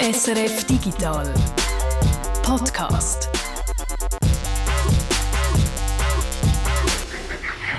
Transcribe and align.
SRF 0.00 0.64
Digital 0.64 1.34
Podcast. 2.44 3.28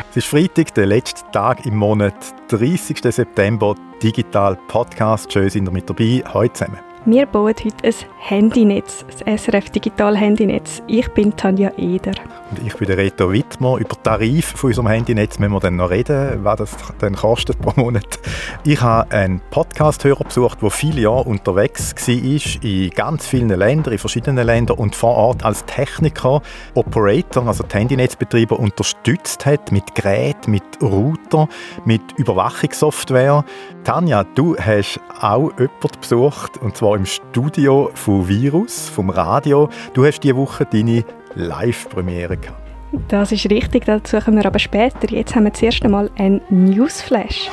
Es 0.10 0.18
ist 0.18 0.28
Freitag, 0.28 0.74
der 0.74 0.88
letzte 0.88 1.21
Tag 1.32 1.66
im 1.66 1.78
Monat, 1.78 2.14
30. 2.50 2.97
September, 3.04 3.74
Digital 4.04 4.57
Podcast. 4.68 5.32
Schön 5.32 5.50
sind 5.50 5.70
ihr 5.70 5.71
mit 5.71 5.89
dabei. 5.89 6.21
Heute 6.34 6.52
zusammen. 6.52 6.89
Wir 7.05 7.25
bauen 7.25 7.55
heute 7.57 7.70
ein 7.81 7.93
Handynetz, 8.18 9.05
das 9.07 9.41
SRF 9.41 9.70
Digital 9.70 10.18
Handynetz. 10.18 10.84
Ich 10.86 11.07
bin 11.14 11.33
Tanja 11.33 11.71
Eder. 11.77 12.11
Und 12.52 12.65
ich 12.65 12.75
bin 12.75 12.88
der 12.88 12.97
Reto 12.97 13.32
Wittmer. 13.32 13.77
Über 13.77 13.95
den 13.95 14.04
Tarif 14.04 14.47
von 14.47 14.70
unserem 14.70 14.89
Handynetz 14.89 15.39
müssen 15.39 15.54
wir 15.54 15.59
dann 15.61 15.77
noch 15.77 15.89
reden, 15.89 16.43
was 16.43 16.57
das 16.57 16.77
dann 17.00 17.15
kostet 17.15 17.57
pro 17.59 17.71
Monat. 17.79 18.19
Ich 18.65 18.82
habe 18.82 19.10
einen 19.11 19.39
Podcast-Hörer 19.50 20.25
besucht, 20.25 20.61
der 20.61 20.69
viele 20.71 21.01
Jahre 21.01 21.24
unterwegs 21.24 21.96
war, 21.96 22.64
in 22.64 22.89
ganz 22.89 23.27
vielen 23.27 23.50
Ländern, 23.50 23.93
in 23.93 24.00
verschiedenen 24.00 24.46
Ländern 24.46 24.77
und 24.77 24.96
vor 24.96 25.16
Ort 25.16 25.46
als 25.46 25.63
Techniker, 25.66 26.41
Operator, 26.74 27.47
also 27.47 27.63
die 27.63 27.77
Handynetzbetreiber 27.77 28.60
unterstützt 28.60 29.46
hat 29.46 29.71
mit 29.71 29.96
Geräten, 29.96 30.52
mit 30.52 30.63
Router, 30.82 31.47
mit 31.86 32.02
Überwachungssoftware. 32.17 33.45
Tanja, 33.86 34.25
du 34.36 34.58
hast 34.58 35.00
auch 35.22 35.52
jemanden 35.58 36.02
besucht, 36.02 36.58
und 36.58 36.75
zwar 36.75 36.98
im 37.00 37.06
Studio 37.06 37.92
von 37.94 38.28
Virus, 38.28 38.89
vom 38.89 39.09
Radio. 39.09 39.70
Du 39.94 40.06
hast 40.06 40.20
diese 40.20 40.36
Woche 40.36 40.66
deine 40.66 41.06
Live-Premiere 41.36 42.36
gehabt. 42.36 42.62
Das 43.08 43.31
ist 43.31 43.50
richtig, 43.50 43.86
dazu 43.86 44.20
kommen 44.20 44.36
wir 44.36 44.45
aber 44.45 44.59
später. 44.59 45.09
Jetzt 45.09 45.34
haben 45.34 45.45
wir 45.45 45.53
zuerst 45.53 45.81
einmal 45.86 46.12
ein 46.17 46.42
Newsflash. 46.50 47.50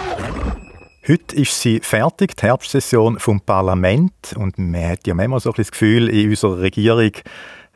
Heute 1.06 1.36
ist 1.36 1.60
sie 1.60 1.78
fertig, 1.78 2.36
die 2.36 2.42
Herbstsession 2.42 3.20
vom 3.20 3.40
Parlament. 3.40 4.34
Und 4.36 4.58
man 4.58 4.88
hat 4.88 5.06
ja 5.06 5.14
manchmal 5.14 5.38
so 5.38 5.50
ein 5.50 5.54
das 5.58 5.70
Gefühl, 5.70 6.08
in 6.08 6.30
unserer 6.30 6.58
Regierung 6.58 7.12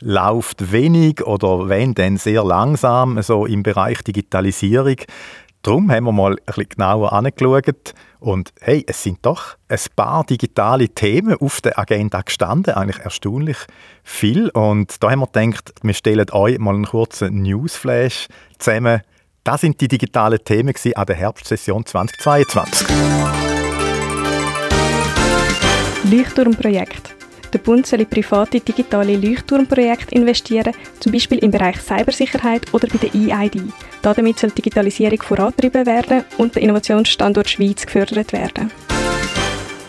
läuft 0.01 0.73
wenig 0.73 1.25
oder 1.25 1.69
wenn, 1.69 1.95
dann 1.95 2.17
sehr 2.17 2.43
langsam 2.43 3.23
so 3.23 3.47
im 3.47 3.63
Bereich 3.63 4.03
Digitalisierung. 4.03 4.97
Darum 5.63 5.89
haben 5.93 6.05
wir 6.05 6.13
mal 6.13 6.33
ein 6.33 6.37
bisschen 6.47 6.71
genauer 6.71 7.13
angeschaut. 7.13 7.95
Und 8.21 8.53
hey, 8.61 8.85
es 8.87 9.03
sind 9.03 9.19
doch 9.23 9.57
ein 9.69 9.79
paar 9.97 10.25
digitale 10.25 10.91
Themen 10.91 11.37
auf 11.41 11.61
der 11.63 11.79
Agenda 11.79 12.21
gestanden, 12.21 12.75
eigentlich 12.75 13.03
erstaunlich 13.03 13.57
viel. 14.05 14.51
Und 14.51 15.03
da 15.03 15.11
haben 15.11 15.21
wir 15.21 15.27
gedacht, 15.27 15.73
wir 15.83 15.95
stellen 15.95 16.31
euch 16.31 16.59
mal 16.59 16.75
einen 16.75 16.87
kurzen 16.87 17.43
Newsflash 17.43 18.29
zusammen. 18.59 19.01
Das 19.43 19.63
sind 19.63 19.81
die 19.81 19.89
digitalen 19.89 20.39
Themen 20.45 20.75
an 20.95 21.07
der 21.07 21.17
Herbstsession 21.17 21.87
2022. 21.87 22.87
Leuchtturmprojekt. 26.05 27.20
Der 27.53 27.59
Bund 27.59 27.87
soll 27.87 28.01
in 28.01 28.07
private 28.07 28.61
digitale 28.61 29.17
Leuchtturmprojekte 29.17 30.15
investieren, 30.15 30.73
zum 31.01 31.13
Beispiel 31.13 31.39
im 31.39 31.51
Bereich 31.51 31.81
Cybersicherheit 31.81 32.73
oder 32.73 32.87
bei 32.89 32.99
der 32.99 33.15
EID. 33.15 33.63
Damit 34.03 34.39
soll 34.39 34.51
die 34.51 34.63
Digitalisierung 34.63 35.21
vorangetrieben 35.21 35.85
werden 35.85 36.25
und 36.39 36.55
der 36.55 36.63
Innovationsstandort 36.63 37.49
Schweiz 37.49 37.85
gefördert 37.85 38.33
werden. 38.33 38.71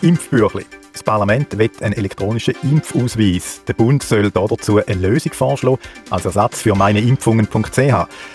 Impfbüchli. 0.02 0.64
Das 0.92 1.02
Parlament 1.02 1.56
will 1.56 1.70
einen 1.80 1.94
elektronischen 1.94 2.54
Impfausweis. 2.62 3.62
Der 3.66 3.72
Bund 3.72 4.02
soll 4.02 4.30
dazu 4.30 4.84
eine 4.84 5.00
Lösung 5.00 5.32
vorschlagen, 5.32 5.78
als 6.10 6.26
Ersatz 6.26 6.60
für 6.60 6.74
meineimpfungen.ch. 6.74 7.78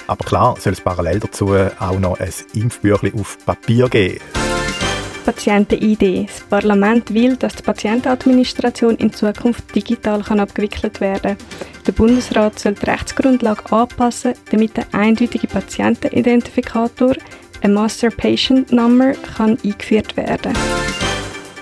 Aber 0.08 0.26
klar 0.26 0.56
soll 0.60 0.74
es 0.74 0.82
parallel 0.82 1.20
dazu 1.20 1.54
auch 1.54 2.00
noch 2.00 2.20
ein 2.20 2.34
Impfbüchli 2.54 3.14
auf 3.14 3.38
Papier 3.46 3.90
geben. 3.90 4.20
Patienten-ID. 5.28 6.30
Das 6.30 6.40
Parlament 6.50 7.14
will, 7.14 7.36
dass 7.36 7.56
die 7.56 7.64
Patientenadministration 7.64 8.96
in 8.96 9.12
Zukunft 9.12 9.76
digital 9.76 10.24
kann 10.24 10.40
abgewickelt 10.40 11.02
werden 11.02 11.38
kann. 11.38 11.48
Der 11.86 11.92
Bundesrat 11.92 12.58
soll 12.58 12.76
die 12.76 12.90
Rechtsgrundlage 12.90 13.70
anpassen, 13.74 14.36
damit 14.52 14.78
der 14.78 14.86
eindeutige 14.94 15.48
Patientenidentifikator, 15.48 17.14
ein 17.62 17.74
Master 17.74 18.10
Patient 18.10 18.72
Number, 18.72 19.12
kann 19.36 19.58
eingeführt 19.66 20.16
werden. 20.16 20.54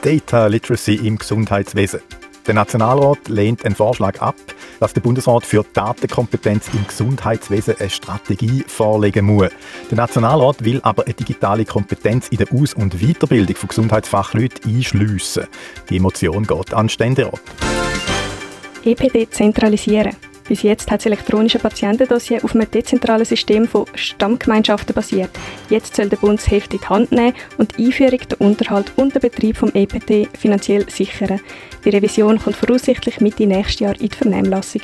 Data 0.04 0.46
Literacy 0.46 0.96
im 0.96 1.18
Gesundheitswesen. 1.18 2.02
Der 2.48 2.54
Nationalrat 2.54 3.28
lehnt 3.28 3.66
einen 3.66 3.74
Vorschlag 3.74 4.22
ab, 4.22 4.36
dass 4.80 4.94
der 4.94 5.02
Bundesrat 5.02 5.44
für 5.44 5.66
Datenkompetenz 5.74 6.70
im 6.74 6.86
Gesundheitswesen 6.86 7.76
eine 7.80 7.90
Strategie 7.90 8.64
vorlegen 8.68 9.26
muss. 9.26 9.50
Der 9.90 9.98
Nationalrat 9.98 10.64
will 10.64 10.80
aber 10.84 11.06
eine 11.06 11.16
digitale 11.16 11.66
Kompetenz 11.66 12.28
in 12.28 12.38
der 12.38 12.54
Aus- 12.54 12.76
und 12.76 13.02
Weiterbildung 13.02 13.56
von 13.56 13.70
Gesundheitsfachleuten 13.70 14.76
einschliessen. 14.76 15.48
Die 15.90 15.98
Emotion 15.98 16.46
geht 16.46 16.74
an 16.76 16.86
den 16.86 16.90
Ständerat. 16.90 17.42
EPD 18.84 19.28
zentralisieren. 19.32 20.16
Bis 20.48 20.62
jetzt 20.62 20.92
hat 20.92 21.00
das 21.00 21.08
elektronische 21.08 21.58
Patientendossier 21.58 22.44
auf 22.44 22.54
einem 22.54 22.70
dezentralen 22.70 23.26
System 23.26 23.68
von 23.68 23.86
Stammgemeinschaften 23.96 24.94
basiert. 24.94 25.32
Jetzt 25.72 25.96
soll 25.96 26.10
der 26.10 26.18
Bund 26.18 26.40
das 26.40 26.52
Heft 26.52 26.72
in 26.76 26.80
die 26.80 26.88
Hand 26.88 27.12
nehmen 27.12 27.34
und 27.58 27.76
die 27.76 27.88
Einführung, 27.88 28.20
den 28.20 28.38
Unterhalt 28.38 28.92
und 28.96 29.16
den 29.16 29.22
Betrieb 29.22 29.58
vom 29.58 29.72
EPT 29.74 30.38
finanziell 30.38 30.88
sichern. 30.88 31.40
Die 31.86 31.92
Revision 31.92 32.40
kommt 32.40 32.56
voraussichtlich 32.56 33.22
Mitte 33.22 33.46
nächstes 33.46 33.80
Jahr 33.80 33.94
in 34.02 34.10
die 34.10 34.16
Vernehmlassung. 34.16 34.82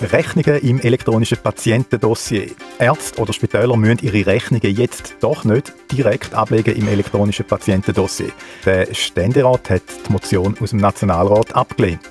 Rechnungen 0.00 0.62
im 0.62 0.80
elektronischen 0.80 1.38
Patientendossier. 1.42 2.46
Ärzte 2.78 3.20
oder 3.20 3.32
Spitäler 3.32 3.76
müssen 3.76 3.98
ihre 4.02 4.24
Rechnungen 4.24 4.74
jetzt 4.74 5.16
doch 5.20 5.44
nicht 5.44 5.72
direkt 5.90 6.32
ablegen 6.32 6.76
im 6.76 6.86
elektronischen 6.86 7.44
Patientendossier. 7.44 8.30
Der 8.64 8.86
Ständerat 8.94 9.68
hat 9.68 9.82
die 10.06 10.12
Motion 10.12 10.56
aus 10.60 10.70
dem 10.70 10.78
Nationalrat 10.78 11.56
abgelehnt. 11.56 12.08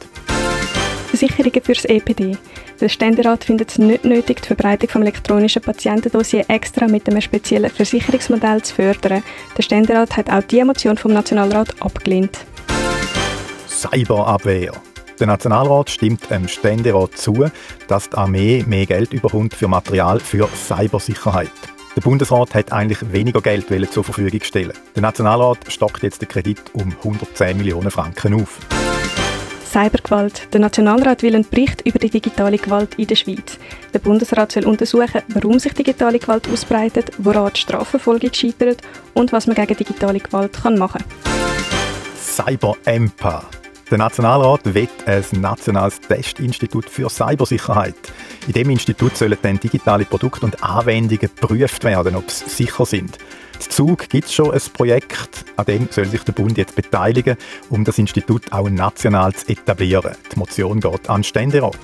Versicherungen 1.08 1.62
fürs 1.64 1.86
EPD. 1.86 2.38
Der 2.82 2.90
Ständerat 2.90 3.46
findet 3.46 3.72
es 3.72 3.78
nicht 3.78 4.04
nötig, 4.04 4.42
die 4.42 4.48
Verbreitung 4.48 4.90
vom 4.90 5.02
elektronischen 5.04 5.62
Patientendossier 5.62 6.46
extra 6.50 6.88
mit 6.88 7.10
einem 7.10 7.22
speziellen 7.22 7.72
Versicherungsmodell 7.72 8.62
zu 8.62 8.76
fördern. 8.76 9.24
Der 9.58 9.64
Ständerat 9.64 10.18
hat 10.18 10.30
auch 10.30 10.44
die 10.44 10.64
Motion 10.66 10.98
vom 10.98 11.14
Nationalrat 11.14 11.82
abgelehnt. 11.82 12.40
Cyberabwehr. 13.80 14.74
Der 15.22 15.28
Nationalrat 15.28 15.90
stimmt 15.90 16.30
dem 16.30 16.50
Ständerat 16.50 17.18
zu, 17.18 17.46
dass 17.88 18.10
die 18.10 18.18
Armee 18.18 18.66
mehr 18.68 18.86
Geld 18.86 19.14
überkommt 19.14 19.54
für 19.54 19.70
Material 19.70 20.20
für 20.20 20.50
Cybersicherheit. 20.54 21.52
Der 21.96 22.02
Bundesrat 22.02 22.54
hat 22.56 22.74
eigentlich 22.74 23.00
weniger 23.14 23.42
Geld 23.42 23.68
zur 23.94 24.04
Verfügung 24.04 24.42
stellen. 24.44 24.74
Der 24.96 25.02
Nationalrat 25.02 25.60
stockt 25.70 26.04
jetzt 26.04 26.22
den 26.22 26.28
Kredit 26.28 26.60
um 26.74 26.94
110 27.04 27.58
Millionen 27.58 27.90
Franken 27.90 28.34
auf. 28.34 28.60
Cybergewalt. 29.66 30.54
Der 30.54 30.60
Nationalrat 30.60 31.24
will 31.24 31.36
einen 31.36 31.48
Bericht 31.48 31.82
über 31.86 32.00
die 32.00 32.10
digitale 32.10 32.58
Gewalt 32.58 32.96
in 32.96 33.08
der 33.08 33.16
Schweiz. 33.16 33.60
Der 33.94 34.00
Bundesrat 34.00 34.52
soll 34.52 34.66
untersuchen, 34.66 35.22
warum 35.30 35.58
sich 35.58 35.74
digitale 35.74 36.20
Gewalt 36.20 36.50
ausbreitet, 36.52 37.12
woran 37.18 37.54
die 37.56 37.62
Strafverfolgung 37.62 38.34
scheitert 38.34 38.82
und 39.14 39.32
was 39.32 39.48
man 39.48 39.56
gegen 39.56 39.78
digitale 39.78 40.20
Gewalt 40.20 40.58
machen 40.78 41.02
kann. 41.02 41.34
Cyber 42.18 42.76
Empa. 42.86 43.44
Der 43.90 43.98
Nationalrat 43.98 44.72
will 44.76 44.88
ein 45.08 45.24
nationales 45.42 46.00
Testinstitut 46.00 46.88
für 46.88 47.10
Cybersicherheit. 47.10 47.96
In 48.46 48.54
dem 48.54 48.70
Institut 48.70 49.18
sollen 49.18 49.38
dann 49.42 49.60
digitale 49.60 50.06
Produkte 50.06 50.46
und 50.46 50.64
Anwendungen 50.64 51.20
geprüft 51.20 51.84
werden, 51.84 52.16
ob 52.16 52.30
sie 52.30 52.48
sicher 52.48 52.86
sind. 52.86 53.18
In 53.56 53.72
Zug 53.72 54.08
gibt 54.08 54.28
es 54.28 54.34
schon 54.34 54.52
ein 54.52 54.62
Projekt, 54.74 55.44
an 55.56 55.66
dem 55.66 55.88
soll 55.90 56.06
sich 56.06 56.22
der 56.22 56.34
Bund 56.34 56.58
jetzt 56.60 56.76
beteiligen, 56.76 57.36
um 57.72 57.84
das 57.84 57.98
Institut 57.98 58.52
auch 58.52 58.70
national 58.70 59.34
zu 59.34 59.50
etablieren. 59.50 60.16
Die 60.32 60.38
Motion 60.38 60.80
geht 60.80 61.10
an 61.10 61.22
den 61.22 61.24
Ständerat. 61.24 61.78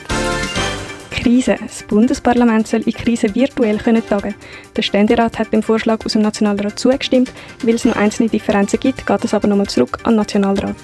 Krise. 1.10 1.56
Das 1.60 1.82
Bundesparlament 1.84 2.68
soll 2.68 2.82
in 2.82 2.94
Krise 2.94 3.34
virtuell 3.34 3.78
können 3.78 4.08
tagen. 4.08 4.36
Der 4.76 4.84
Ständerat 4.84 5.40
hat 5.40 5.52
dem 5.52 5.64
Vorschlag 5.64 6.06
aus 6.06 6.14
dem 6.14 6.22
Nationalrat 6.22 6.78
zugestimmt. 6.78 7.34
Weil 7.64 7.76
es 7.76 7.86
noch 7.86 7.96
einzelne 7.96 8.30
Differenzen 8.30 8.80
gibt, 8.80 9.08
geht 9.08 9.26
es 9.26 9.34
aber 9.34 9.48
nochmal 9.48 9.68
zurück 9.68 9.98
an 10.04 10.12
den 10.12 10.18
Nationalrat. 10.18 10.76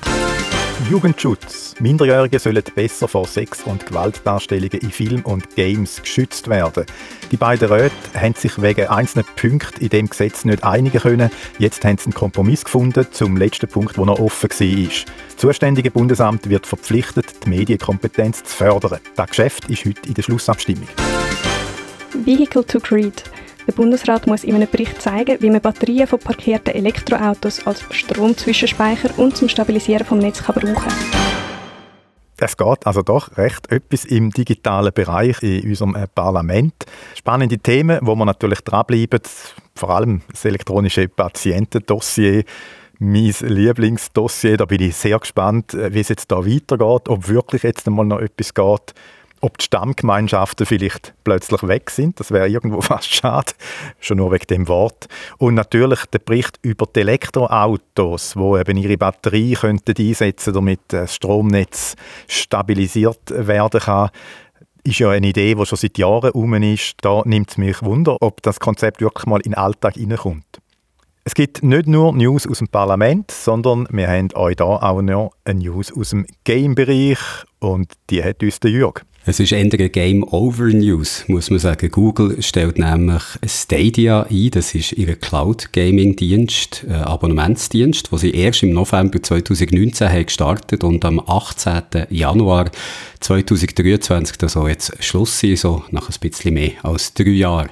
Jugendschutz. 0.90 1.76
Minderjährige 1.80 2.40
sollen 2.40 2.64
besser 2.76 3.08
vor 3.08 3.28
Sex- 3.28 3.64
und 3.64 3.86
Gewaltdarstellungen 3.86 4.80
in 4.80 4.92
Film 4.92 5.22
und 5.24 5.56
Games 5.56 6.02
geschützt 6.02 6.48
werden. 6.48 6.86
Die 7.32 7.38
beiden 7.38 7.72
Räte 7.72 7.94
haben 8.14 8.34
sich 8.34 8.62
wegen 8.62 8.88
einzelnen 8.88 9.26
Punkten 9.36 9.82
in 9.82 9.90
dem 9.90 10.10
Gesetz 10.10 10.46
nicht 10.46 10.64
einigen 10.64 11.00
können. 11.00 11.32
Jetzt 11.60 11.84
haben 11.86 11.98
sie 11.98 12.06
einen 12.06 12.14
Kompromiss 12.14 12.64
gefunden 12.64 13.06
zum 13.12 13.38
letzten 13.38 13.68
Punkt, 13.68 13.98
der 13.98 14.06
noch 14.06 14.20
offen 14.20 14.50
war. 14.50 14.90
Das 15.28 15.38
zuständige 15.38 15.92
Bundesamt 15.92 16.50
wird 16.50 16.66
verpflichtet, 16.66 17.46
die 17.46 17.50
Medienkompetenz 17.50 18.44
zu 18.44 18.56
fördern. 18.56 19.00
Das 19.16 19.30
Geschäft 19.30 19.70
ist 19.70 19.86
heute 19.86 20.08
in 20.08 20.14
der 20.14 20.24
Schlussabstimmung. 20.24 20.88
Vehicle 22.14 22.66
to 22.66 22.80
Grid. 22.80 23.24
Der 23.68 23.74
Bundesrat 23.74 24.26
muss 24.26 24.44
in 24.44 24.56
einem 24.56 24.68
Bericht 24.70 25.02
zeigen, 25.02 25.38
wie 25.40 25.50
man 25.50 25.62
Batterien 25.62 26.08
von 26.08 26.20
parkierten 26.20 26.74
Elektroautos 26.74 27.66
als 27.68 27.84
Stromzwischenspeicher 27.92 29.18
und 29.18 29.38
zum 29.38 29.50
Stabilisieren 29.50 30.06
vom 30.06 30.18
Netz 30.18 30.42
kann 30.42 30.56
brauchen 30.56 30.76
kann. 30.76 30.94
Es 32.44 32.58
geht 32.58 32.88
also 32.88 33.04
doch 33.04 33.38
recht 33.38 33.72
etwas 33.72 34.04
im 34.06 34.32
digitalen 34.32 34.92
Bereich 34.92 35.44
in 35.44 35.70
unserem 35.70 35.96
äh, 35.96 36.08
Parlament. 36.08 36.74
Spannende 37.14 37.60
Themen, 37.60 38.00
wo 38.02 38.16
wir 38.16 38.26
natürlich 38.26 38.62
dranbleiben, 38.62 39.22
vor 39.76 39.92
allem 39.92 40.22
das 40.32 40.44
elektronische 40.46 41.08
Patientendossier. 41.08 42.44
mein 42.98 43.34
Lieblingsdossier. 43.42 44.58
Da 44.58 44.66
bin 44.66 44.82
ich 44.82 44.96
sehr 44.96 45.20
gespannt, 45.20 45.76
äh, 45.76 45.94
wie 45.94 46.00
es 46.00 46.10
jetzt 46.10 46.32
da 46.32 46.38
weitergeht, 46.38 47.10
ob 47.10 47.28
wirklich 47.28 47.62
jetzt 47.62 47.88
einmal 47.88 48.06
noch 48.06 48.20
etwas 48.22 48.56
geht, 48.56 48.94
ob 49.42 49.58
die 49.58 49.66
Stammgemeinschaften 49.66 50.66
vielleicht 50.66 51.14
plötzlich 51.24 51.64
weg 51.64 51.90
sind. 51.90 52.20
Das 52.20 52.32
wäre 52.32 52.48
irgendwo 52.48 52.82
fast 52.82 53.14
schade, 53.14 53.54
schon 54.00 54.18
nur 54.18 54.32
wegen 54.32 54.48
dem 54.48 54.68
Wort. 54.68 55.08
Und 55.38 55.56
natürlich 55.56 56.06
der 56.06 56.20
Bericht 56.20 56.60
über 56.62 56.86
die 56.86 57.02
Elektroautos, 57.02 58.36
wo 58.36 58.58
eben 58.58 58.78
ihre 58.78 58.98
Batterie 58.98 59.54
könnten 59.54 59.96
einsetzen, 59.98 60.54
damit 60.54 60.80
das 60.88 61.16
Stromnetz 61.16 61.96
stabilisiert 62.28 63.30
werden 63.30 63.82
kann 63.82 64.10
ist 64.84 64.98
ja 64.98 65.12
eine 65.12 65.28
Idee, 65.28 65.54
die 65.54 65.66
schon 65.66 65.78
seit 65.78 66.00
Jahren 66.00 66.24
herum 66.24 66.54
ist. 66.56 66.96
Da 67.02 67.22
nimmt 67.26 67.52
es 67.52 67.58
mich 67.58 67.84
Wunder, 67.84 68.18
ob 68.20 68.42
das 68.42 68.60
Konzept 68.60 69.00
wirklich 69.00 69.28
mal 69.28 69.40
in 69.42 69.52
den 69.52 69.58
Alltag 69.60 69.94
hineinkommt. 69.94 70.60
Es 71.24 71.36
gibt 71.36 71.62
nicht 71.62 71.86
nur 71.86 72.14
News 72.14 72.48
aus 72.48 72.58
dem 72.58 72.68
Parlament, 72.68 73.30
sondern 73.30 73.88
wir 73.92 74.08
haben 74.08 74.30
euch 74.34 74.56
da 74.56 74.66
auch 74.66 75.02
noch 75.04 75.34
eine 75.46 75.60
News 75.60 75.96
aus 75.96 76.10
dem 76.10 76.26
Game-Bereich 76.46 77.20
und 77.60 77.94
die 78.10 78.24
hat 78.24 78.42
uns 78.42 78.60
der 78.60 78.72
Jürg. 78.72 79.06
Es 79.24 79.40
ist 79.40 79.52
eher 79.52 79.60
eine 79.60 79.70
Game-Over-News, 79.70 81.26
muss 81.28 81.52
man 81.52 81.60
sagen. 81.60 81.92
Google 81.92 82.42
stellt 82.42 82.80
nämlich 82.80 83.22
Stadia 83.46 84.24
ein, 84.24 84.50
das 84.50 84.74
ist 84.74 84.94
ihr 84.94 85.16
Cloud-Gaming-Dienst, 85.16 86.88
äh, 86.90 86.94
Abonnementsdienst, 86.94 88.12
wo 88.12 88.18
sie 88.18 88.32
erst 88.32 88.64
im 88.64 88.74
November 88.74 89.22
2019 89.22 90.10
haben 90.10 90.26
gestartet 90.26 90.84
und 90.84 91.06
am 91.06 91.20
18. 91.20 92.08
Januar 92.10 92.72
2023, 93.20 94.42
also 94.42 94.68
jetzt 94.68 94.92
Schluss 95.04 95.40
sein, 95.40 95.56
so 95.56 95.84
nach 95.92 96.10
ein 96.10 96.16
bisschen 96.20 96.56
mehr 96.56 96.72
als 96.82 97.14
drei 97.14 97.30
Jahren. 97.30 97.70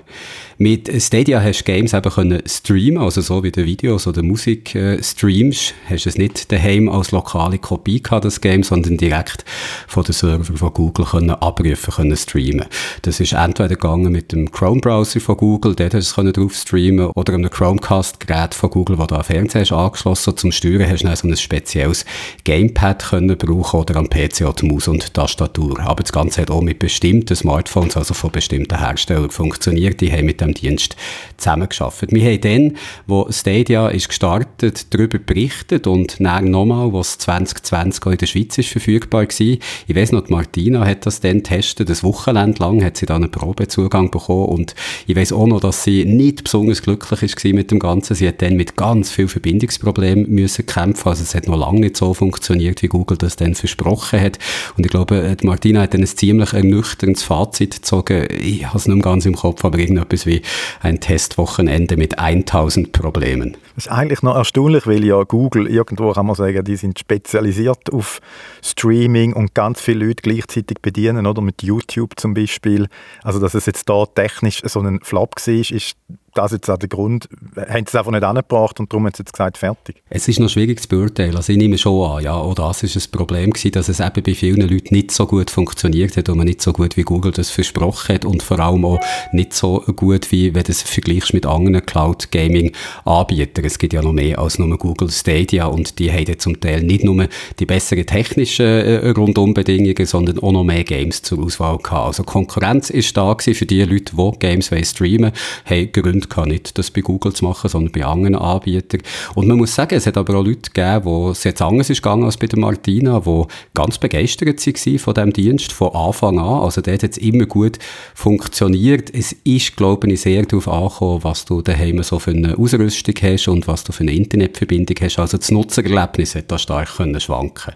Mit 0.62 0.92
Stadia 1.02 1.42
hast 1.42 1.62
du 1.62 1.72
Games 1.72 1.94
eben 1.94 2.12
können 2.12 2.42
streamen, 2.46 3.02
also 3.02 3.22
so 3.22 3.44
wie 3.44 3.52
du 3.52 3.64
Videos 3.64 4.08
oder 4.08 4.22
Musik 4.22 4.76
äh, 4.76 5.02
streamst, 5.02 5.74
hast 5.90 6.04
du 6.04 6.10
es 6.10 6.18
nicht 6.18 6.52
daheim 6.52 6.90
als 6.90 7.12
lokale 7.12 7.60
Kopie 7.60 8.04
gehabt, 8.04 8.26
das 8.26 8.42
Game, 8.42 8.64
sondern 8.64 8.98
direkt 8.98 9.46
von 9.88 10.04
den 10.04 10.12
Server 10.12 10.58
von 10.58 10.74
Google 10.74 11.06
können 11.06 11.30
abrufen, 11.30 11.94
können 11.94 12.18
streamen. 12.18 12.66
Das 13.04 13.22
ist 13.22 13.32
entweder 13.32 13.70
gegangen 13.70 14.12
mit 14.12 14.34
dem 14.34 14.52
Chrome-Browser 14.52 15.22
von 15.22 15.38
Google, 15.38 15.76
dort 15.76 15.94
hast 15.94 16.18
du 16.18 16.22
es 16.24 16.34
drauf 16.34 16.54
streamen, 16.54 17.06
oder 17.06 17.36
einem 17.36 17.50
Chromecast-Gerät 17.50 18.54
von 18.54 18.70
Google, 18.70 18.98
das 18.98 19.08
da 19.08 19.16
an 19.16 19.24
Fernseher 19.24 19.62
ist 19.62 19.72
angeschlossen. 19.72 20.36
Zum 20.36 20.52
Steuern 20.52 20.90
hast 20.90 21.04
du 21.04 21.08
dann 21.08 21.16
so 21.16 21.26
ein 21.30 21.38
spezielles 21.38 22.04
Gamepad 22.44 23.02
können 23.02 23.38
brauchen 23.38 23.80
oder 23.80 23.96
am 23.96 24.10
PC 24.10 24.42
auch 24.42 24.56
die 24.56 24.66
Maus 24.66 24.90
und 24.90 25.14
Tastatur. 25.14 25.80
Aber 25.80 26.04
das 26.04 26.12
Ganze 26.12 26.42
hat 26.42 26.52
auch 26.52 26.62
mit 26.62 26.80
bestimmten 26.80 27.38
Smartphones, 27.38 27.96
also 27.96 28.14
von 28.14 28.30
bestimmten 28.30 28.78
Herstellern 28.78 29.30
funktioniert. 29.30 30.02
Die 30.02 30.12
haben 30.12 30.26
mit 30.26 30.42
dem 30.42 30.49
dem 30.54 30.62
Dienst 30.62 30.96
zusammengearbeitet. 31.38 32.12
Wir 32.12 32.32
haben 32.32 32.42
dann, 32.42 32.78
wo 33.08 33.28
Stadia 33.32 33.88
ist 33.90 34.10
gestartet, 34.10 34.94
darüber 34.94 35.20
berichtet 35.20 35.88
und 35.88 36.18
dann 36.20 36.52
nochmal, 36.52 36.94
was 36.94 37.18
2020 37.18 38.06
auch 38.06 38.12
in 38.12 38.18
der 38.18 38.26
Schweiz 38.26 38.58
ist 38.58 38.70
verfügbar 38.70 39.24
war. 39.24 39.30
Ich 39.30 39.60
weiss 39.96 40.12
noch, 40.12 40.28
Martina 40.30 40.86
hat 40.86 41.06
das 41.06 41.20
dann 41.20 41.38
getestet, 41.38 41.90
ein 41.90 42.04
Wochenende 42.04 42.62
lang 42.62 42.84
hat 42.84 42.98
sie 42.98 43.06
dann 43.06 43.24
einen 43.24 43.32
Probezugang 43.32 44.12
bekommen 44.12 44.46
und 44.46 44.76
ich 45.08 45.16
weiss 45.16 45.32
auch 45.32 45.48
noch, 45.48 45.60
dass 45.60 45.84
sie 45.84 46.06
nicht 46.06 46.44
besonders 46.44 46.82
glücklich 46.82 47.24
ist 47.24 47.44
mit 47.46 47.72
dem 47.72 47.80
Ganzen. 47.80 48.16
Sie 48.16 48.28
hat 48.28 48.42
dann 48.42 48.56
mit 48.56 48.76
ganz 48.76 49.12
vielen 49.12 49.30
Verbindungsproblemen 49.30 50.30
müssen 50.30 50.66
kämpfen, 50.66 51.10
also 51.10 51.24
es 51.24 51.36
hat 51.36 51.48
noch 51.48 51.58
lange 51.58 51.82
nicht 51.82 51.98
so 51.98 52.14
funktioniert, 52.14 52.82
wie 52.82 52.88
Google 52.88 53.18
das 53.18 53.36
dann 53.36 53.56
versprochen 53.56 54.20
hat 54.20 54.40
und 54.78 54.86
ich 54.86 54.92
glaube, 54.92 55.36
Martina 55.44 55.82
hat 55.82 55.94
dann 55.94 56.02
ein 56.02 56.08
ziemlich 56.08 56.54
ernüchterndes 56.54 57.24
Fazit 57.24 57.76
gezogen. 57.76 58.28
Ich 58.42 58.66
habe 58.66 58.78
es 58.78 58.88
nicht 58.88 58.96
mehr 58.96 59.04
ganz 59.04 59.26
im 59.26 59.36
Kopf, 59.36 59.64
aber 59.66 59.80
irgendetwas 59.80 60.26
wie 60.26 60.39
ein 60.82 61.00
Testwochenende 61.00 61.98
mit 61.98 62.20
1000 62.20 62.92
Problemen. 62.92 63.58
Das 63.76 63.86
ist 63.86 63.92
eigentlich 63.92 64.22
noch 64.22 64.36
erstaunlich, 64.36 64.86
weil 64.88 65.06
ja 65.06 65.24
Google, 65.24 65.68
irgendwo 65.68 66.12
kann 66.12 66.26
man 66.26 66.36
sagen, 66.36 66.64
die 66.64 66.76
sind 66.76 67.00
spezialisiert 67.00 67.94
auf 67.94 68.20
Streaming 68.62 69.34
und 69.34 69.54
ganz 69.54 69.82
viele 69.82 70.06
Leute 70.06 70.22
gleichzeitig 70.22 70.80
bedienen, 70.82 71.26
oder 71.26 71.42
mit 71.42 71.64
YouTube 71.64 72.20
zum 72.20 72.34
Beispiel. 72.34 72.88
Also 73.24 73.40
dass 73.40 73.54
es 73.54 73.66
jetzt 73.66 73.88
da 73.90 74.06
technisch 74.06 74.62
so 74.66 74.82
ein 74.82 75.00
Flop 75.02 75.36
war, 75.36 75.54
ist 75.54 75.96
das 76.34 76.52
jetzt 76.52 76.70
auch 76.70 76.78
der 76.78 76.90
Grund, 76.90 77.30
haben 77.56 77.80
sie 77.80 77.84
es 77.88 77.96
einfach 77.96 78.12
nicht 78.12 78.24
angebracht 78.24 78.80
und 78.80 78.92
darum 78.92 79.06
haben 79.06 79.14
sie 79.16 79.22
jetzt 79.22 79.34
gesagt, 79.34 79.58
fertig. 79.58 80.02
Es 80.10 80.28
ist 80.28 80.40
noch 80.40 80.50
schwierig 80.50 80.82
zu 80.82 80.88
beurteilen, 80.88 81.36
also 81.36 81.52
ich 81.52 81.58
nehme 81.58 81.78
schon 81.78 82.10
an, 82.10 82.24
ja, 82.24 82.34
auch 82.34 82.56
das 82.56 82.84
ist 82.84 82.96
ein 82.96 83.12
Problem 83.12 83.52
gewesen, 83.52 83.72
dass 83.72 83.90
es 83.90 84.00
eben 84.00 84.24
bei 84.24 84.34
vielen 84.34 84.62
Leuten 84.62 84.94
nicht 84.94 85.12
so 85.12 85.26
gut 85.26 85.50
funktioniert 85.50 86.18
hat 86.18 86.30
und 86.30 86.38
man 86.38 86.48
nicht 86.48 86.62
so 86.62 86.74
gut 86.74 86.98
wie 86.98 87.04
Google 87.04 87.32
das 87.32 87.50
versprochen 87.50 88.16
hat 88.16 88.26
und 88.26 88.44
vor 88.44 88.60
allem 88.60 88.86
auch 88.86 89.00
nicht 89.32 89.54
so 89.54 89.82
gut 89.96 90.32
wie, 90.32 90.54
wenn 90.54 90.64
du 90.64 90.72
es 90.72 90.82
vergleichst 90.82 91.34
mit 91.34 91.46
anderen 91.46 91.86
Cloud-Gaming-Anbietern. 91.86 93.66
Es 93.66 93.80
gibt 93.80 93.94
ja 93.94 94.02
noch 94.02 94.14
mehr 94.14 94.40
als 94.40 94.60
nur 94.60 94.78
Google 94.78 95.10
Stadia 95.12 95.66
und 95.66 96.00
die 96.00 96.12
haben 96.12 96.40
zum 96.40 96.60
Teil 96.60 96.84
nicht 96.84 97.04
nur 97.04 97.28
die 97.60 97.66
besseren 97.66 98.06
technischen 98.06 98.66
äh, 98.66 99.10
Rundumbedingungen, 99.10 100.06
sondern 100.06 100.40
auch 100.40 100.52
noch 100.52 100.64
mehr 100.64 100.84
Games 100.84 101.22
zur 101.22 101.44
Auswahl 101.44 101.78
gehabt. 101.78 102.08
Also 102.08 102.24
Konkurrenz 102.24 102.90
ist 102.90 103.16
da 103.18 103.34
gewesen 103.34 103.56
für 103.56 103.66
die 103.66 103.84
Leute, 103.84 104.16
die 104.16 104.40
Games 104.40 104.72
streamen 104.84 105.32
wollen, 105.32 105.34
haben 105.66 105.92
Gründe 106.20 106.28
gehabt, 106.28 106.48
nicht 106.48 106.78
das 106.78 106.92
bei 106.92 107.02
Google 107.02 107.34
zu 107.34 107.46
machen, 107.46 107.70
sondern 107.70 107.92
bei 107.92 108.06
anderen 108.06 108.36
Anbietern. 108.36 109.02
Und 109.36 109.48
man 109.48 109.58
muss 109.58 109.76
sagen, 109.76 109.96
es 109.96 110.06
hat 110.06 110.18
aber 110.18 110.36
auch 110.38 110.44
Leute 110.44 110.72
gegeben, 110.72 111.06
wo 111.06 111.30
es 111.32 111.44
jetzt 111.44 111.62
anders 111.62 111.90
ist 111.90 112.02
gegangen 112.02 112.24
als 112.24 112.38
bei 112.38 112.48
der 112.48 112.60
Martina, 112.60 113.20
die 113.20 113.44
ganz 113.74 113.98
begeistert 113.98 114.66
waren 114.66 115.00
von 115.00 115.14
diesem 115.14 115.34
Dienst 115.34 115.72
von 115.72 115.94
Anfang 115.94 116.40
an. 116.40 116.62
Also 116.62 116.82
dort 116.82 117.04
hat 117.04 117.12
es 117.12 117.18
immer 117.18 117.46
gut 117.46 117.80
funktioniert. 118.14 119.14
Es 119.14 119.34
ist, 119.44 119.78
glaube 119.78 120.12
ich, 120.12 120.22
sehr 120.22 120.46
darauf 120.46 120.68
angekommen, 120.68 121.24
was 121.24 121.46
du 121.46 121.62
daheim 121.62 122.02
so 122.04 122.20
für 122.20 122.32
eine 122.32 122.58
Ausrüstung 122.58 123.16
hast 123.22 123.48
und 123.48 123.68
was 123.68 123.84
du 123.84 123.92
für 123.92 124.04
eine 124.04 124.14
Internetverbindung 124.14 124.98
hast. 125.02 125.20
Also 125.20 125.38
das 125.38 125.52
Nutzererlebnis 125.52 126.36
hat 126.36 126.52
da 126.52 126.58
stark 126.58 126.98
können 126.98 127.20
schwanken. 127.20 127.74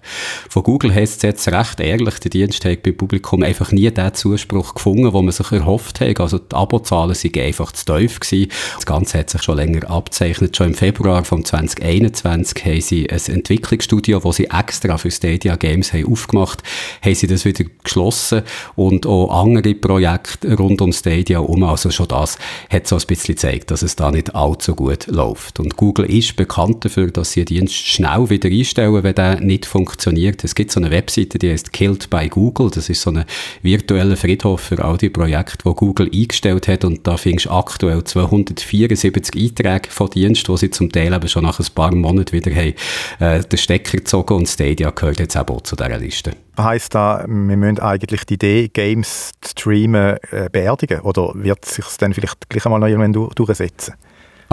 Von 0.50 0.64
Google 0.64 0.94
heißt 0.94 1.18
es 1.18 1.22
jetzt 1.22 1.48
recht 1.48 1.80
ehrlich, 1.80 2.20
der 2.20 2.32
Dienst 2.32 2.66
hat 2.66 2.84
beim 2.84 2.96
Publikum 2.96 3.44
einfach 3.44 3.72
nie 3.72 3.90
den 3.90 4.14
Zuspruch 4.14 4.74
gefunden, 4.74 5.12
den 5.12 5.26
man 5.26 5.32
sich 5.32 5.52
erhofft 5.52 6.00
hat. 6.00 6.20
Also 6.20 6.40
die 6.40 6.56
Abozahlen 6.56 7.16
sind 7.16 7.38
einfach 7.38 7.72
zu 7.72 7.86
tief 7.86 8.20
gewesen 8.20 8.33
gewesen. 8.34 8.52
Das 8.76 8.86
Ganze 8.86 9.20
hat 9.20 9.30
sich 9.30 9.42
schon 9.42 9.58
länger 9.58 9.90
abzeichnet. 9.90 10.56
Schon 10.56 10.68
im 10.68 10.74
Februar 10.76 11.24
von 11.26 11.44
2021 11.44 12.66
haben 12.66 12.82
sie 12.82 13.10
ein 13.10 13.22
Entwicklungsstudio, 13.28 14.24
wo 14.24 14.32
sie 14.32 14.50
extra 14.50 14.98
für 14.98 15.12
Stadia 15.12 15.56
Games 15.56 15.94
haben 15.94 16.12
aufgemacht 16.12 16.64
haben, 17.04 17.16
sie 17.16 17.28
das 17.28 17.46
wieder 17.46 17.66
geschlossen 17.84 18.44
und 18.76 19.06
auch 19.06 19.30
andere 19.44 19.74
Projekte 19.74 20.56
rund 20.56 20.82
um 20.82 20.92
Stadia 20.92 21.40
um. 21.40 21.64
Also 21.64 21.92
schon 21.92 22.08
das 22.08 22.38
hat 22.70 22.88
so 22.88 22.98
ein 22.98 23.04
bisschen 23.08 23.36
gezeigt, 23.36 23.72
dass 23.72 23.82
es 23.82 23.96
da 23.96 24.12
nicht 24.12 24.36
allzu 24.36 24.76
gut 24.76 25.08
läuft. 25.08 25.60
Und 25.60 25.78
Google 25.78 26.06
ist 26.06 26.36
bekannt 26.36 26.86
dafür, 26.86 27.12
dass 27.12 27.32
sie 27.32 27.46
den 27.46 27.64
Dienst 27.64 27.76
schnell 27.76 28.30
wieder 28.30 28.50
einstellen, 28.50 29.04
wenn 29.04 29.16
der 29.16 29.40
nicht 29.40 29.66
funktioniert. 29.66 30.44
Es 30.44 30.56
gibt 30.56 30.72
so 30.72 30.80
eine 30.80 30.92
Webseite, 30.92 31.40
die 31.40 31.52
heißt 31.52 31.72
Killed 31.72 32.10
by 32.10 32.28
Google. 32.30 32.70
Das 32.72 32.90
ist 32.90 33.02
so 33.02 33.12
ein 33.12 33.26
virtueller 33.62 34.18
Friedhof 34.18 34.62
für 34.62 34.84
all 34.84 34.98
die 34.98 35.10
Projekte, 35.10 35.58
die 35.66 35.76
Google 35.76 36.10
eingestellt 36.14 36.68
hat 36.68 36.84
und 36.86 37.06
da 37.08 37.18
findest 37.18 37.46
du 37.46 37.52
aktuell 37.52 38.04
274 38.28 39.36
Einträge 39.36 39.90
von 39.90 40.10
Diensten, 40.10 40.52
die 40.52 40.58
sie 40.58 40.70
zum 40.72 40.92
Teil 40.92 41.14
eben 41.14 41.28
schon 41.28 41.44
nach 41.44 41.60
ein 41.60 41.66
paar 41.74 41.94
Monaten 41.94 42.32
wieder 42.32 42.52
haben, 42.52 42.74
äh, 43.20 43.42
den 43.42 43.58
Stecker 43.58 43.98
gezogen 43.98 44.36
und 44.36 44.48
Stadia 44.48 44.90
gehört 44.92 45.20
jetzt 45.20 45.38
auch 45.38 45.62
zu 45.62 45.76
dieser 45.76 45.98
Liste. 45.98 46.34
Heißt 46.58 46.94
das, 46.94 47.28
wir 47.28 47.58
müssen 47.58 47.80
eigentlich 47.80 48.26
die 48.26 48.36
Idee, 48.36 48.68
Games 48.70 49.32
zu 49.42 49.52
streamen, 49.52 50.18
äh, 50.32 50.50
beerdigen? 50.52 51.02
Oder 51.02 51.32
wird 51.36 51.66
sich 51.66 51.86
dann 51.98 52.14
vielleicht 52.14 52.50
gleich 52.50 52.66
einmal 52.66 52.80
noch 52.80 52.88
irgendwann 52.88 53.30
durchsetzen? 53.36 53.96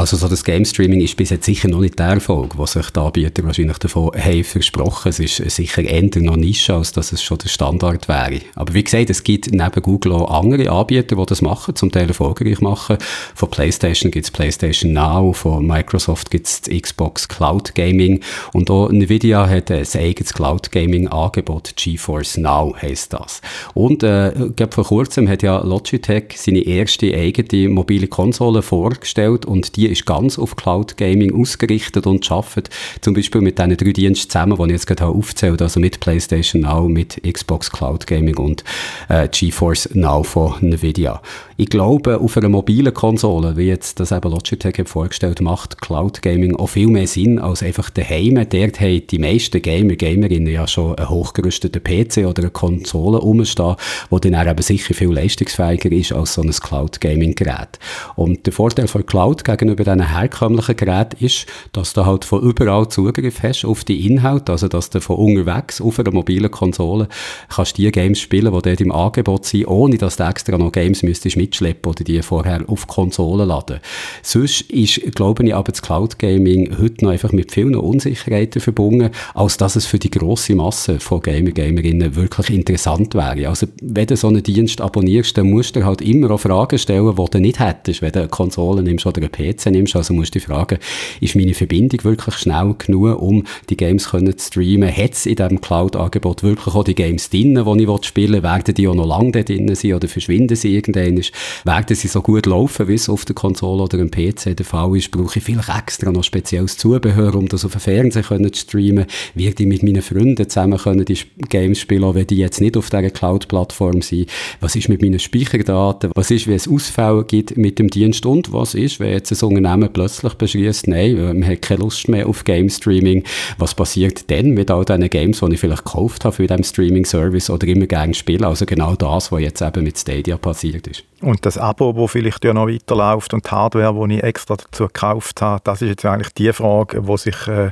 Also 0.00 0.16
so 0.16 0.28
das 0.28 0.44
Game 0.44 0.64
Streaming 0.64 1.02
ist 1.02 1.14
bis 1.14 1.28
jetzt 1.28 1.44
sicher 1.44 1.68
noch 1.68 1.80
nicht 1.80 1.98
der 1.98 2.06
Erfolg, 2.06 2.56
was 2.56 2.72
sich 2.72 2.88
die 2.88 2.98
Anbieter 2.98 3.44
wahrscheinlich 3.44 3.76
davon 3.76 4.12
haben 4.16 4.44
versprochen. 4.44 5.10
Es 5.10 5.20
ist 5.20 5.50
sicher 5.50 5.82
eher 5.82 6.22
noch 6.22 6.36
Nische, 6.36 6.72
als 6.72 6.92
dass 6.92 7.12
es 7.12 7.22
schon 7.22 7.36
der 7.36 7.50
Standard 7.50 8.08
wäre. 8.08 8.40
Aber 8.54 8.72
wie 8.72 8.82
gesagt, 8.82 9.10
es 9.10 9.22
gibt 9.22 9.52
neben 9.52 9.82
Google 9.82 10.12
auch 10.12 10.30
andere 10.30 10.70
Anbieter, 10.70 11.16
die 11.16 11.26
das 11.26 11.42
machen, 11.42 11.76
zum 11.76 11.92
Teil 11.92 12.08
erfolgreich 12.08 12.62
machen. 12.62 12.96
Von 13.34 13.50
PlayStation 13.50 14.10
gibt 14.10 14.24
es 14.24 14.30
PlayStation 14.30 14.94
Now, 14.94 15.34
von 15.34 15.66
Microsoft 15.66 16.30
gibt 16.30 16.46
es 16.46 16.62
Xbox 16.62 17.28
Cloud 17.28 17.74
Gaming 17.74 18.22
und 18.54 18.70
auch 18.70 18.88
Nvidia 18.88 19.46
hat 19.46 19.70
ein 19.70 19.86
eigenes 19.96 20.32
Cloud 20.32 20.72
Gaming 20.72 21.08
Angebot, 21.08 21.74
GeForce 21.76 22.38
Now 22.38 22.74
heisst 22.80 23.12
das. 23.12 23.42
Und 23.74 24.02
äh, 24.02 24.32
vor 24.70 24.84
kurzem 24.84 25.28
hat 25.28 25.42
ja 25.42 25.58
Logitech 25.58 26.36
seine 26.36 26.60
erste 26.60 27.12
eigene 27.14 27.68
mobile 27.68 28.06
Konsole 28.06 28.62
vorgestellt 28.62 29.44
und 29.44 29.76
die 29.76 29.89
ist 29.90 30.06
ganz 30.06 30.38
auf 30.38 30.56
Cloud 30.56 30.96
Gaming 30.96 31.34
ausgerichtet 31.34 32.06
und 32.06 32.30
arbeitet 32.30 32.70
zum 33.00 33.14
Beispiel 33.14 33.40
mit 33.40 33.58
diesen 33.58 33.76
drei 33.76 33.92
Diensten 33.92 34.30
zusammen, 34.30 34.56
die 34.56 34.64
ich 34.64 34.70
jetzt 34.70 34.86
gerade 34.86 35.06
aufgezählt 35.06 35.60
also 35.60 35.80
mit 35.80 36.00
PlayStation 36.00 36.62
Now, 36.62 36.88
mit 36.88 37.20
Xbox 37.22 37.70
Cloud 37.70 38.06
Gaming 38.06 38.36
und 38.38 38.64
äh, 39.08 39.28
GeForce 39.28 39.90
Now 39.94 40.22
von 40.22 40.54
Nvidia. 40.60 41.20
Ich 41.56 41.68
glaube, 41.68 42.20
auf 42.20 42.36
einer 42.38 42.48
mobilen 42.48 42.94
Konsole, 42.94 43.56
wie 43.56 43.66
jetzt 43.66 44.00
das 44.00 44.12
eben 44.12 44.30
Logitech 44.30 44.78
hat 44.78 44.88
vorgestellt, 44.88 45.42
macht 45.42 45.80
Cloud 45.82 46.22
Gaming 46.22 46.56
auch 46.56 46.68
viel 46.68 46.86
mehr 46.86 47.06
Sinn 47.06 47.38
als 47.38 47.62
einfach 47.62 47.90
daheim. 47.90 48.36
Dort 48.48 48.80
haben 48.80 49.06
die 49.06 49.18
meisten 49.18 49.60
Gamer, 49.60 49.96
Gamerinnen 49.96 50.50
ja 50.50 50.66
schon 50.66 50.96
einen 50.96 51.10
hochgerüsteten 51.10 51.82
PC 51.82 52.26
oder 52.26 52.42
eine 52.42 52.50
Konsole 52.50 53.18
rumstehen, 53.18 53.76
die 54.10 54.30
dann 54.30 54.48
eben 54.48 54.62
sicher 54.62 54.94
viel 54.94 55.12
leistungsfähiger 55.12 55.92
ist 55.92 56.12
als 56.12 56.34
so 56.34 56.42
ein 56.42 56.50
Cloud 56.50 57.00
Gaming 57.00 57.34
Gerät. 57.34 57.78
Und 58.16 58.46
der 58.46 58.52
Vorteil 58.52 58.88
von 58.88 59.04
Cloud 59.04 59.44
gegenüber 59.44 59.79
bei 59.84 59.94
diesen 59.94 60.08
herkömmlichen 60.14 60.76
Geräten 60.76 61.24
ist, 61.24 61.46
dass 61.72 61.92
du 61.92 62.04
halt 62.04 62.24
von 62.24 62.42
überall 62.42 62.88
Zugriff 62.88 63.42
hast 63.42 63.64
auf 63.64 63.84
die 63.84 64.06
Inhalte, 64.06 64.52
also 64.52 64.68
dass 64.68 64.90
du 64.90 65.00
von 65.00 65.16
unterwegs 65.16 65.80
auf 65.80 65.98
einer 65.98 66.12
mobilen 66.12 66.50
Konsole 66.50 67.08
kannst 67.48 67.78
die 67.78 67.90
Games 67.90 68.20
spielen, 68.20 68.52
die 68.52 68.62
dort 68.62 68.80
im 68.80 68.92
Angebot 68.92 69.46
sind, 69.46 69.66
ohne 69.66 69.96
dass 69.96 70.16
du 70.16 70.24
extra 70.24 70.58
noch 70.58 70.72
Games 70.72 71.02
müsstest 71.02 71.36
mitschleppen 71.36 71.90
oder 71.90 72.04
die 72.04 72.20
vorher 72.22 72.62
auf 72.68 72.86
Konsolen 72.86 73.48
laden. 73.48 73.80
Sonst 74.22 74.62
ist, 74.70 75.14
glaube 75.14 75.44
ich, 75.44 75.54
aber 75.54 75.72
das 75.72 75.82
Cloud 75.82 76.18
Gaming 76.18 76.76
heute 76.78 77.04
noch 77.04 77.12
einfach 77.12 77.32
mit 77.32 77.52
vielen 77.52 77.76
Unsicherheiten 77.76 78.60
verbunden, 78.60 79.10
als 79.34 79.56
dass 79.56 79.76
es 79.76 79.86
für 79.86 79.98
die 79.98 80.10
grosse 80.10 80.54
Masse 80.54 81.00
von 81.00 81.22
Gamer, 81.22 81.52
Gamerinnen 81.52 82.16
wirklich 82.16 82.50
interessant 82.50 83.14
wäre. 83.14 83.48
Also, 83.48 83.66
wenn 83.80 84.06
du 84.06 84.16
so 84.16 84.28
einen 84.28 84.42
Dienst 84.42 84.80
abonnierst, 84.80 85.36
dann 85.38 85.50
musst 85.50 85.76
du 85.76 85.84
halt 85.84 86.02
immer 86.02 86.30
auch 86.30 86.40
Fragen 86.40 86.78
stellen, 86.78 87.14
die 87.16 87.30
du 87.30 87.40
nicht 87.40 87.60
hättest, 87.60 88.02
wenn 88.02 88.12
du 88.12 88.20
eine 88.20 88.28
Konsole 88.28 88.82
nimmst 88.82 89.06
oder 89.06 89.20
einen 89.20 89.32
PC 89.32 89.59
nimmst. 89.66 89.96
Also 89.96 90.14
musst 90.14 90.34
du 90.34 90.38
dich 90.38 90.46
fragen, 90.46 90.78
ist 91.20 91.36
meine 91.36 91.54
Verbindung 91.54 92.04
wirklich 92.04 92.34
schnell 92.36 92.74
genug, 92.78 93.20
um 93.20 93.44
die 93.68 93.76
Games 93.76 94.04
zu 94.04 94.32
streamen? 94.38 94.94
Hat 94.94 95.12
es 95.12 95.26
in 95.26 95.36
diesem 95.36 95.60
Cloud-Angebot 95.60 96.42
wirklich 96.42 96.74
auch 96.74 96.84
die 96.84 96.94
Games 96.94 97.30
drin, 97.30 97.54
die 97.54 97.82
ich 97.84 98.04
spielen 98.04 98.32
will? 98.34 98.42
Werden 98.42 98.74
die 98.74 98.88
auch 98.88 98.94
noch 98.94 99.06
lange 99.06 99.44
drin 99.44 99.74
sein 99.74 99.94
oder 99.94 100.08
verschwinden 100.08 100.56
sie 100.56 100.74
irgendwann? 100.74 101.20
Werden 101.64 101.96
sie 101.96 102.08
so 102.08 102.22
gut 102.22 102.46
laufen, 102.46 102.88
wie 102.88 102.94
es 102.94 103.08
auf 103.08 103.24
der 103.24 103.34
Konsole 103.34 103.82
oder 103.82 103.98
dem 103.98 104.10
PC 104.10 104.56
der 104.56 104.66
Fall 104.66 104.96
ist? 104.96 105.10
Brauche 105.10 105.38
ich 105.38 105.44
vielleicht 105.44 105.68
extra 105.68 106.10
noch 106.10 106.24
spezielles 106.24 106.76
Zubehör, 106.76 107.34
um 107.34 107.48
das 107.48 107.64
auf 107.64 107.72
dem 107.72 107.80
Fernseher 107.80 108.52
zu 108.52 108.60
streamen? 108.60 109.06
Werde 109.34 109.62
ich 109.62 109.68
mit 109.68 109.82
meinen 109.82 110.02
Freunden 110.02 110.48
zusammen 110.48 110.78
können 110.78 111.04
die 111.04 111.18
Games 111.48 111.80
spielen, 111.80 112.04
auch 112.04 112.14
wenn 112.14 112.26
die 112.26 112.36
jetzt 112.36 112.60
nicht 112.60 112.76
auf 112.76 112.90
dieser 112.90 113.10
Cloud-Plattform 113.10 114.02
sind? 114.02 114.28
Was 114.60 114.76
ist 114.76 114.88
mit 114.88 115.02
meinen 115.02 115.18
Speicherdaten? 115.18 116.10
Was 116.14 116.30
ist, 116.30 116.46
wenn 116.46 116.54
es 116.54 116.68
Ausfälle 116.68 117.24
gibt 117.24 117.56
mit 117.56 117.78
dem 117.78 117.88
Dienst? 117.88 118.26
Und 118.26 118.52
was 118.52 118.74
ist, 118.74 119.00
wenn 119.00 119.12
jetzt 119.12 119.32
ein 119.32 119.36
Unternehmen 119.56 119.92
plötzlich 119.92 120.34
beschließt, 120.34 120.88
nein, 120.88 121.16
äh, 121.16 121.34
man 121.34 121.46
hat 121.46 121.62
keine 121.62 121.80
Lust 121.80 122.08
mehr 122.08 122.28
auf 122.28 122.44
Game 122.44 122.68
Streaming? 122.68 123.24
Was 123.58 123.74
passiert 123.74 124.28
denn 124.30 124.50
mit 124.50 124.70
all 124.70 124.84
diesen 124.84 125.08
Games, 125.10 125.40
die 125.40 125.54
ich 125.54 125.60
vielleicht 125.60 125.84
gekauft 125.84 126.24
habe 126.24 126.34
für 126.34 126.46
diesen 126.46 126.64
Streaming-Service 126.64 127.50
oder 127.50 127.66
immer 127.66 127.86
gerne 127.86 128.14
spiele? 128.14 128.46
Also 128.46 128.66
genau 128.66 128.94
das, 128.94 129.32
was 129.32 129.40
jetzt 129.40 129.62
eben 129.62 129.84
mit 129.84 129.98
Stadia 129.98 130.36
passiert 130.36 130.86
ist. 130.86 131.04
Und 131.20 131.44
das 131.44 131.58
Abo, 131.58 131.92
das 131.92 132.10
vielleicht 132.10 132.44
ja 132.44 132.54
noch 132.54 132.68
weiterläuft 132.68 133.34
und 133.34 133.46
die 133.46 133.50
Hardware, 133.50 134.08
die 134.08 134.16
ich 134.16 134.22
extra 134.22 134.56
dazu 134.56 134.86
gekauft 134.86 135.42
habe, 135.42 135.60
das 135.64 135.82
ist 135.82 135.88
jetzt 135.88 136.04
eigentlich 136.06 136.32
die 136.34 136.52
Frage, 136.52 137.02
die 137.02 137.16
sich 137.18 137.46
äh, 137.46 137.70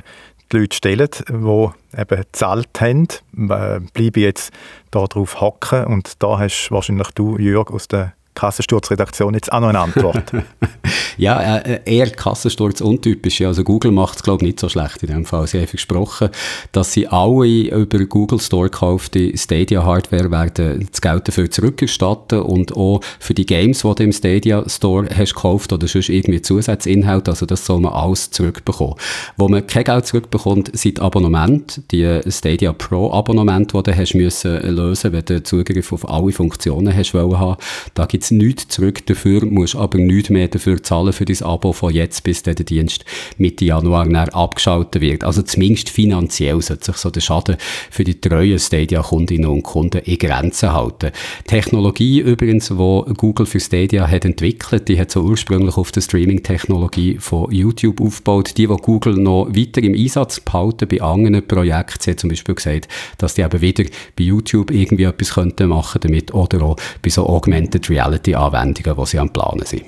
die 0.51 0.57
Leute 0.57 0.75
stellen, 0.75 1.09
die 1.27 1.99
eben 1.99 2.21
gezahlt 2.21 2.81
haben. 2.81 3.07
Äh, 3.37 3.79
bleibe 3.93 4.19
ich 4.19 4.25
jetzt 4.25 4.51
da 4.91 5.05
drauf 5.05 5.41
hocken 5.41 5.85
und 5.85 6.21
da 6.21 6.39
hast 6.39 6.69
wahrscheinlich 6.71 7.09
du, 7.11 7.37
Jörg, 7.37 7.71
aus 7.71 7.87
der 7.87 8.13
Kassensturzredaktion 8.35 9.33
jetzt 9.33 9.51
auch 9.51 9.59
noch 9.59 9.69
eine 9.69 9.79
Antwort. 9.79 10.31
ja, 11.17 11.57
äh, 11.57 11.81
eher 11.85 12.09
Kassensturz 12.09 12.81
untypisch. 12.81 13.41
Also 13.41 13.63
Google 13.63 13.91
macht 13.91 14.17
es, 14.17 14.23
glaube 14.23 14.43
ich, 14.43 14.47
nicht 14.47 14.59
so 14.59 14.69
schlecht 14.69 15.03
in 15.03 15.09
dem 15.09 15.25
Fall. 15.25 15.45
Sie 15.47 15.59
haben 15.59 15.67
versprochen, 15.67 16.29
dass 16.71 16.93
sie 16.93 17.07
alle 17.07 17.45
über 17.45 18.05
Google 18.05 18.39
Store 18.39 18.69
gekaufte 18.69 19.37
Stadia-Hardware 19.37 20.31
werden 20.31 20.87
das 20.89 21.01
Geld 21.01 21.27
dafür 21.27 21.51
zurückerstatten 21.51 22.41
und 22.41 22.75
auch 22.75 23.01
für 23.19 23.33
die 23.33 23.45
Games, 23.45 23.81
die 23.81 23.95
du 23.95 24.03
im 24.03 24.11
Stadia 24.11 24.63
Store 24.67 25.07
hast 25.15 25.35
gekauft 25.35 25.73
oder 25.73 25.87
sonst 25.87 26.09
irgendwie 26.09 26.41
Zusatzinhalt, 26.41 27.27
also 27.27 27.45
das 27.45 27.65
soll 27.65 27.79
man 27.79 27.93
alles 27.93 28.31
zurückbekommen. 28.31 28.95
Wo 29.37 29.47
man 29.47 29.65
kein 29.67 29.83
Geld 29.83 30.05
zurückbekommt, 30.05 30.77
sind 30.77 30.99
Abonnemente, 30.99 31.81
die 31.91 32.21
Stadia 32.29 32.73
Pro 32.73 33.11
Abonnement, 33.11 33.73
die 33.73 33.83
du 33.83 33.97
hast 33.97 34.15
müssen 34.15 34.61
lösen, 34.75 35.11
wenn 35.11 35.25
du 35.25 35.43
Zugriff 35.43 35.91
auf 35.91 36.07
alle 36.07 36.31
Funktionen 36.31 36.95
hast 36.95 37.13
wollen 37.13 37.39
haben. 37.39 37.57
Da 37.93 38.05
gibt 38.05 38.18
es 38.23 38.31
nichts 38.31 38.67
zurück 38.67 39.05
dafür, 39.05 39.45
musst 39.45 39.75
aber 39.75 39.97
nichts 39.97 40.29
mehr 40.29 40.47
dafür 40.47 40.81
zahlen 40.81 41.13
für 41.13 41.25
dein 41.25 41.41
Abo 41.41 41.73
von 41.73 41.93
jetzt, 41.93 42.23
bis 42.23 42.43
der 42.43 42.55
Dienst 42.55 43.05
Mitte 43.37 43.65
Januar 43.65 44.07
abgeschaltet 44.33 45.01
wird. 45.01 45.23
Also 45.23 45.41
zumindest 45.41 45.89
finanziell 45.89 46.61
sollte 46.61 46.85
sich 46.85 46.97
so 46.97 47.09
der 47.09 47.21
Schaden 47.21 47.57
für 47.89 48.03
die 48.03 48.19
treuen 48.19 48.59
Stadia-Kundinnen 48.59 49.49
und 49.49 49.63
Kunden 49.63 49.99
in 49.99 50.17
Grenzen 50.17 50.73
halten. 50.73 51.11
Technologie 51.47 52.19
übrigens, 52.19 52.75
wo 52.77 53.03
Google 53.17 53.45
für 53.45 53.59
Stadia 53.59 54.07
hat 54.07 54.25
entwickelt, 54.25 54.87
die 54.87 54.99
hat 54.99 55.11
so 55.11 55.21
ursprünglich 55.21 55.77
auf 55.77 55.91
der 55.91 56.01
Streaming-Technologie 56.01 57.17
von 57.19 57.51
YouTube 57.51 58.01
aufgebaut. 58.01 58.57
Die, 58.57 58.67
die 58.67 58.75
Google 58.75 59.15
noch 59.15 59.47
weiter 59.49 59.81
im 59.83 59.93
Einsatz 59.93 60.39
behalten 60.39 60.87
bei 60.87 61.01
anderen 61.01 61.45
Projekten, 61.45 61.99
sie 62.01 62.11
hat 62.11 62.19
zum 62.19 62.29
Beispiel 62.29 62.55
gesagt, 62.55 62.87
dass 63.17 63.35
die 63.35 63.41
eben 63.41 63.61
wieder 63.61 63.83
bei 64.15 64.23
YouTube 64.23 64.71
irgendwie 64.71 65.03
etwas 65.03 65.33
könnten 65.33 65.69
machen 65.69 66.01
damit 66.01 66.33
oder 66.33 66.61
auch 66.63 66.75
bei 67.01 67.09
so 67.09 67.25
Augmented 67.27 67.89
Reality 67.89 68.08
Reality-Anwendungen, 68.09 68.97
die 68.97 69.05
sie 69.05 69.19
am 69.19 69.29
Planen 69.29 69.65
sind. 69.65 69.83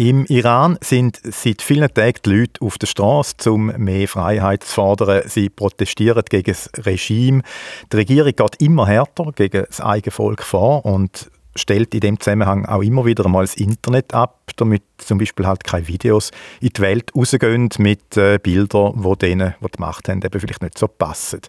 Im 0.00 0.26
Iran 0.26 0.78
sind 0.80 1.18
seit 1.24 1.60
vielen 1.60 1.92
Tagen 1.92 2.20
die 2.24 2.30
Leute 2.30 2.62
auf 2.64 2.78
der 2.78 2.86
Straße, 2.86 3.50
um 3.50 3.66
mehr 3.66 4.06
Freiheit 4.06 4.62
zu 4.62 4.74
fordern. 4.74 5.22
Sie 5.26 5.48
protestieren 5.48 6.22
gegen 6.30 6.52
das 6.52 6.70
Regime. 6.86 7.42
Die 7.92 7.96
Regierung 7.96 8.30
geht 8.30 8.62
immer 8.62 8.86
härter 8.86 9.32
gegen 9.34 9.64
das 9.66 9.80
eigene 9.80 10.12
Volk 10.12 10.44
vor 10.44 10.84
und 10.84 11.28
stellt 11.58 11.94
in 11.94 12.00
dem 12.00 12.20
Zusammenhang 12.20 12.66
auch 12.66 12.82
immer 12.82 13.04
wieder 13.04 13.28
mal 13.28 13.42
das 13.42 13.56
Internet 13.56 14.14
ab, 14.14 14.40
damit 14.56 14.82
zum 14.98 15.18
Beispiel 15.18 15.46
halt 15.46 15.64
keine 15.64 15.86
Videos 15.88 16.30
in 16.60 16.70
die 16.70 16.80
Welt 16.80 17.12
rausgehen 17.14 17.68
mit 17.78 18.16
äh, 18.16 18.38
Bildern, 18.42 18.92
wo 18.96 19.14
denen, 19.14 19.54
die 19.60 19.66
die 19.66 19.80
Macht 19.80 20.08
haben, 20.08 20.22
eben 20.22 20.40
vielleicht 20.40 20.62
nicht 20.62 20.78
so 20.78 20.88
passen. 20.88 21.40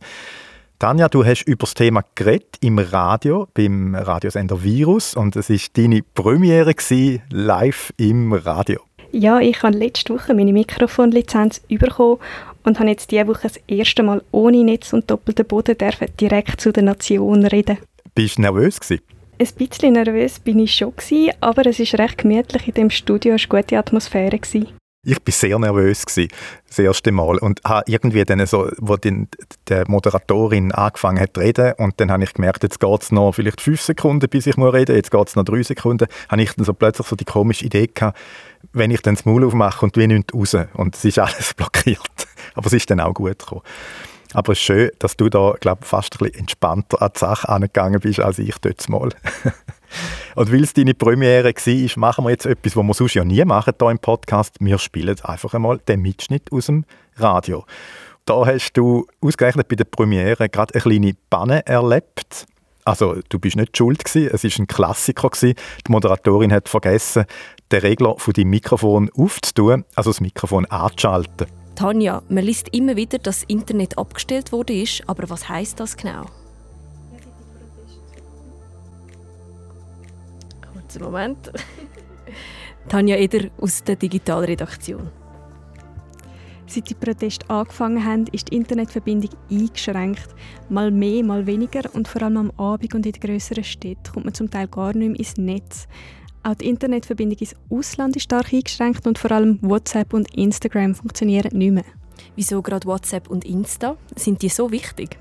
Tanja, 0.80 1.10
du 1.10 1.26
hast 1.26 1.46
über 1.46 1.66
das 1.66 1.74
Thema 1.74 2.06
geredet 2.16 2.56
im 2.62 2.80
Radio, 2.80 3.48
beim 3.54 3.96
Radiosender 3.96 4.64
Virus 4.64 5.14
und 5.14 5.36
es 5.36 5.50
war 5.50 5.58
deine 5.74 6.02
Premiere 6.02 6.74
gewesen, 6.74 7.22
live 7.32 7.92
im 7.98 8.32
Radio. 8.32 8.80
Ja, 9.12 9.40
ich 9.40 9.62
habe 9.62 9.76
letzte 9.76 10.14
Woche 10.14 10.34
meine 10.34 10.54
Mikrofonlizenz 10.54 11.62
bekommen 11.68 12.20
und 12.64 12.80
habe 12.80 12.90
jetzt 12.90 13.12
diese 13.12 13.28
Woche 13.28 13.50
das 13.50 13.58
erste 13.68 14.04
Mal 14.04 14.22
ohne 14.32 14.64
Netz 14.64 14.94
und 14.94 15.10
doppelten 15.12 15.46
Boden 15.46 15.76
direkt 16.20 16.62
zu 16.62 16.72
der 16.72 16.84
Nation 16.84 17.46
reden. 17.46 17.80
Bist 18.16 18.38
du 18.38 18.44
nervös 18.44 18.80
gewesen? 18.80 19.04
Ein 19.42 19.48
bisschen 19.56 19.94
nervös 19.94 20.38
bin 20.38 20.60
ich 20.60 20.76
schon, 20.76 20.94
gewesen, 20.94 21.32
aber 21.40 21.66
es 21.66 21.80
ist 21.80 21.98
recht 21.98 22.18
gemütlich 22.18 22.68
in 22.68 22.74
dem 22.74 22.90
Studio, 22.90 23.36
es 23.36 23.50
war 23.50 23.56
eine 23.56 23.64
gute 23.64 23.78
Atmosphäre. 23.78 24.38
Gewesen. 24.38 24.68
Ich 25.06 25.16
war 25.16 25.32
sehr 25.32 25.58
nervös, 25.58 26.06
gewesen, 26.06 26.30
das 26.68 26.78
erste 26.78 27.14
Mal. 27.14 27.38
Und 27.38 27.62
habe 27.64 27.90
irgendwie 27.90 28.26
dann 28.26 28.46
so, 28.46 28.70
wo 28.80 28.98
die, 28.98 29.28
die 29.70 29.84
Moderatorin 29.88 30.74
angefangen 30.74 31.22
hat 31.22 31.36
zu 31.36 31.40
reden, 31.40 31.72
und 31.78 32.02
dann 32.02 32.12
habe 32.12 32.26
ich 32.26 32.34
gemerkt, 32.34 32.64
jetzt 32.64 32.82
geht 32.82 33.02
es 33.02 33.14
noch 33.14 33.32
vielleicht 33.32 33.62
fünf 33.62 33.80
Sekunden, 33.80 34.28
bis 34.28 34.46
ich 34.46 34.58
muss 34.58 34.74
reden 34.74 34.98
jetzt 34.98 35.10
geht 35.10 35.30
es 35.30 35.38
noch 35.38 35.46
drei 35.46 35.64
Sekunden, 35.64 36.10
habe 36.28 36.42
ich 36.42 36.52
dann 36.52 36.66
so 36.66 36.74
plötzlich 36.74 37.08
so 37.08 37.16
die 37.16 37.24
komische 37.24 37.66
Idee 37.66 37.88
gehabt, 37.88 38.20
wenn 38.74 38.92
ich 38.92 39.02
dann 39.02 39.16
das 39.16 39.24
Maul 39.24 39.46
aufmache 39.46 39.86
und 39.86 39.96
wie 39.96 40.08
nichts 40.08 40.34
raus. 40.34 40.58
Und 40.74 40.98
es 40.98 41.06
ist 41.06 41.18
alles 41.20 41.54
blockiert. 41.54 42.28
Aber 42.56 42.68
es 42.68 42.74
ist 42.74 42.90
dann 42.90 43.00
auch 43.00 43.14
gut 43.14 43.40
gekommen. 43.40 43.62
Aber 44.34 44.54
es 44.54 44.60
ist 44.60 44.66
schön, 44.66 44.92
dass 45.00 45.18
du 45.18 45.30
da, 45.30 45.56
glaube 45.60 45.86
fast 45.86 46.16
ein 46.16 46.18
bisschen 46.20 46.42
entspannter 46.42 47.02
an 47.02 47.12
die 47.16 47.20
Sache 47.20 47.50
angegangen 47.50 48.00
bist, 48.00 48.20
als 48.20 48.40
ich 48.40 48.56
dort 48.60 48.88
mal. 48.88 49.10
Und 50.36 50.52
weil 50.52 50.64
es 50.64 50.74
deine 50.74 50.94
Premiere 50.94 51.52
war, 51.52 52.00
machen 52.00 52.26
wir 52.26 52.30
jetzt 52.30 52.46
etwas, 52.46 52.76
was 52.76 52.84
wir 52.84 52.94
sonst 52.94 53.14
ja 53.16 53.26
nie 53.26 53.44
machen 53.44 53.74
hier 53.80 53.90
im 53.90 53.98
Podcast. 54.00 54.56
Wir 54.60 54.78
spielen 54.78 55.20
einfach 55.24 55.54
einmal 55.56 55.80
den 55.80 56.02
Mitschnitt 56.02 56.52
aus 56.52 56.68
dem 56.68 56.86
Radio. 57.16 57.66
Da 58.26 58.46
hast 58.46 58.74
du 58.74 59.08
ausgerechnet 59.22 59.68
bei 59.68 59.76
der 59.76 59.86
Premiere 59.86 60.48
gerade 60.50 60.76
eine 60.76 60.82
kleine 60.82 61.14
Panne 61.32 61.66
erlebt. 61.66 62.46
Also 62.86 63.18
du 63.30 63.40
bist 63.40 63.56
nicht 63.56 63.76
schuld 63.76 64.06
gewesen, 64.06 64.30
es 64.32 64.44
ist 64.44 64.60
ein 64.60 64.68
Klassiker 64.68 65.30
gewesen. 65.30 65.56
Die 65.88 65.92
Moderatorin 65.92 66.54
hat 66.54 66.70
vergessen, 66.70 67.26
den 67.72 67.82
Regler 67.82 68.16
von 68.18 68.34
deinem 68.34 68.52
Mikrofon 68.52 69.10
aufzutun, 69.18 69.86
also 69.96 70.12
das 70.12 70.22
Mikrofon 70.22 70.66
anzuschalten. 70.68 71.59
Tanja, 71.80 72.22
man 72.28 72.44
liest 72.44 72.76
immer 72.76 72.98
wieder, 72.98 73.20
dass 73.20 73.40
das 73.40 73.44
Internet 73.48 73.98
abgestellt 73.98 74.52
wurde, 74.52 74.84
aber 75.08 75.30
was 75.30 75.48
heißt 75.48 75.80
das 75.80 75.96
genau? 75.96 76.26
Kurzen 80.74 81.02
Moment. 81.02 81.54
Tanja 82.90 83.16
Eder 83.16 83.50
aus 83.62 83.82
der 83.82 83.96
Digitalredaktion. 83.96 85.10
Seit 86.68 86.90
die 86.90 86.96
Proteste 86.96 87.50
angefangen 87.50 88.04
haben, 88.04 88.26
ist 88.34 88.52
die 88.52 88.58
Internetverbindung 88.58 89.32
eingeschränkt. 89.50 90.36
Mal 90.68 90.92
mehr, 90.92 91.24
mal 91.24 91.48
weniger 91.48 91.84
und 91.96 92.10
vor 92.10 92.24
allem 92.24 92.36
am 92.36 92.52
Abend 92.58 92.94
und 92.94 93.06
in 93.06 93.14
den 93.14 93.22
grösseren 93.22 93.64
Städten 93.64 94.12
kommt 94.12 94.26
man 94.26 94.34
zum 94.34 94.52
Teil 94.52 94.68
gar 94.68 94.94
nicht 94.94 95.12
mehr 95.12 95.18
ins 95.18 95.38
Netz. 95.38 95.88
Auch 96.44 96.56
die 96.56 96.68
Internetverbindung 96.68 97.38
ins 97.40 97.56
Ausland 97.70 98.16
ist 98.16 98.24
stark 98.24 98.54
eingeschränkt 98.54 99.06
und 99.06 99.20
vor 99.20 99.32
allem 99.32 99.60
WhatsApp 99.62 100.14
und 100.14 100.34
Instagram 100.36 100.96
funktionieren 100.96 101.58
nicht 101.58 101.74
mehr. 101.74 101.84
Wieso 102.36 102.62
gerade 102.62 102.88
WhatsApp 102.88 103.30
und 103.30 103.46
Insta? 103.46 103.98
Sind 104.16 104.42
die 104.42 104.50
so 104.50 104.72
wichtig? 104.72 105.18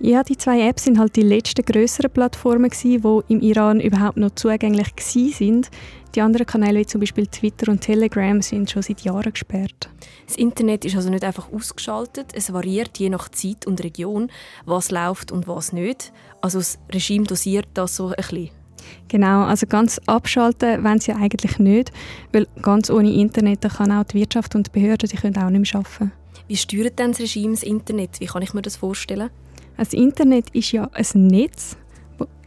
Ja, 0.00 0.22
die 0.22 0.36
zwei 0.36 0.68
Apps 0.68 0.84
sind 0.84 0.98
halt 0.98 1.16
die 1.16 1.22
letzten 1.22 1.64
größeren 1.64 2.10
Plattformen 2.10 2.70
gewesen, 2.70 3.02
die 3.02 3.32
im 3.32 3.40
Iran 3.40 3.80
überhaupt 3.80 4.16
noch 4.16 4.34
zugänglich 4.34 4.88
sind. 4.98 5.70
Die 6.14 6.20
anderen 6.20 6.46
Kanäle 6.46 6.80
wie 6.80 6.86
zum 6.86 7.00
Beispiel 7.00 7.26
Twitter 7.26 7.70
und 7.70 7.80
Telegram 7.80 8.40
sind 8.42 8.70
schon 8.70 8.82
seit 8.82 9.00
Jahren 9.00 9.32
gesperrt. 9.32 9.88
Das 10.26 10.36
Internet 10.36 10.84
ist 10.84 10.96
also 10.96 11.10
nicht 11.10 11.24
einfach 11.24 11.52
ausgeschaltet, 11.52 12.32
es 12.34 12.52
variiert 12.52 12.98
je 12.98 13.08
nach 13.08 13.28
Zeit 13.28 13.66
und 13.66 13.82
Region, 13.82 14.30
was 14.66 14.90
läuft 14.90 15.32
und 15.32 15.48
was 15.48 15.72
nicht. 15.72 16.12
Also 16.40 16.58
das 16.58 16.78
Regime 16.92 17.24
dosiert 17.24 17.68
das 17.74 17.96
so 17.96 18.08
ein 18.08 18.14
bisschen. 18.16 18.61
Genau, 19.08 19.44
also 19.44 19.66
ganz 19.66 20.00
abschalten 20.06 20.82
wollen 20.84 21.00
sie 21.00 21.12
eigentlich 21.12 21.58
nicht, 21.58 21.92
weil 22.32 22.46
ganz 22.62 22.90
ohne 22.90 23.12
Internet 23.12 23.60
kann 23.60 23.92
auch 23.92 24.04
die 24.04 24.18
Wirtschaft 24.20 24.54
und 24.54 24.68
die 24.68 24.80
Behörden 24.80 25.08
die 25.08 25.16
können 25.16 25.36
auch 25.36 25.50
nicht 25.50 25.72
mehr 25.72 25.80
arbeiten. 25.80 26.12
Wie 26.48 26.56
steuert 26.56 26.98
denn 26.98 27.12
das 27.12 27.20
Regime 27.20 27.54
das 27.54 27.62
Internet? 27.62 28.20
Wie 28.20 28.26
kann 28.26 28.42
ich 28.42 28.54
mir 28.54 28.62
das 28.62 28.76
vorstellen? 28.76 29.30
Das 29.76 29.92
Internet 29.92 30.50
ist 30.50 30.72
ja 30.72 30.90
ein 30.92 31.26
Netz, 31.26 31.76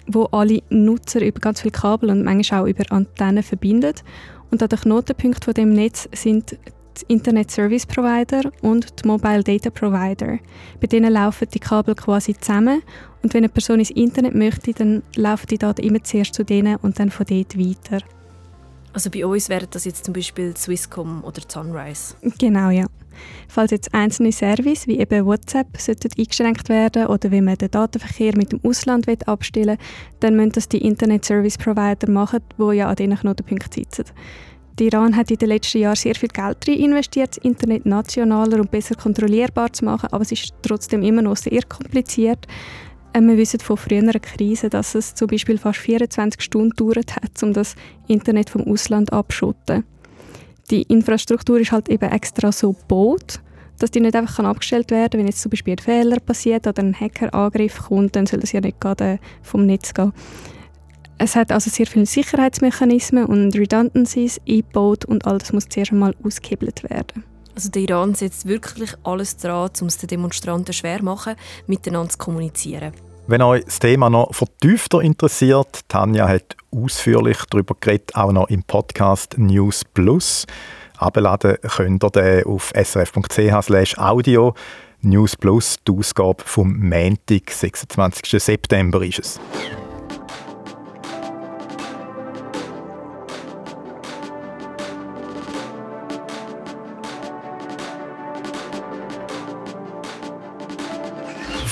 wo 0.07 0.23
alle 0.25 0.61
Nutzer 0.69 1.25
über 1.25 1.39
ganz 1.39 1.61
viele 1.61 1.71
Kabel 1.71 2.09
und 2.09 2.23
manchmal 2.23 2.61
auch 2.63 2.67
über 2.67 2.83
Antennen 2.91 3.43
verbindet. 3.43 4.03
Und 4.51 4.61
an 4.61 4.69
den 4.69 4.79
Knotenpunkten 4.79 5.43
von 5.43 5.53
dem 5.53 5.73
Netz 5.73 6.07
sind 6.13 6.57
die 7.01 7.13
Internet 7.13 7.51
Service 7.51 7.85
Provider 7.85 8.51
und 8.61 9.03
die 9.03 9.07
Mobile 9.07 9.43
Data 9.43 9.69
Provider. 9.69 10.39
Bei 10.79 10.87
denen 10.87 11.13
laufen 11.13 11.47
die 11.53 11.59
Kabel 11.59 11.95
quasi 11.95 12.35
zusammen 12.35 12.81
und 13.23 13.33
wenn 13.33 13.43
eine 13.43 13.49
Person 13.49 13.79
ins 13.79 13.91
Internet 13.91 14.35
möchte, 14.35 14.73
dann 14.73 15.03
laufen 15.15 15.47
die 15.47 15.57
Daten 15.57 15.81
immer 15.81 16.03
zuerst 16.03 16.35
zu 16.35 16.43
denen 16.43 16.77
und 16.77 16.99
dann 16.99 17.09
von 17.09 17.25
dort 17.25 17.57
weiter. 17.57 18.05
Also 18.93 19.09
bei 19.09 19.25
uns 19.25 19.49
wären 19.49 19.67
das 19.71 19.83
jetzt 19.83 20.05
zum 20.05 20.13
Beispiel 20.13 20.55
Swisscom 20.55 21.23
oder 21.25 21.41
Sunrise? 21.47 22.15
Genau, 22.39 22.69
ja. 22.69 22.85
Falls 23.47 23.71
jetzt 23.71 23.93
einzelne 23.93 24.31
Services 24.31 24.87
wie 24.87 24.99
eben 24.99 25.25
WhatsApp 25.25 25.67
sollten 25.77 26.11
eingeschränkt 26.17 26.69
werden 26.69 27.07
oder 27.07 27.31
wenn 27.31 27.45
man 27.45 27.57
den 27.57 27.71
Datenverkehr 27.71 28.37
mit 28.37 28.51
dem 28.51 28.59
Ausland 28.63 29.07
abstellen 29.27 29.77
will, 29.77 29.85
dann 30.21 30.35
müssen 30.35 30.51
das 30.53 30.69
die 30.69 30.85
Internet 30.85 31.25
Service 31.25 31.57
Provider 31.57 32.09
machen, 32.09 32.39
die 32.57 32.75
ja 32.75 32.87
an 32.87 32.95
diesen 32.95 33.17
Knotenpunkten 33.17 33.83
sitzen. 33.83 34.05
Der 34.77 34.87
Iran 34.87 35.15
hat 35.15 35.31
in 35.31 35.37
den 35.37 35.47
letzten 35.47 35.77
Jahren 35.77 35.95
sehr 35.95 36.15
viel 36.15 36.27
Geld 36.27 36.67
rein 36.67 36.75
investiert, 36.75 37.37
das 37.37 37.43
Internet 37.45 37.85
nationaler 37.85 38.59
und 38.59 38.71
besser 38.71 38.95
kontrollierbar 38.95 39.71
zu 39.71 39.85
machen, 39.85 40.09
aber 40.11 40.21
es 40.21 40.33
ist 40.33 40.53
trotzdem 40.61 41.01
immer 41.01 41.21
noch 41.21 41.37
sehr 41.37 41.61
kompliziert. 41.63 42.45
Äh, 43.13 43.21
wir 43.21 43.37
wissen 43.37 43.61
von 43.61 43.77
früheren 43.77 44.21
Krisen, 44.21 44.69
dass 44.69 44.93
es 44.93 45.15
zum 45.15 45.27
Beispiel 45.27 45.57
fast 45.57 45.79
24 45.79 46.41
Stunden 46.41 46.71
gedauert 46.71 47.15
hat, 47.15 47.41
um 47.41 47.53
das 47.53 47.75
Internet 48.07 48.49
vom 48.49 48.63
Ausland 48.67 49.13
abschotten. 49.13 49.85
Die 50.69 50.81
Infrastruktur 50.81 51.59
ist 51.59 51.71
halt 51.71 51.87
eben 51.87 52.11
extra 52.11 52.51
so 52.51 52.73
gebaut, 52.73 53.39
dass 53.79 53.91
die 53.91 54.01
nicht 54.01 54.15
einfach 54.15 54.43
abgestellt 54.43 54.91
werden 54.91 55.11
kann. 55.11 55.19
Wenn 55.19 55.27
jetzt 55.27 55.41
zum 55.41 55.51
Beispiel 55.51 55.75
ein 55.75 55.79
Fehler 55.79 56.19
passiert 56.19 56.67
oder 56.67 56.81
ein 56.81 56.99
Hackerangriff 56.99 57.83
kommt, 57.87 58.15
dann 58.15 58.25
soll 58.25 58.41
das 58.41 58.51
ja 58.51 58.59
nicht 58.59 58.81
gerade 58.81 59.19
vom 59.41 59.65
Netz 59.65 59.93
gehen. 59.93 60.11
Es 61.17 61.35
hat 61.35 61.51
also 61.51 61.69
sehr 61.69 61.87
viele 61.87 62.05
Sicherheitsmechanismen 62.05 63.25
und 63.25 63.55
Redundancies 63.55 64.41
eingebaut 64.47 65.05
und 65.05 65.25
all 65.25 65.37
das 65.37 65.53
muss 65.53 65.69
zuerst 65.69 65.93
einmal 65.93 66.13
ausgehebelt 66.23 66.83
werden. 66.89 67.23
Also 67.55 67.69
der 67.69 67.83
Iran 67.83 68.15
setzt 68.15 68.47
wirklich 68.47 68.93
alles 69.03 69.37
daran, 69.37 69.69
um 69.79 69.87
es 69.87 69.97
den 69.97 70.07
Demonstranten 70.07 70.73
schwer 70.73 70.99
zu 70.99 71.05
machen, 71.05 71.35
miteinander 71.67 72.09
zu 72.09 72.17
kommunizieren. 72.17 72.91
Wenn 73.27 73.41
euch 73.41 73.63
das 73.63 73.79
Thema 73.79 74.09
noch 74.09 74.35
vertiefter 74.35 75.01
interessiert, 75.01 75.79
Tanja 75.87 76.27
hat 76.27 76.57
ausführlich 76.69 77.37
darüber 77.49 77.75
geredet, 77.79 78.13
auch 78.13 78.33
noch 78.33 78.49
im 78.49 78.63
Podcast 78.63 79.37
News 79.37 79.83
Plus. 79.85 80.45
Abladen 80.97 81.57
könnt 81.61 82.03
ihr 82.03 82.09
den 82.11 82.45
auf 82.45 82.71
srf.ch 82.75 83.97
audio. 83.97 84.53
News 85.01 85.35
Plus, 85.37 85.77
die 85.87 85.91
Ausgabe 85.93 86.43
vom 86.45 86.77
Montag, 86.77 87.51
26. 87.51 88.43
September 88.43 89.01
ist 89.01 89.19
es. 89.19 89.39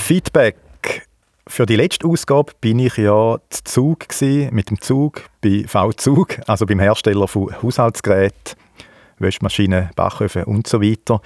Feedback. 0.04 0.56
Für 1.46 1.64
die 1.64 1.76
letzte 1.76 2.06
Ausgabe 2.06 2.52
bin 2.60 2.78
ich 2.78 2.98
ja 2.98 3.38
zu 3.48 3.64
Zug 3.64 4.06
mit 4.50 4.68
dem 4.68 4.78
Zug 4.78 5.22
bei 5.40 5.64
V-Zug, 5.66 6.40
also 6.46 6.66
beim 6.66 6.78
Hersteller 6.78 7.26
von 7.26 7.50
Haushaltsgeräten, 7.62 8.54
Wäschmaschinen, 9.18 9.88
Backöfen 9.96 10.44
und 10.44 10.66
so 10.66 10.82
weiter. 10.82 11.22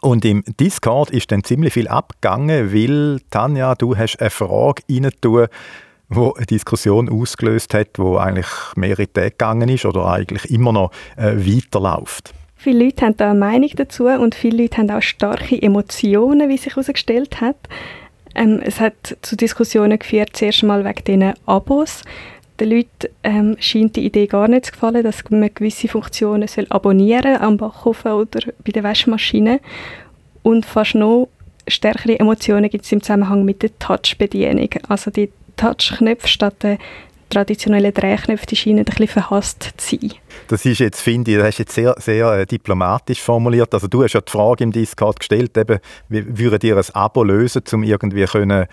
Und 0.00 0.24
im 0.24 0.42
Discord 0.58 1.10
ist 1.10 1.30
dann 1.30 1.44
ziemlich 1.44 1.74
viel 1.74 1.86
abgegangen, 1.86 2.74
weil 2.74 3.20
Tanja, 3.30 3.76
du 3.76 3.96
hast 3.96 4.16
eine 4.16 4.30
Frage 4.30 4.82
reintun, 4.90 5.46
wo 6.08 6.32
eine 6.32 6.46
Diskussion 6.46 7.08
ausgelöst 7.08 7.72
hat, 7.72 8.00
wo 8.00 8.16
eigentlich 8.16 8.48
mehrere 8.74 9.12
Tage 9.12 9.30
gegangen 9.30 9.68
ist 9.68 9.84
oder 9.84 10.06
eigentlich 10.06 10.50
immer 10.50 10.72
noch 10.72 10.90
äh, 11.16 11.36
weiterläuft. 11.36 12.34
Viele 12.56 12.86
Leute 12.86 13.06
haben 13.06 13.16
da 13.16 13.30
eine 13.30 13.38
Meinung 13.38 13.70
dazu 13.76 14.06
und 14.06 14.34
viele 14.34 14.62
Leute 14.62 14.78
haben 14.78 14.90
auch 14.90 15.02
starke 15.02 15.62
Emotionen, 15.62 16.48
wie 16.48 16.56
sich 16.56 16.74
herausgestellt 16.74 17.40
hat. 17.40 17.56
Ähm, 18.38 18.60
es 18.62 18.78
hat 18.78 19.16
zu 19.20 19.36
Diskussionen 19.36 19.98
geführt, 19.98 20.30
zuerst 20.34 20.62
mal 20.62 20.84
wegen 20.84 21.04
diesen 21.04 21.34
Abos. 21.44 22.02
Den 22.60 22.70
Leuten 22.70 23.08
ähm, 23.24 23.56
scheint 23.58 23.96
die 23.96 24.06
Idee 24.06 24.26
gar 24.26 24.46
nicht 24.46 24.66
zu 24.66 24.72
gefallen, 24.72 25.02
dass 25.02 25.28
man 25.30 25.50
gewisse 25.52 25.88
Funktionen 25.88 26.46
soll 26.46 26.66
abonnieren 26.70 27.36
am 27.36 27.56
Backofen 27.56 28.12
oder 28.12 28.40
bei 28.64 28.72
der 28.72 28.84
Waschmaschine. 28.84 29.60
Und 30.44 30.64
fast 30.66 30.94
noch 30.94 31.28
stärkere 31.66 32.18
Emotionen 32.18 32.70
gibt 32.70 32.84
es 32.84 32.92
im 32.92 33.02
Zusammenhang 33.02 33.44
mit 33.44 33.62
der 33.62 33.76
Touch-Bedienung. 33.78 34.70
Also 34.88 35.10
die 35.10 35.30
Touch-Knöpfe 35.56 36.28
statt 36.28 36.62
der 36.62 36.78
traditionellen 37.28 37.92
Drehknöpfe 37.92 38.56
scheinen 38.56 38.80
ein 38.80 38.84
bisschen 38.84 39.08
verhasst 39.08 39.74
zu 39.76 39.96
sein. 39.96 40.12
Das 40.48 40.64
ist 40.64 40.78
jetzt, 40.78 41.00
finde 41.00 41.30
ich, 41.32 41.36
das 41.38 41.46
hast 41.46 41.58
jetzt 41.58 41.74
sehr, 41.74 41.94
sehr 41.98 42.32
äh, 42.32 42.46
diplomatisch 42.46 43.20
formuliert. 43.20 43.72
Also 43.74 43.88
du 43.88 44.02
hast 44.02 44.14
ja 44.14 44.20
die 44.20 44.30
Frage 44.30 44.64
im 44.64 44.72
Discord 44.72 45.20
gestellt, 45.20 45.56
eben, 45.56 45.78
wie 46.08 46.38
würdet 46.38 46.64
ihr 46.64 46.76
ein 46.76 46.94
Abo 46.94 47.22
lösen, 47.22 47.62
um 47.72 47.82
irgendwie 47.82 48.24
können 48.24 48.66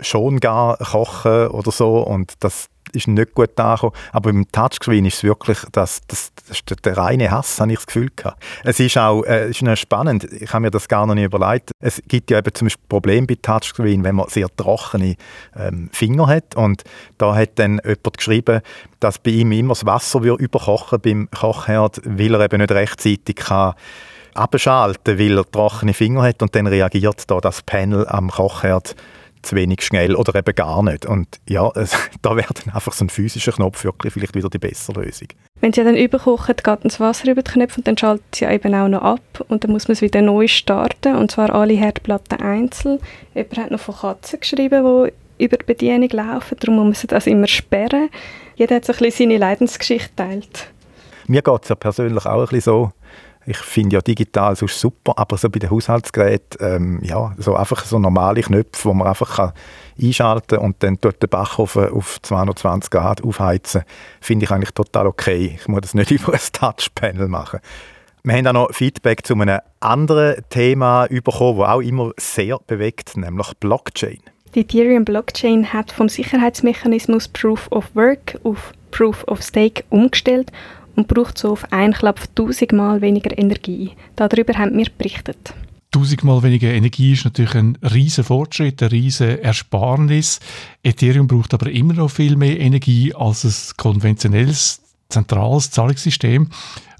schon 0.00 0.40
gar 0.40 0.76
kochen 0.76 1.48
oder 1.48 1.70
so 1.70 2.00
und 2.00 2.34
das 2.40 2.68
ist 2.96 3.08
nicht 3.08 3.34
gut 3.34 3.58
angekommen. 3.58 3.92
Aber 4.12 4.32
beim 4.32 4.50
Touchscreen 4.50 5.04
ist 5.04 5.18
es 5.18 5.22
wirklich, 5.22 5.58
das, 5.72 6.00
das, 6.08 6.32
das 6.48 6.62
der 6.84 6.96
reine 6.96 7.30
Hass, 7.30 7.60
habe 7.60 7.72
ich 7.72 7.78
das 7.78 7.86
Gefühl 7.86 8.10
gehabt. 8.14 8.42
Es 8.64 8.80
ist 8.80 8.96
auch 8.98 9.22
äh, 9.24 9.50
ist 9.50 9.78
spannend, 9.78 10.24
ich 10.24 10.52
habe 10.52 10.62
mir 10.62 10.70
das 10.70 10.88
gar 10.88 11.06
noch 11.06 11.14
nicht 11.14 11.24
überlegt. 11.24 11.70
Es 11.80 12.02
gibt 12.08 12.30
ja 12.30 12.38
eben 12.38 12.54
zum 12.54 12.66
Beispiel 12.66 12.84
Problem 12.88 13.26
bei 13.26 13.36
Touchscreen, 13.40 14.04
wenn 14.04 14.16
man 14.16 14.28
sehr 14.28 14.48
trockene 14.56 15.16
ähm, 15.56 15.90
Finger 15.92 16.26
hat 16.26 16.56
und 16.56 16.82
da 17.18 17.34
hat 17.34 17.58
dann 17.58 17.80
jemand 17.84 18.16
geschrieben, 18.16 18.60
dass 19.00 19.18
bei 19.18 19.30
ihm 19.30 19.52
immer 19.52 19.74
das 19.74 19.86
Wasser 19.86 20.20
überkochen 20.20 21.00
beim 21.00 21.28
Kochherd, 21.30 22.00
weil 22.04 22.34
er 22.34 22.40
eben 22.40 22.60
nicht 22.60 22.72
rechtzeitig 22.72 23.36
kann 23.36 23.74
abschalten, 24.34 25.18
weil 25.18 25.38
er 25.38 25.50
trockene 25.50 25.94
Finger 25.94 26.22
hat 26.22 26.42
und 26.42 26.54
dann 26.54 26.66
reagiert 26.66 27.30
da 27.30 27.40
das 27.40 27.62
Panel 27.62 28.06
am 28.08 28.30
Kochherd 28.30 28.94
zu 29.46 29.56
wenig 29.56 29.82
schnell 29.82 30.14
oder 30.14 30.34
eben 30.34 30.54
gar 30.54 30.82
nicht. 30.82 31.06
Und 31.06 31.40
ja, 31.48 31.70
da 32.22 32.36
wäre 32.36 32.52
dann 32.52 32.74
einfach 32.74 32.92
so 32.92 33.04
ein 33.04 33.08
physischer 33.08 33.52
Knopf 33.52 33.84
wirklich 33.84 34.12
vielleicht 34.12 34.34
wieder 34.34 34.50
die 34.50 34.58
bessere 34.58 35.02
Lösung. 35.02 35.28
Wenn 35.60 35.72
sie 35.72 35.84
dann 35.84 35.96
überkochen, 35.96 36.56
geht 36.56 36.78
das 36.82 37.00
Wasser 37.00 37.30
über 37.30 37.42
die 37.42 37.50
Knöpfe 37.50 37.80
und 37.80 37.86
dann 37.86 37.96
schaltet 37.96 38.34
sie 38.34 38.44
eben 38.44 38.74
auch 38.74 38.88
noch 38.88 39.02
ab 39.02 39.44
und 39.48 39.64
dann 39.64 39.72
muss 39.72 39.88
man 39.88 39.94
es 39.94 40.02
wieder 40.02 40.22
neu 40.22 40.46
starten 40.48 41.16
und 41.16 41.30
zwar 41.30 41.54
alle 41.54 41.74
Herdplatten 41.74 42.40
einzeln. 42.40 42.98
Jemand 43.34 43.58
hat 43.58 43.70
noch 43.70 43.80
von 43.80 43.94
Katzen 43.94 44.40
geschrieben, 44.40 44.84
die 44.84 45.44
über 45.44 45.56
die 45.56 45.64
Bedienung 45.64 46.08
laufen, 46.10 46.56
darum 46.60 46.88
muss 46.88 47.02
man 47.04 47.08
das 47.08 47.26
immer 47.26 47.46
sperren. 47.46 48.08
Jeder 48.56 48.76
hat 48.76 48.84
so 48.84 48.92
ein 48.92 48.98
bisschen 48.98 49.30
seine 49.30 49.38
Leidensgeschichte 49.38 50.16
teilt. 50.16 50.68
Mir 51.26 51.42
geht 51.42 51.62
es 51.62 51.68
ja 51.68 51.74
persönlich 51.74 52.24
auch 52.24 52.40
ein 52.40 52.46
bisschen 52.46 52.60
so, 52.60 52.92
ich 53.46 53.58
finde 53.58 53.94
ja 53.94 54.00
digital 54.00 54.56
sonst 54.56 54.80
super, 54.80 55.12
aber 55.16 55.36
so 55.36 55.48
bei 55.48 55.58
den 55.58 55.70
Haushaltsgeräten, 55.70 56.58
ähm, 56.60 57.00
ja, 57.02 57.34
so 57.38 57.54
einfach 57.54 57.84
so 57.84 57.98
normale 57.98 58.42
Knöpfe, 58.42 58.88
wo 58.88 58.94
man 58.94 59.06
einfach 59.06 59.36
kann 59.36 59.52
einschalten 60.00 60.58
und 60.58 60.82
dann 60.82 60.98
dort 61.00 61.22
den 61.22 61.30
Backofen 61.30 61.90
auf 61.90 62.20
220 62.22 62.90
Grad 62.90 63.22
aufheizen, 63.22 63.82
finde 64.20 64.44
ich 64.44 64.50
eigentlich 64.50 64.72
total 64.72 65.06
okay. 65.06 65.58
Ich 65.60 65.68
muss 65.68 65.82
das 65.82 65.94
nicht 65.94 66.10
über 66.10 66.34
ein 66.34 66.40
Touchpanel 66.52 67.28
machen. 67.28 67.60
Wir 68.24 68.34
haben 68.34 68.46
auch 68.48 68.52
noch 68.52 68.72
Feedback 68.74 69.24
zu 69.24 69.34
einem 69.34 69.60
anderen 69.78 70.42
Thema 70.50 71.06
bekommen, 71.06 71.60
das 71.60 71.68
auch 71.68 71.80
immer 71.80 72.10
sehr 72.18 72.58
bewegt, 72.66 73.16
nämlich 73.16 73.52
Blockchain. 73.60 74.18
Die 74.56 74.60
Ethereum 74.62 75.04
Blockchain 75.04 75.72
hat 75.72 75.92
vom 75.92 76.08
Sicherheitsmechanismus 76.08 77.28
Proof 77.28 77.70
of 77.70 77.94
Work 77.94 78.40
auf 78.42 78.72
Proof 78.90 79.22
of 79.28 79.42
Stake 79.42 79.84
umgestellt 79.90 80.50
und 80.96 81.08
braucht 81.08 81.38
so 81.38 81.52
auf 81.52 81.72
einen 81.72 81.92
Klapp 81.92 82.34
tausendmal 82.34 83.00
weniger 83.00 83.36
Energie. 83.38 83.92
Darüber 84.16 84.54
haben 84.54 84.76
wir 84.76 84.86
berichtet. 84.96 85.54
Tausendmal 85.92 86.42
weniger 86.42 86.72
Energie 86.72 87.12
ist 87.12 87.24
natürlich 87.24 87.54
ein 87.54 87.78
riesen 87.82 88.24
Fortschritt, 88.24 88.82
ein 88.82 88.88
riesen 88.88 89.38
Ersparnis. 89.38 90.40
Ethereum 90.82 91.26
braucht 91.26 91.54
aber 91.54 91.70
immer 91.70 91.94
noch 91.94 92.10
viel 92.10 92.36
mehr 92.36 92.58
Energie 92.58 93.14
als 93.14 93.44
ein 93.44 93.76
konventionelles 93.76 94.82
zentrales 95.08 95.70
Zahlungssystem. 95.70 96.48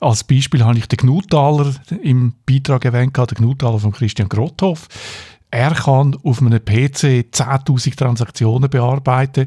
Als 0.00 0.24
Beispiel 0.24 0.64
habe 0.64 0.78
ich 0.78 0.86
den 0.86 0.98
Gnutaler 0.98 1.74
im 2.02 2.34
Beitrag 2.46 2.84
erwähnt, 2.84 3.16
den 3.16 3.26
Gnutaler 3.26 3.78
von 3.78 3.92
Christian 3.92 4.28
Grotthoff. 4.28 4.88
Er 5.50 5.74
kann 5.74 6.16
auf 6.22 6.40
einem 6.40 6.62
PC 6.64 7.30
10.000 7.32 7.96
Transaktionen 7.96 8.68
bearbeiten. 8.68 9.46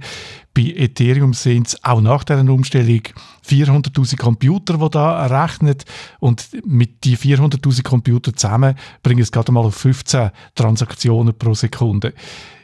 Bei 0.53 0.73
Ethereum 0.75 1.33
sind 1.33 1.67
es 1.67 1.83
auch 1.83 2.01
nach 2.01 2.23
dieser 2.23 2.49
Umstellung 2.49 3.01
400.000 3.49 4.17
Computer, 4.17 4.77
die 4.77 4.89
da 4.89 5.25
rechnen. 5.25 5.75
Und 6.19 6.47
mit 6.65 7.03
die 7.03 7.17
400.000 7.17 7.83
Computer 7.83 8.35
zusammen 8.35 8.75
bringen 9.03 9.21
es 9.21 9.31
gerade 9.31 9.51
mal 9.51 9.65
auf 9.65 9.75
15 9.75 10.31
Transaktionen 10.55 11.37
pro 11.37 11.53
Sekunde. 11.53 12.13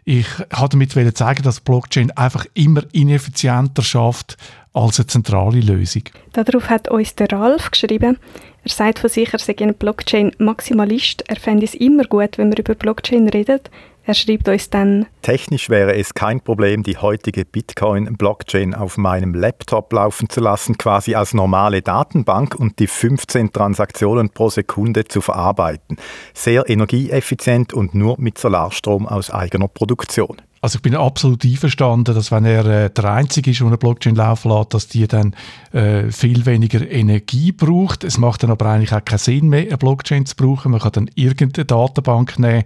Ich 0.03 0.27
wollte 0.51 0.77
damit 0.77 1.17
zeigen, 1.17 1.41
dass 1.41 1.59
Blockchain 1.59 2.11
einfach 2.11 2.45
immer 2.53 2.83
ineffizienter 2.91 3.81
schafft 3.81 4.37
als 4.71 4.99
eine 4.99 5.07
zentrale 5.07 5.61
Lösung. 5.61 6.03
Darauf 6.33 6.69
hat 6.69 6.89
uns 6.89 7.15
der 7.15 7.31
Ralf 7.31 7.71
geschrieben, 7.71 8.17
er 8.63 8.71
sagt 8.71 8.99
von 8.99 9.09
sich, 9.09 9.31
er 9.31 9.39
sei 9.39 9.55
ein 9.59 9.75
Blockchain-Maximalist. 9.75 11.23
Er 11.27 11.35
fände 11.35 11.65
es 11.65 11.75
immer 11.75 12.03
gut, 12.03 12.37
wenn 12.37 12.49
wir 12.49 12.57
über 12.57 12.73
Blockchain 12.73 13.29
reden. 13.29 13.59
Er 14.07 14.13
schreibt 14.13 14.47
uns 14.47 14.69
dann, 14.69 15.07
Technisch 15.23 15.69
wäre 15.69 15.95
es 15.95 16.13
kein 16.13 16.39
Problem, 16.39 16.83
die 16.83 16.97
heutige 16.97 17.43
Bitcoin-Blockchain 17.43 18.75
auf 18.75 18.97
meinem 18.97 19.33
Laptop 19.33 19.91
laufen 19.91 20.29
zu 20.29 20.41
lassen, 20.41 20.77
quasi 20.77 21.15
als 21.15 21.33
normale 21.33 21.81
Datenbank 21.81 22.53
und 22.53 22.77
die 22.77 22.85
15 22.85 23.51
Transaktionen 23.51 24.29
pro 24.29 24.49
Sekunde 24.49 25.05
zu 25.05 25.21
verarbeiten. 25.21 25.97
Sehr 26.35 26.69
energieeffizient 26.69 27.73
und 27.73 27.95
nur 27.95 28.19
mit 28.19 28.37
Solarstrom 28.37 29.07
aus 29.07 29.31
eigener 29.31 29.67
Produktion. 29.67 30.37
Also 30.65 30.77
ich 30.77 30.81
bin 30.81 30.95
absolut 30.95 31.45
einverstanden, 31.45 32.15
dass 32.15 32.31
wenn 32.31 32.43
er 32.43 32.65
äh, 32.65 32.89
der 32.89 33.05
Einzige 33.05 33.51
ist, 33.51 33.59
der 33.59 33.67
eine 33.67 33.77
Blockchain 33.77 34.15
laufen 34.15 34.49
lässt, 34.49 34.73
dass 34.73 34.87
die 34.87 35.07
dann 35.07 35.35
äh, 35.73 36.09
viel 36.09 36.47
weniger 36.47 36.89
Energie 36.89 37.51
braucht. 37.51 38.03
Es 38.03 38.17
macht 38.17 38.41
dann 38.41 38.49
aber 38.49 38.65
eigentlich 38.65 38.91
auch 38.91 39.05
keinen 39.05 39.19
Sinn 39.19 39.49
mehr, 39.49 39.67
eine 39.67 39.77
Blockchain 39.77 40.25
zu 40.25 40.35
brauchen. 40.35 40.71
Man 40.71 40.81
kann 40.81 40.93
dann 40.93 41.11
irgendeine 41.13 41.65
Datenbank 41.65 42.39
nehmen, 42.39 42.63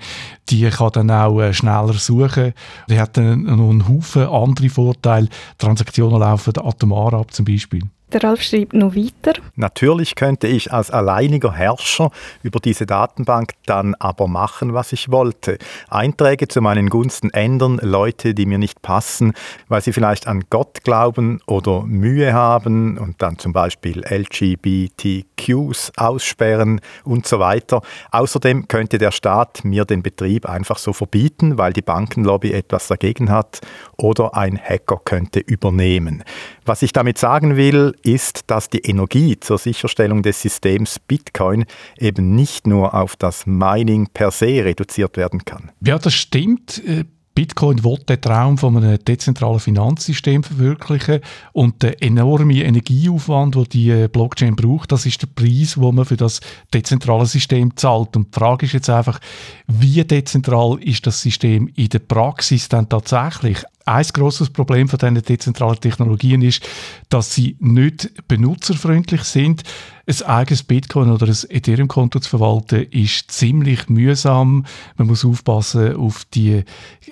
die 0.48 0.70
kann 0.70 0.92
dann 0.94 1.12
auch 1.12 1.42
äh, 1.42 1.54
schneller 1.54 1.92
suchen. 1.92 2.54
Die 2.90 2.98
hat 2.98 3.18
dann 3.18 3.44
noch 3.44 3.70
einen 3.70 3.90
Haufen 3.90 4.30
andere 4.30 4.70
Vorteile. 4.70 5.28
Transaktionen 5.58 6.22
laufen 6.22 6.54
atomar 6.58 7.14
ab 7.14 7.34
zum 7.34 7.44
Beispiel. 7.44 7.82
Der 8.12 8.24
Ralf 8.24 8.42
schreibt 8.42 8.74
noch 8.74 8.96
weiter. 8.96 9.40
Natürlich 9.56 10.16
könnte 10.16 10.48
ich 10.48 10.74
als 10.74 10.90
alleiniger 10.90 11.54
Herrscher 11.54 12.10
über 12.42 12.60
diese 12.60 12.88
Datenbank 12.88 13.52
dann 13.68 13.94
aber 14.00 14.28
machen, 14.28 14.74
was 14.74 14.94
ich 14.94 15.12
wollte. 15.12 15.60
Einträge 15.90 16.48
zu 16.48 16.60
meinen 16.60 16.90
Gunsten 16.90 17.30
ändern, 17.30 17.80
Leute, 17.84 18.34
die 18.34 18.48
mir 18.48 18.58
nicht 18.58 18.82
passen, 18.82 19.34
weil 19.68 19.82
sie 19.82 19.94
vielleicht 19.94 20.26
an 20.26 20.46
Gott 20.50 20.84
glauben 20.84 21.40
oder 21.46 21.84
Mühe 21.84 22.34
haben 22.34 22.98
und 22.98 23.22
dann 23.22 23.38
zum 23.38 23.54
Beispiel 23.54 24.04
LGBTQs 24.04 25.92
aussperren 25.96 26.82
und 27.04 27.28
so 27.28 27.38
weiter. 27.38 27.84
Außerdem 28.10 28.68
könnte 28.68 28.98
der 28.98 29.12
Staat 29.12 29.64
mir 29.64 29.86
den 29.86 30.02
Betrieb 30.02 30.50
einfach 30.50 30.80
so 30.80 30.94
verbieten, 30.94 31.60
weil 31.60 31.74
die 31.74 31.84
Bankenlobby 31.84 32.54
etwas 32.54 32.88
dagegen 32.88 33.30
hat 33.30 33.62
oder 33.98 34.36
ein 34.36 34.58
Hacker 34.58 35.00
könnte 35.06 35.40
übernehmen. 35.40 36.24
Was 36.66 36.82
ich 36.82 36.92
damit 36.92 37.20
sagen 37.20 37.56
will, 37.56 37.94
ist, 38.04 38.44
dass 38.48 38.70
die 38.70 38.80
Energie 38.80 39.40
zur 39.40 39.58
Sicherstellung 39.58 40.24
des 40.24 40.42
Systems 40.42 41.00
Bitcoin 41.00 41.66
eben 41.98 42.36
nicht 42.36 42.68
nur 42.68 42.94
auf 42.94 43.16
das 43.16 43.46
Mining 43.46 44.08
per 44.14 44.32
se 44.32 44.64
reduziert 44.64 45.18
werden 45.18 45.46
kann. 45.46 45.72
Ja, 45.82 45.98
das 45.98 46.14
stimmt. 46.14 46.84
Äh, 46.86 47.06
Bitcoin 47.40 47.86
will 47.86 47.98
den 48.00 48.20
Traum 48.20 48.58
von 48.58 48.76
einem 48.76 49.00
dezentralen 49.02 49.62
Finanzsystem 49.62 50.44
verwirklichen 50.44 51.22
und 51.54 51.82
der 51.84 52.04
enorme 52.04 52.62
Energieaufwand, 52.62 53.56
den 53.56 53.64
die 53.64 53.90
äh, 53.92 54.10
Blockchain 54.10 54.58
braucht, 54.58 54.92
das 54.92 55.06
ist 55.06 55.22
der 55.22 55.28
Preis, 55.28 55.76
den 55.76 55.96
man 55.96 56.04
für 56.04 56.18
das 56.18 56.42
dezentrale 56.74 57.26
System 57.26 57.78
zahlt. 57.78 58.18
Und 58.18 58.36
die 58.36 58.40
Frage 58.40 58.66
ist 58.66 58.74
jetzt 58.74 58.90
einfach, 58.90 59.20
wie 59.68 60.04
dezentral 60.04 60.80
ist 60.84 61.08
das 61.08 61.22
System 61.22 61.70
in 61.76 61.88
der 61.88 62.00
Praxis 62.00 62.68
dann 62.68 62.90
tatsächlich? 62.90 63.64
Ein 63.86 64.06
grosses 64.14 64.50
Problem 64.50 64.88
von 64.88 65.00
diesen 65.00 65.22
dezentralen 65.22 65.80
Technologien 65.80 66.42
ist, 66.42 66.68
dass 67.10 67.34
sie 67.34 67.56
nicht 67.60 68.12
benutzerfreundlich 68.28 69.24
sind. 69.24 69.64
Ein 70.06 70.22
eigenes 70.24 70.64
Bitcoin 70.64 71.12
oder 71.12 71.28
ein 71.28 71.38
Ethereum-Konto 71.50 72.20
zu 72.20 72.30
verwalten 72.30 72.84
ist 72.92 73.32
ziemlich 73.32 73.90
mühsam. 73.90 74.66
Man 74.98 75.08
muss 75.08 75.26
aufpassen 75.26 75.96
auf 75.96 76.26
die 76.26 76.64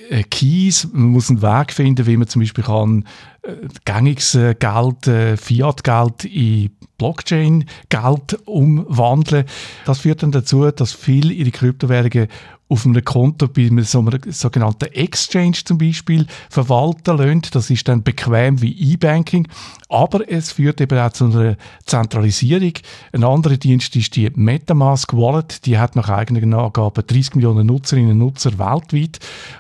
äh, 0.09 0.23
Keys. 0.23 0.87
Man 0.91 1.09
muss 1.09 1.29
einen 1.29 1.41
Weg 1.41 1.73
finden, 1.73 2.05
wie 2.05 2.17
man 2.17 2.27
zum 2.27 2.41
Beispiel 2.41 2.63
kann 2.63 3.05
äh, 3.47 3.67
gängiges 3.85 4.35
äh, 4.35 4.55
Geld, 4.55 5.39
Fiat-Geld 5.39 6.25
in 6.25 6.71
Blockchain-Geld 6.97 8.39
umwandeln. 8.45 9.45
Das 9.85 9.99
führt 9.99 10.23
dann 10.23 10.31
dazu, 10.31 10.69
dass 10.71 10.93
viele 10.93 11.33
ihre 11.33 11.51
Kryptowährungen 11.51 12.27
auf 12.69 12.85
einem 12.85 13.03
Konto 13.03 13.47
bei 13.47 13.67
einem 13.67 13.83
sogenannten 13.83 14.91
Exchange 14.93 15.57
zum 15.63 15.77
Beispiel 15.77 16.25
verwalten 16.49 17.17
lassen. 17.17 17.41
Das 17.51 17.69
ist 17.69 17.87
dann 17.87 18.03
bequem 18.03 18.61
wie 18.61 18.93
E-Banking, 18.93 19.47
aber 19.87 20.29
es 20.29 20.51
führt 20.51 20.81
eben 20.81 20.99
auch 20.99 21.13
zu 21.13 21.25
einer 21.25 21.55
Zentralisierung. 21.85 22.73
Ein 23.13 23.23
anderer 23.23 23.55
Dienst 23.55 23.95
ist 23.95 24.15
die 24.15 24.29
Metamask 24.35 25.13
Wallet, 25.13 25.65
die 25.65 25.77
hat 25.77 25.95
nach 25.95 26.09
eigenen 26.09 26.53
Angaben 26.53 27.07
30 27.07 27.35
Millionen 27.35 27.67
Nutzerinnen 27.67 28.11
und 28.11 28.17
Nutzer 28.17 28.59
weltweit. 28.59 29.19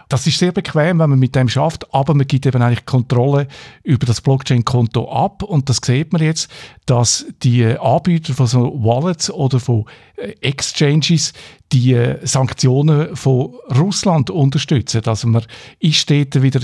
Das 0.09 0.25
ist 0.25 0.39
sehr 0.39 0.51
bequem, 0.51 0.99
wenn 0.99 1.09
man 1.09 1.19
mit 1.19 1.35
dem 1.35 1.49
schafft, 1.49 1.93
aber 1.93 2.13
man 2.13 2.27
gibt 2.27 2.45
eben 2.45 2.61
eigentlich 2.61 2.85
Kontrolle 2.85 3.47
über 3.83 4.05
das 4.05 4.21
Blockchain-Konto 4.21 5.11
ab 5.11 5.43
und 5.43 5.69
das 5.69 5.81
sieht 5.83 6.13
man 6.13 6.21
jetzt, 6.21 6.49
dass 6.85 7.25
die 7.43 7.65
Anbieter 7.65 8.33
von 8.33 8.47
so 8.47 8.73
Wallets 8.83 9.29
oder 9.29 9.59
von 9.59 9.85
äh, 10.15 10.33
Exchanges 10.41 11.33
die 11.73 11.93
äh, 11.93 12.25
Sanktionen 12.25 13.15
von 13.15 13.55
Russland 13.77 14.29
unterstützen. 14.29 15.01
Also 15.05 15.27
man 15.27 15.43
ist 15.79 16.09
dort 16.09 16.41
wieder 16.41 16.61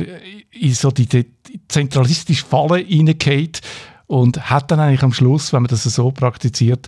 in 0.51 0.73
so 0.73 0.91
die, 0.91 1.25
zentralistische 1.67 2.45
Falle 2.45 2.77
hineingeht 2.77 3.61
und 4.07 4.49
hat 4.49 4.71
dann 4.71 4.79
eigentlich 4.79 5.03
am 5.03 5.13
Schluss, 5.13 5.53
wenn 5.53 5.63
man 5.63 5.69
das 5.69 5.83
so 5.83 6.11
praktiziert, 6.11 6.87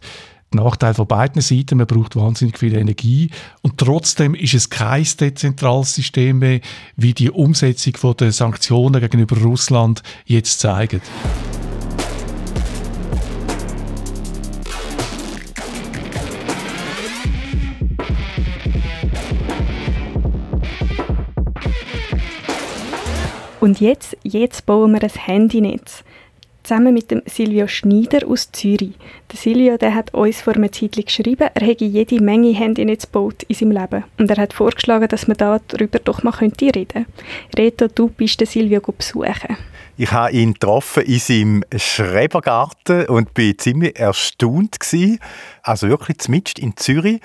Nachteil 0.55 0.93
von 0.93 1.07
beiden 1.07 1.41
Seiten. 1.41 1.77
Man 1.77 1.87
braucht 1.87 2.15
wahnsinnig 2.15 2.57
viel 2.57 2.75
Energie 2.75 3.29
und 3.61 3.77
trotzdem 3.77 4.35
ist 4.35 4.53
es 4.53 4.69
kein 4.69 5.05
dezentrales 5.19 5.95
System 5.95 6.39
mehr, 6.39 6.61
wie 6.95 7.13
die 7.13 7.31
Umsetzung 7.31 8.15
der 8.17 8.31
Sanktionen 8.31 9.01
gegenüber 9.01 9.37
Russland 9.37 10.03
jetzt 10.25 10.59
zeigt. 10.59 11.01
Und 23.65 23.81
jetzt, 23.81 24.15
jetzt 24.21 24.67
bauen 24.67 24.91
wir 24.91 25.01
ein 25.01 25.09
Handynetz. 25.09 26.03
Zusammen 26.65 26.95
mit 26.95 27.11
dem 27.11 27.21
Silvio 27.27 27.67
Schneider 27.67 28.27
aus 28.27 28.51
Zürich. 28.51 28.93
Der 29.31 29.37
Silvio 29.37 29.77
der 29.77 29.93
hat 29.93 30.15
uns 30.15 30.41
vor 30.41 30.55
einer 30.55 30.71
Zeit 30.71 30.93
geschrieben, 30.93 31.47
er 31.53 31.67
hätte 31.67 31.85
jede 31.85 32.19
Menge 32.19 32.55
Handynetz 32.55 33.03
gebaut 33.03 33.43
in 33.43 33.53
seinem 33.53 33.71
Leben. 33.71 34.03
Und 34.17 34.31
er 34.31 34.37
hat 34.37 34.53
vorgeschlagen, 34.53 35.07
dass 35.07 35.27
man 35.27 35.37
darüber 35.37 35.99
doch 35.99 36.23
mal 36.23 36.31
reden 36.31 36.57
könnte. 36.57 37.05
Reto, 37.55 37.87
du 37.87 38.07
bist 38.07 38.39
den 38.39 38.47
Silvio 38.47 38.81
besuchen. 38.81 39.57
Ich 39.95 40.11
habe 40.11 40.31
ihn 40.31 40.53
getroffen 40.53 41.03
in 41.03 41.19
seinem 41.19 41.63
Schrebergarten 41.75 43.05
und 43.09 43.35
bin 43.35 43.59
ziemlich 43.59 43.99
erstaunt 43.99 44.79
gewesen. 44.79 45.19
Also 45.61 45.87
wirklich 45.87 46.17
zumindest 46.17 46.57
in 46.57 46.75
Zürich 46.77 47.21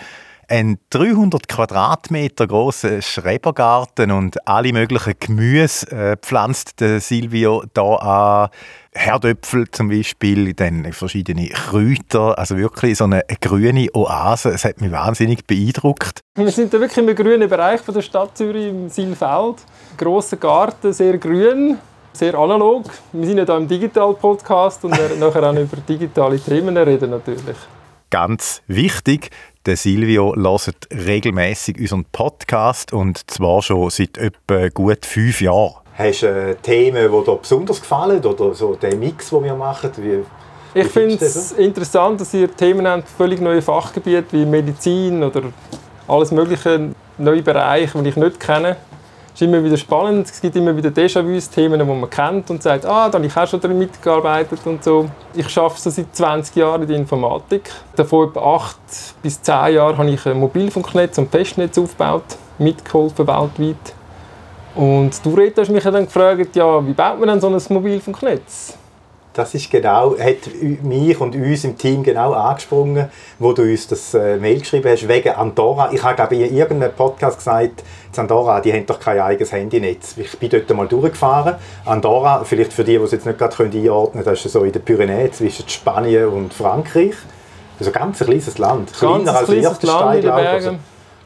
ein 0.50 0.78
300 0.90 1.48
Quadratmeter 1.48 2.46
großer 2.46 3.00
Schrebergarten 3.00 4.10
und 4.10 4.46
alle 4.46 4.72
möglichen 4.72 5.14
Gemüse 5.18 5.90
äh, 5.92 6.16
pflanzt 6.16 6.80
der 6.80 7.00
Silvio 7.00 7.64
da 7.72 7.94
an. 7.94 8.50
Herdöpfel 8.92 9.70
zum 9.70 9.88
Beispiel, 9.88 10.52
dann 10.52 10.92
verschiedene 10.92 11.48
Kräuter, 11.48 12.36
also 12.36 12.56
wirklich 12.56 12.98
so 12.98 13.04
eine 13.04 13.22
grüne 13.40 13.88
Oase. 13.94 14.50
Es 14.50 14.64
hat 14.64 14.80
mich 14.80 14.90
wahnsinnig 14.90 15.46
beeindruckt. 15.46 16.20
Wir 16.36 16.50
sind 16.50 16.74
da 16.74 16.80
wirklich 16.80 17.06
im 17.06 17.14
grünen 17.14 17.48
Bereich 17.48 17.80
von 17.80 17.94
der 17.94 18.02
Stadt 18.02 18.36
Zürich, 18.36 18.66
im 18.66 18.88
Silfeld. 18.88 19.56
Grosser 19.96 20.38
Garten, 20.38 20.92
sehr 20.92 21.18
grün, 21.18 21.78
sehr 22.12 22.34
analog. 22.34 22.86
Wir 23.12 23.26
sind 23.26 23.38
ja 23.38 23.44
hier 23.44 23.56
im 23.56 23.68
Digital-Podcast 23.68 24.84
und 24.84 24.98
werden 24.98 25.20
nachher 25.20 25.48
auch 25.48 25.54
über 25.54 25.76
digitale 25.76 26.40
Themen 26.40 26.76
reden 26.76 27.10
natürlich. 27.10 27.56
Ganz 28.10 28.60
wichtig, 28.66 29.30
der 29.66 29.76
Silvio 29.76 30.34
hört 30.34 30.88
regelmäßig 30.90 31.78
unseren 31.78 32.06
Podcast 32.06 32.92
und 32.92 33.30
zwar 33.30 33.62
schon 33.62 33.88
seit 33.90 34.18
etwa 34.18 34.68
gut 34.68 35.06
fünf 35.06 35.40
Jahren. 35.40 35.74
Hast 35.94 36.22
du 36.22 36.26
äh, 36.26 36.54
Themen, 36.56 37.10
die 37.10 37.24
dir 37.24 37.36
besonders 37.36 37.80
gefallen 37.80 38.24
oder 38.24 38.54
so 38.54 38.74
der 38.74 38.96
Mix, 38.96 39.30
den 39.30 39.44
wir 39.44 39.54
machen? 39.54 39.90
Wie, 39.96 40.24
ich 40.72 40.86
finde 40.86 41.24
es 41.24 41.52
interessant, 41.52 42.20
dass 42.20 42.32
ihr 42.32 42.54
Themen 42.54 42.86
habt, 42.86 43.08
völlig 43.08 43.40
neue 43.40 43.60
Fachgebiete 43.60 44.26
wie 44.30 44.46
Medizin 44.46 45.22
oder 45.22 45.42
alles 46.06 46.30
mögliche 46.30 46.90
neue 47.18 47.42
Bereiche, 47.42 48.00
die 48.02 48.08
ich 48.08 48.16
nicht 48.16 48.38
kenne. 48.38 48.76
Es 49.34 49.40
ist 49.40 49.48
immer 49.48 49.62
wieder 49.64 49.76
spannend. 49.76 50.26
Es 50.26 50.40
gibt 50.40 50.54
immer 50.56 50.76
wieder 50.76 50.90
Déjà-vus, 50.90 51.50
Themen, 51.50 51.78
die 51.78 51.84
man 51.84 52.08
kennt 52.08 52.50
und 52.50 52.62
sagt, 52.62 52.84
ah, 52.84 53.08
da 53.08 53.18
habe 53.18 53.26
ich 53.26 53.36
auch 53.36 53.46
schon 53.46 53.60
daran 53.60 53.78
mitgearbeitet 53.78 54.60
und 54.64 54.84
so. 54.84 55.08
Ich 55.34 55.56
arbeite 55.56 55.80
so 55.80 55.90
seit 55.90 56.14
20 56.14 56.56
Jahren 56.56 56.82
in 56.82 56.88
der 56.88 56.96
Informatik. 56.96 57.70
Davor 57.96 58.28
etwa 58.28 58.56
8 58.56 58.76
bis 59.22 59.40
10 59.42 59.74
Jahre 59.74 59.98
habe 59.98 60.10
ich 60.10 60.26
ein 60.26 60.38
Mobilfunknetz 60.38 61.18
und 61.18 61.30
Festnetz 61.30 61.78
aufgebaut, 61.78 62.24
mitgeholfen 62.58 63.26
weltweit. 63.26 63.94
Und 64.80 65.22
du, 65.26 65.34
Rita, 65.34 65.60
hast 65.60 65.68
mich 65.68 65.82
dann 65.82 66.06
gefragt, 66.06 66.56
ja, 66.56 66.86
wie 66.86 66.94
baut 66.94 67.20
man 67.20 67.28
denn 67.28 67.38
so 67.38 67.48
ein 67.48 67.62
Mobilfunknetz? 67.68 68.78
Das 69.34 69.54
ist 69.54 69.70
genau, 69.70 70.16
hat 70.18 70.48
mich 70.82 71.20
und 71.20 71.34
uns 71.34 71.64
im 71.64 71.76
Team 71.76 72.02
genau 72.02 72.32
angesprungen, 72.32 73.10
wo 73.38 73.52
du 73.52 73.60
uns 73.60 73.88
das 73.88 74.14
äh, 74.14 74.38
Mail 74.38 74.60
geschrieben 74.60 74.88
hast, 74.90 75.06
wegen 75.06 75.34
Andorra. 75.34 75.90
Ich 75.92 76.02
habe 76.02 76.16
glaube 76.16 76.36
in 76.36 76.56
irgendeinem 76.56 76.94
Podcast 76.94 77.36
gesagt, 77.36 77.84
Andorra, 78.16 78.62
die 78.62 78.72
haben 78.72 78.86
doch 78.86 78.98
kein 78.98 79.20
eigenes 79.20 79.52
Handynetz. 79.52 80.14
Ich 80.16 80.38
bin 80.38 80.48
dort 80.48 80.70
mal 80.70 80.88
durchgefahren. 80.88 81.56
Andorra, 81.84 82.42
vielleicht 82.44 82.72
für 82.72 82.82
die, 82.82 82.96
die 82.96 83.04
es 83.04 83.10
jetzt 83.10 83.26
nicht 83.26 83.38
gerade 83.38 83.62
einordnen 83.62 84.24
können, 84.24 84.34
das 84.34 84.46
ist 84.46 84.52
so 84.52 84.64
in 84.64 84.72
der 84.72 84.80
Pyrenäen 84.80 85.30
zwischen 85.30 85.68
Spanien 85.68 86.28
und 86.28 86.54
Frankreich. 86.54 87.16
Also 87.78 87.90
ganz 87.92 88.18
ein 88.22 88.26
kleines 88.28 88.56
Land. 88.56 88.94
Kleiner 88.94 89.36
als 89.36 89.48
Liechtenstein, 89.48 90.22
in 90.22 90.22
den 90.22 90.80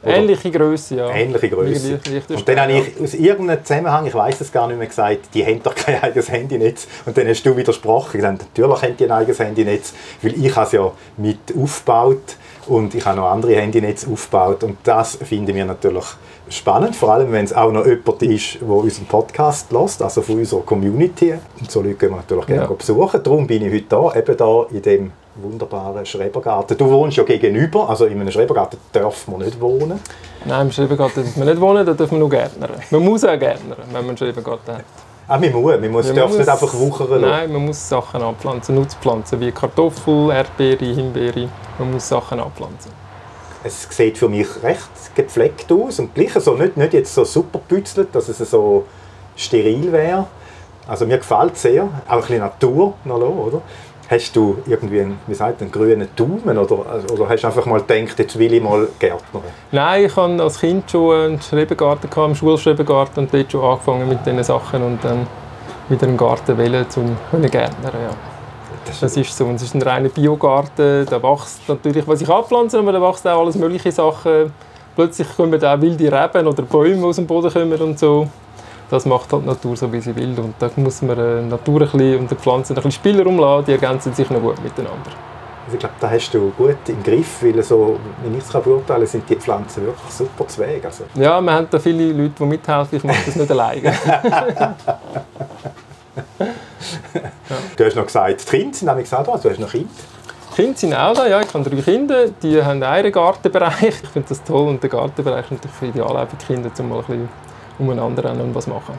Ähnliche 0.06 0.50
Größe, 0.50 0.96
ja. 0.96 1.10
Ähnliche 1.10 1.50
Größe. 1.50 2.00
Und 2.28 2.48
dann 2.48 2.60
habe 2.60 2.72
ich 2.72 3.00
aus 3.02 3.14
irgendeinem 3.14 3.64
Zusammenhang, 3.64 4.06
ich 4.06 4.14
weiß 4.14 4.40
es 4.40 4.52
gar 4.52 4.66
nicht 4.68 4.78
mehr, 4.78 4.86
gesagt, 4.86 5.34
die 5.34 5.44
haben 5.44 5.62
doch 5.62 5.74
kein 5.74 6.02
eigenes 6.02 6.30
Handynetz. 6.30 6.86
Und 7.06 7.16
dann 7.16 7.28
hast 7.28 7.42
du 7.44 7.56
widersprochen. 7.56 8.18
Gesagt, 8.18 8.38
natürlich 8.38 8.82
haben 8.82 8.96
die 8.96 9.04
ein 9.04 9.10
eigenes 9.10 9.38
Handynetz, 9.38 9.94
weil 10.22 10.34
ich 10.34 10.56
es 10.56 10.72
ja 10.72 10.92
mit 11.16 11.38
aufgebaut 11.56 12.36
und 12.66 12.94
ich 12.94 13.04
habe 13.04 13.18
noch 13.18 13.30
andere 13.30 13.56
Handynetze 13.56 14.10
aufgebaut. 14.10 14.64
Und 14.64 14.78
das 14.84 15.16
finden 15.16 15.54
wir 15.54 15.64
natürlich 15.64 16.04
spannend, 16.48 16.94
vor 16.96 17.12
allem 17.12 17.32
wenn 17.32 17.44
es 17.44 17.52
auch 17.52 17.72
noch 17.72 17.86
jemand 17.86 18.22
ist, 18.22 18.60
der 18.60 18.68
unseren 18.68 19.06
Podcast 19.06 19.72
lässt, 19.72 20.02
also 20.02 20.22
von 20.22 20.38
unserer 20.38 20.60
Community. 20.60 21.34
Und 21.60 21.70
so 21.70 21.80
Leute 21.80 21.94
gehen 21.94 22.10
wir 22.10 22.16
natürlich 22.16 22.46
gerne 22.46 22.62
ja. 22.62 22.68
besuchen. 22.68 23.22
Darum 23.22 23.46
bin 23.46 23.64
ich 23.64 23.72
heute 23.72 23.86
da, 23.88 24.14
eben 24.14 24.36
da 24.36 24.66
in 24.70 24.82
dem 24.82 25.12
wunderbaren 25.36 26.04
Schrebergarten. 26.06 26.76
Du 26.76 26.88
wohnst 26.90 27.16
ja 27.16 27.24
gegenüber, 27.24 27.88
also 27.88 28.06
in 28.06 28.20
einem 28.20 28.30
Schrebergarten 28.30 28.78
darf 28.92 29.26
man 29.28 29.40
nicht 29.40 29.60
wohnen. 29.60 30.00
Nein, 30.44 30.66
im 30.66 30.72
Schrebergarten 30.72 31.24
darf 31.24 31.36
man 31.36 31.48
nicht 31.48 31.60
wohnen, 31.60 31.84
da 31.84 31.92
darf 31.92 32.10
man 32.10 32.20
nur 32.20 32.30
Gärtnern. 32.30 32.70
Man 32.90 33.04
muss 33.04 33.24
auch 33.24 33.38
Gärtnern, 33.38 33.78
wenn 33.78 33.92
man 33.92 34.08
einen 34.08 34.16
Schrebergarten 34.16 34.76
hat. 34.76 34.84
Ah, 35.26 35.38
man 35.38 35.52
muss, 35.52 35.80
man 35.80 35.90
muss, 35.90 36.08
ja, 36.08 36.14
darf 36.14 36.28
muss, 36.28 36.38
nicht 36.38 36.48
einfach 36.48 36.74
wuchern 36.74 37.20
Nein, 37.22 37.52
man 37.52 37.64
muss 37.64 37.88
Sachen 37.88 38.22
anpflanzen, 38.22 38.74
Nutzpflanzen 38.74 39.40
wie 39.40 39.52
Kartoffel, 39.52 40.30
Erdbeere, 40.30 40.84
Himbeere. 40.84 41.48
Man 41.78 41.92
muss 41.92 42.08
Sachen 42.08 42.40
anpflanzen. 42.40 42.92
Es 43.62 43.88
sieht 43.90 44.18
für 44.18 44.28
mich 44.28 44.46
recht 44.62 45.14
gepflegt 45.14 45.72
aus 45.72 45.98
und 45.98 46.14
gleich 46.14 46.34
so 46.34 46.54
nicht, 46.54 46.76
nicht 46.76 46.92
jetzt 46.92 47.14
so 47.14 47.24
super 47.24 47.58
pützelt, 47.66 48.14
dass 48.14 48.28
es 48.28 48.38
so 48.50 48.84
steril 49.36 49.90
wäre. 49.90 50.26
Also 50.86 51.06
mir 51.06 51.16
gefällt 51.16 51.54
es 51.54 51.62
sehr, 51.62 51.84
auch 51.84 52.12
ein 52.12 52.20
bisschen 52.20 52.40
Natur 52.40 52.92
noch, 53.04 53.16
oder? 53.16 53.62
Hast 54.10 54.36
du 54.36 54.58
irgendwie 54.66 55.00
einen, 55.00 55.18
wie 55.26 55.34
sagt, 55.34 55.62
einen 55.62 55.72
grünen 55.72 56.08
Daumen 56.14 56.58
oder, 56.58 56.78
oder 57.12 57.28
hast 57.28 57.42
du 57.42 57.46
einfach 57.46 57.64
mal 57.64 57.80
gedacht, 57.80 58.18
jetzt 58.18 58.38
will 58.38 58.52
ich 58.52 58.62
mal 58.62 58.86
Gärtner? 58.98 59.40
Nein, 59.72 60.04
ich 60.04 60.14
hatte 60.14 60.42
als 60.42 60.60
Kind 60.60 60.90
schon 60.90 61.16
einen 61.16 61.40
Schrebergarten, 61.40 62.10
gehabt, 62.10 62.26
einen 62.26 62.34
Schulschrebergarten 62.34 63.24
und 63.24 63.32
dort 63.32 63.50
schon 63.50 63.64
angefangen 63.64 64.08
mit 64.08 64.26
diesen 64.26 64.44
Sachen 64.44 64.82
und 64.82 65.02
dann 65.02 65.26
wieder 65.88 66.06
einen 66.06 66.16
Garten 66.16 66.58
wählen, 66.58 66.86
um 66.96 67.16
Gärtner 67.42 67.92
ja. 67.92 68.10
Das 68.86 69.16
ist 69.16 69.36
so. 69.36 69.46
Und 69.46 69.56
es 69.56 69.62
ist 69.62 69.74
ein 69.74 69.82
reiner 69.82 70.10
Biogarten. 70.10 71.06
Da 71.06 71.22
wächst 71.22 71.60
natürlich, 71.66 72.06
was 72.06 72.20
ich 72.20 72.28
abpflanze, 72.28 72.78
aber 72.78 72.92
da 72.92 73.00
wächst 73.00 73.26
auch 73.26 73.40
alles 73.40 73.56
mögliche 73.56 73.90
Sachen. 73.90 74.52
Plötzlich 74.94 75.26
kommen 75.36 75.58
da 75.58 75.74
auch 75.74 75.80
wilde 75.80 76.04
Reben 76.04 76.46
oder 76.46 76.62
Bäume 76.62 77.06
aus 77.06 77.16
dem 77.16 77.26
Boden 77.26 77.52
kommen 77.52 77.80
und 77.80 77.98
so 77.98 78.28
das 78.94 79.06
macht 79.06 79.32
halt 79.32 79.42
die 79.42 79.48
Natur 79.48 79.76
so, 79.76 79.92
wie 79.92 80.00
sie 80.00 80.14
will. 80.16 80.38
Und 80.38 80.54
da 80.58 80.70
muss 80.76 81.02
man 81.02 81.16
die 81.16 81.48
Natur 81.48 81.82
ein 81.82 81.90
bisschen 81.90 82.18
und 82.18 82.30
die 82.30 82.34
Pflanzen 82.34 82.72
ein 82.72 82.76
bisschen 82.76 82.92
Spielraum 82.92 83.38
lassen, 83.38 83.66
die 83.66 83.72
ergänzen 83.72 84.14
sich 84.14 84.28
noch 84.30 84.40
gut 84.40 84.62
miteinander. 84.62 85.10
Also 85.64 85.74
ich 85.74 85.78
glaube, 85.78 85.94
da 85.98 86.10
hast 86.10 86.30
du 86.32 86.50
gut 86.50 86.76
im 86.88 87.02
Griff, 87.02 87.42
weil 87.42 87.62
so, 87.62 87.98
wenn 88.22 88.36
ich 88.36 88.44
es 88.44 88.50
beurteilen 88.50 88.86
kann, 88.86 89.06
sind 89.06 89.28
die 89.28 89.36
Pflanzen 89.36 89.86
wirklich 89.86 90.10
super 90.10 90.46
zu 90.46 90.60
Weg. 90.60 90.84
Also. 90.84 91.04
Ja, 91.14 91.40
wir 91.40 91.52
haben 91.52 91.66
da 91.70 91.78
viele 91.78 92.12
Leute, 92.12 92.34
die 92.38 92.44
mithelfen, 92.44 92.98
ich 92.98 93.04
mache 93.04 93.22
das 93.24 93.36
nicht 93.36 93.50
alleine. 93.50 93.82
ja. 93.82 94.74
Du 97.76 97.84
hast 97.84 97.96
noch 97.96 98.06
gesagt, 98.06 98.40
die 98.40 98.56
Kinder 98.56 98.74
sind 98.74 98.88
nämlich 98.88 99.12
auch 99.12 99.24
da, 99.24 99.36
du 99.36 99.50
hast 99.50 99.58
noch 99.58 99.70
Kinder. 99.70 99.88
Die 100.50 100.62
Kinder 100.62 100.78
sind 100.78 100.94
auch 100.94 101.14
da, 101.14 101.26
ja, 101.26 101.40
ich 101.40 101.52
habe 101.52 101.68
drei 101.68 101.82
Kinder, 101.82 102.28
die 102.28 102.62
haben 102.62 102.82
einen 102.82 103.12
Gartenbereich. 103.12 103.94
Ich 104.02 104.08
finde 104.08 104.28
das 104.28 104.42
toll 104.44 104.68
und 104.68 104.82
der 104.82 104.90
Gartenbereich 104.90 105.50
ist 105.50 105.64
natürlich 105.64 105.94
ideal 105.94 106.26
für 106.26 106.36
die 106.36 106.46
Kinder, 106.46 106.70
um 106.78 106.88
mal 106.88 106.98
ein 106.98 107.04
bisschen 107.04 107.28
umeinander 107.78 108.24
rennen 108.24 108.40
und 108.40 108.54
was 108.54 108.66
machen. 108.66 108.98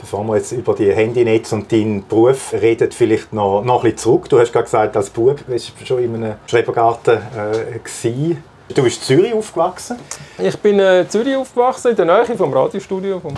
Bevor 0.00 0.24
wir 0.24 0.36
jetzt 0.36 0.52
über 0.52 0.74
die 0.74 0.92
Handynetz 0.92 1.52
und 1.52 1.72
deinen 1.72 2.06
Beruf 2.06 2.52
reden, 2.52 2.92
vielleicht 2.92 3.32
noch, 3.32 3.62
noch 3.64 3.84
ein 3.84 3.92
bisschen 3.92 3.98
zurück. 3.98 4.28
Du 4.28 4.38
hast 4.38 4.52
gerade 4.52 4.64
gesagt, 4.64 4.96
als 4.96 5.08
Bub 5.08 5.40
warst 5.46 5.72
du 5.80 5.86
schon 5.86 6.04
in 6.04 6.14
einem 6.16 6.34
Schrebergarten 6.46 7.18
äh, 7.34 8.36
Du 8.74 8.82
bist 8.82 8.98
in 8.98 9.18
Zürich 9.18 9.32
aufgewachsen? 9.32 9.96
Ich 10.38 10.58
bin 10.58 10.74
in 10.74 10.80
äh, 10.80 11.08
Zürich 11.08 11.36
aufgewachsen, 11.36 11.90
in 11.90 11.96
der 11.96 12.06
Nähe 12.06 12.36
vom 12.36 12.52
Radiostudio, 12.52 13.20
vom 13.20 13.34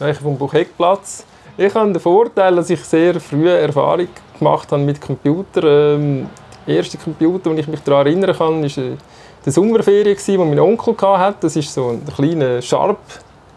Nähe 0.00 0.14
vom 0.14 0.36
Bucheckplatz. 0.36 1.24
Ich 1.56 1.74
habe 1.74 1.92
den 1.92 2.00
Vorteil, 2.00 2.54
dass 2.56 2.68
ich 2.68 2.84
sehr 2.84 3.18
früh 3.18 3.48
Erfahrung 3.48 4.08
gemacht 4.38 4.70
habe 4.70 4.82
mit 4.82 5.00
Computer. 5.00 5.94
Ähm, 5.94 6.28
der 6.66 6.76
erste 6.76 6.98
Computer, 6.98 7.50
den 7.50 7.58
ich 7.58 7.68
mich 7.68 7.80
daran 7.80 8.06
erinnern 8.06 8.36
kann, 8.36 8.62
war 8.62 8.84
äh, 8.84 8.96
die 9.44 9.50
Sommerferien, 9.50 10.16
die 10.26 10.38
mein 10.38 10.58
Onkel 10.58 10.94
hatte. 11.00 11.38
Das 11.42 11.56
ist 11.56 11.72
so 11.72 11.88
ein 11.88 12.04
kleiner 12.14 12.60
Sharp 12.60 12.98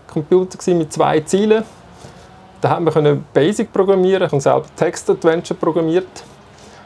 Computer 0.09 0.57
mit 0.73 0.91
zwei 0.93 1.19
Zielen. 1.21 1.63
Da 2.61 2.71
haben 2.71 2.85
wir 2.85 2.91
Basic 3.33 3.71
programmieren, 3.71 4.23
ich 4.23 4.31
habe 4.31 4.41
selber 4.41 4.65
Text 4.75 5.09
Adventure 5.09 5.57
programmiert. 5.57 6.07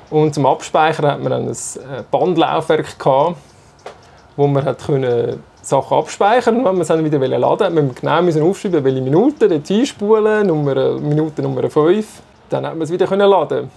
Und 0.09 0.35
zum 0.35 0.45
Abspeichern 0.45 1.07
hat 1.07 1.23
man 1.23 1.33
ein 1.33 1.49
äh, 1.49 2.03
Bandlaufwerk 2.11 2.99
gehabt, 2.99 3.37
wo 4.35 4.45
man 4.45 4.63
hat 4.63 4.85
können 4.85 5.41
Sachen 5.63 5.97
abspeichern 5.97 6.57
und 6.57 6.65
wenn 6.65 6.73
man 6.73 6.81
es 6.81 6.89
dann 6.89 7.03
wieder 7.03 7.19
laden 7.19 7.43
wollte, 7.43 7.69
musste 7.69 7.81
man 7.81 7.95
genau 8.35 8.49
aufschreiben, 8.49 8.83
welche 8.83 9.01
Minute, 9.01 9.47
dort 9.47 9.71
einspulen, 9.71 10.45
Nummer, 10.45 10.99
Minute 10.99 11.41
Nummer 11.41 11.69
5. 11.69 12.05
Dann 12.49 12.65
hat 12.65 12.73
man 12.73 12.81
es 12.81 12.91
wieder 12.91 13.07
laden 13.15 13.71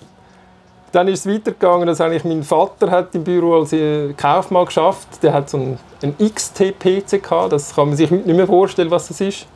dann 0.97 1.09
ist 1.09 1.27
es 1.27 1.33
weitergegangen, 1.33 1.87
dass 1.87 2.01
eigentlich 2.01 2.25
mein 2.25 2.43
Vater 2.43 2.91
hat 2.91 3.15
im 3.15 3.23
Büro 3.23 3.59
als 3.59 3.75
Kaufmann 4.17 4.65
geschafft. 4.65 5.23
Der 5.23 5.35
hat 5.35 5.51
so 5.51 5.59
einen, 5.59 5.79
XT-PC 6.19 7.23
gehabt. 7.23 7.53
Das 7.53 7.75
kann 7.75 7.89
man 7.89 7.97
sich 7.99 8.11
nicht 8.11 8.27
mehr 8.27 8.47
vorstellen, 8.47 8.91
was 8.91 9.09
das 9.09 9.21
ist. 9.21 9.47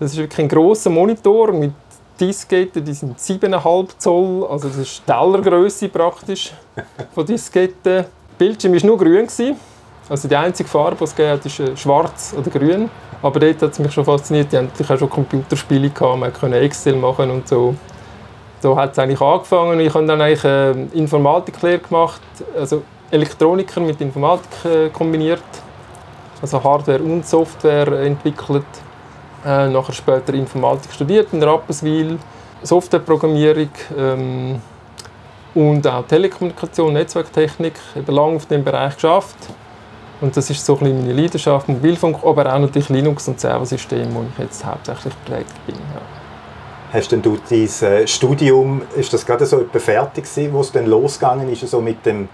Das 0.00 0.10
ist 0.10 0.18
wirklich 0.18 0.40
ein 0.40 0.48
großer 0.48 0.90
Monitor 0.90 1.52
mit 1.52 1.70
Disketten, 2.18 2.84
die 2.84 2.92
sind 2.92 3.16
7,5 3.16 3.90
Zoll, 3.98 4.46
also 4.50 4.68
das 4.68 4.76
ist 4.76 5.06
Tellergröße 5.06 5.88
praktisch 5.88 6.52
von 7.14 7.26
Disketten. 7.26 7.74
Der 7.84 8.06
Bildschirm 8.36 8.74
war 8.74 8.84
nur 8.84 8.98
grün. 8.98 9.28
Also 10.08 10.28
die 10.28 10.36
einzige 10.36 10.68
Farbe, 10.68 10.96
die 10.96 11.04
es 11.04 11.14
gibt, 11.14 11.46
ist 11.46 11.60
äh, 11.60 11.76
schwarz 11.76 12.34
oder 12.36 12.50
grün. 12.50 12.90
Aber 13.22 13.38
dort 13.38 13.62
hat 13.62 13.70
es 13.70 13.78
mich 13.78 13.92
schon 13.92 14.04
fasziniert. 14.04 14.52
Die 14.52 14.58
hatten 14.58 14.92
auch 14.92 14.98
schon 14.98 15.08
Computerspiele, 15.08 15.90
gehabt, 15.90 16.18
man 16.18 16.32
konnte 16.32 16.58
Excel 16.58 16.96
machen 16.96 17.30
und 17.30 17.46
so 17.46 17.76
so 18.62 18.76
hat 18.76 18.92
es 18.92 18.98
eigentlich 18.98 19.20
angefangen. 19.20 19.80
Ich 19.80 19.92
habe 19.92 20.06
dann 20.06 20.20
eigentlich 20.20 20.44
äh, 20.44 20.70
Informatiklehre 20.92 21.80
gemacht, 21.80 22.22
also 22.56 22.82
Elektroniker 23.10 23.80
mit 23.80 24.00
Informatik 24.00 24.64
äh, 24.64 24.88
kombiniert, 24.90 25.42
also 26.40 26.62
Hardware 26.62 27.02
und 27.02 27.26
Software 27.26 27.88
entwickelt. 28.04 28.64
Äh, 29.44 29.68
nachher 29.68 29.92
später 29.92 30.32
Informatik 30.34 30.92
studiert 30.92 31.32
in 31.32 31.42
Rapperswil, 31.42 32.18
Softwareprogrammierung 32.62 33.70
ähm, 33.98 34.60
und 35.54 35.84
auch 35.84 36.06
Telekommunikation, 36.06 36.92
Netzwerktechnik, 36.92 37.74
eben 37.96 38.14
lange 38.14 38.36
auf 38.36 38.46
dem 38.46 38.62
Bereich 38.62 38.94
geschafft. 38.94 39.36
Und 40.20 40.36
das 40.36 40.48
ist 40.48 40.64
so 40.64 40.78
ein 40.80 41.00
meine 41.00 41.12
Leidenschaft, 41.12 41.68
Mobilfunk, 41.68 42.18
aber 42.24 42.54
auch 42.54 42.60
natürlich 42.60 42.88
Linux 42.90 43.26
und 43.26 43.40
Serversystem, 43.40 44.14
wo 44.14 44.22
ich 44.22 44.38
jetzt 44.38 44.64
hauptsächlich 44.64 45.14
geprägt 45.24 45.52
bin. 45.66 45.74
Ja. 45.74 46.21
Hast 46.92 47.10
denn 47.10 47.22
du 47.22 47.38
dein 47.48 47.68
äh, 47.90 48.06
Studium, 48.06 48.82
ist 48.96 49.12
das 49.12 49.24
gerade 49.24 49.46
so 49.46 49.60
etwa 49.60 49.78
fertig 49.78 50.24
gewesen, 50.24 50.52
wo 50.52 50.60
es 50.60 50.72
dann 50.72 50.86
losgegangen 50.86 51.50
ist, 51.50 51.66
so 51.66 51.80
mit 51.80 52.04
dem 52.04 52.28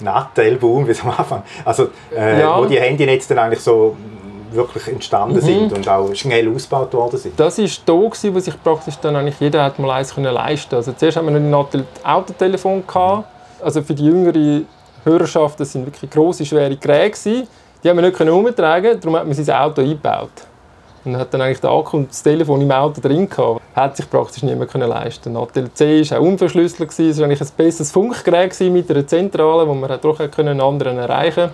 Nattelboom, 0.00 0.86
wie 0.86 0.90
es 0.90 1.02
am 1.02 1.10
Anfang, 1.10 1.42
also 1.64 1.88
äh, 2.14 2.40
ja. 2.40 2.58
wo 2.58 2.64
die 2.64 2.80
Handynetze 2.80 3.34
dann 3.34 3.44
eigentlich 3.44 3.60
so 3.60 3.96
wirklich 4.50 4.88
entstanden 4.88 5.36
mhm. 5.36 5.40
sind 5.40 5.72
und 5.72 5.88
auch 5.88 6.14
schnell 6.14 6.52
ausgebaut 6.52 6.92
worden 6.94 7.18
sind? 7.18 7.38
Das 7.38 7.58
war 7.58 7.68
da, 7.86 8.08
gewesen, 8.08 8.34
wo 8.34 8.40
sich 8.40 8.62
praktisch 8.62 8.96
dann 8.96 9.16
eigentlich 9.16 9.38
jeder 9.40 9.62
hat 9.62 9.78
mal 9.78 9.90
eins 9.90 10.14
können 10.14 10.32
leisten 10.32 10.74
Also 10.74 10.92
zuerst 10.92 11.16
haben 11.16 11.28
wir 11.28 11.36
ein 11.36 11.84
Autotelefon 12.04 12.86
gehabt, 12.86 13.28
also 13.62 13.82
für 13.82 13.94
die 13.94 14.06
jüngere 14.06 14.62
Hörerschaft, 15.04 15.60
das 15.60 15.72
sind 15.72 15.86
wirklich 15.86 16.10
grosse, 16.10 16.44
schwere 16.44 16.76
Geräte 16.76 17.10
gewesen. 17.10 17.48
Die 17.82 17.90
haben 17.90 17.96
wir 17.96 18.08
nicht 18.08 18.20
umtragen, 18.20 18.98
darum 19.00 19.16
hat 19.16 19.26
man 19.26 19.34
sein 19.34 19.54
Auto 19.54 19.82
eingebaut. 19.82 20.30
Und 21.04 21.18
hat 21.18 21.34
dann 21.34 21.42
eigentlich 21.42 21.60
den 21.60 21.70
Akku 21.70 21.98
und 21.98 22.10
das 22.10 22.22
Telefon 22.22 22.62
im 22.62 22.70
Auto 22.70 23.00
drin 23.00 23.28
gehabt. 23.28 23.60
Hat 23.74 23.96
sich 23.96 24.08
praktisch 24.08 24.42
niemand 24.42 24.70
können 24.70 24.88
leisten. 24.88 25.34
Natel 25.34 25.70
C 25.74 26.02
war 26.10 26.18
auch 26.18 26.22
unverschlüsselt. 26.22 26.90
Es 26.90 27.18
war 27.18 27.26
eigentlich 27.26 27.40
ein 27.42 27.48
besseres 27.56 27.92
Funkgerät 27.92 28.58
mit 28.60 28.90
einer 28.90 29.06
Zentrale, 29.06 29.68
wo 29.68 29.74
man 29.74 29.98
doch 30.00 30.18
einen 30.38 30.60
anderen 30.60 30.96
erreichen 30.96 31.50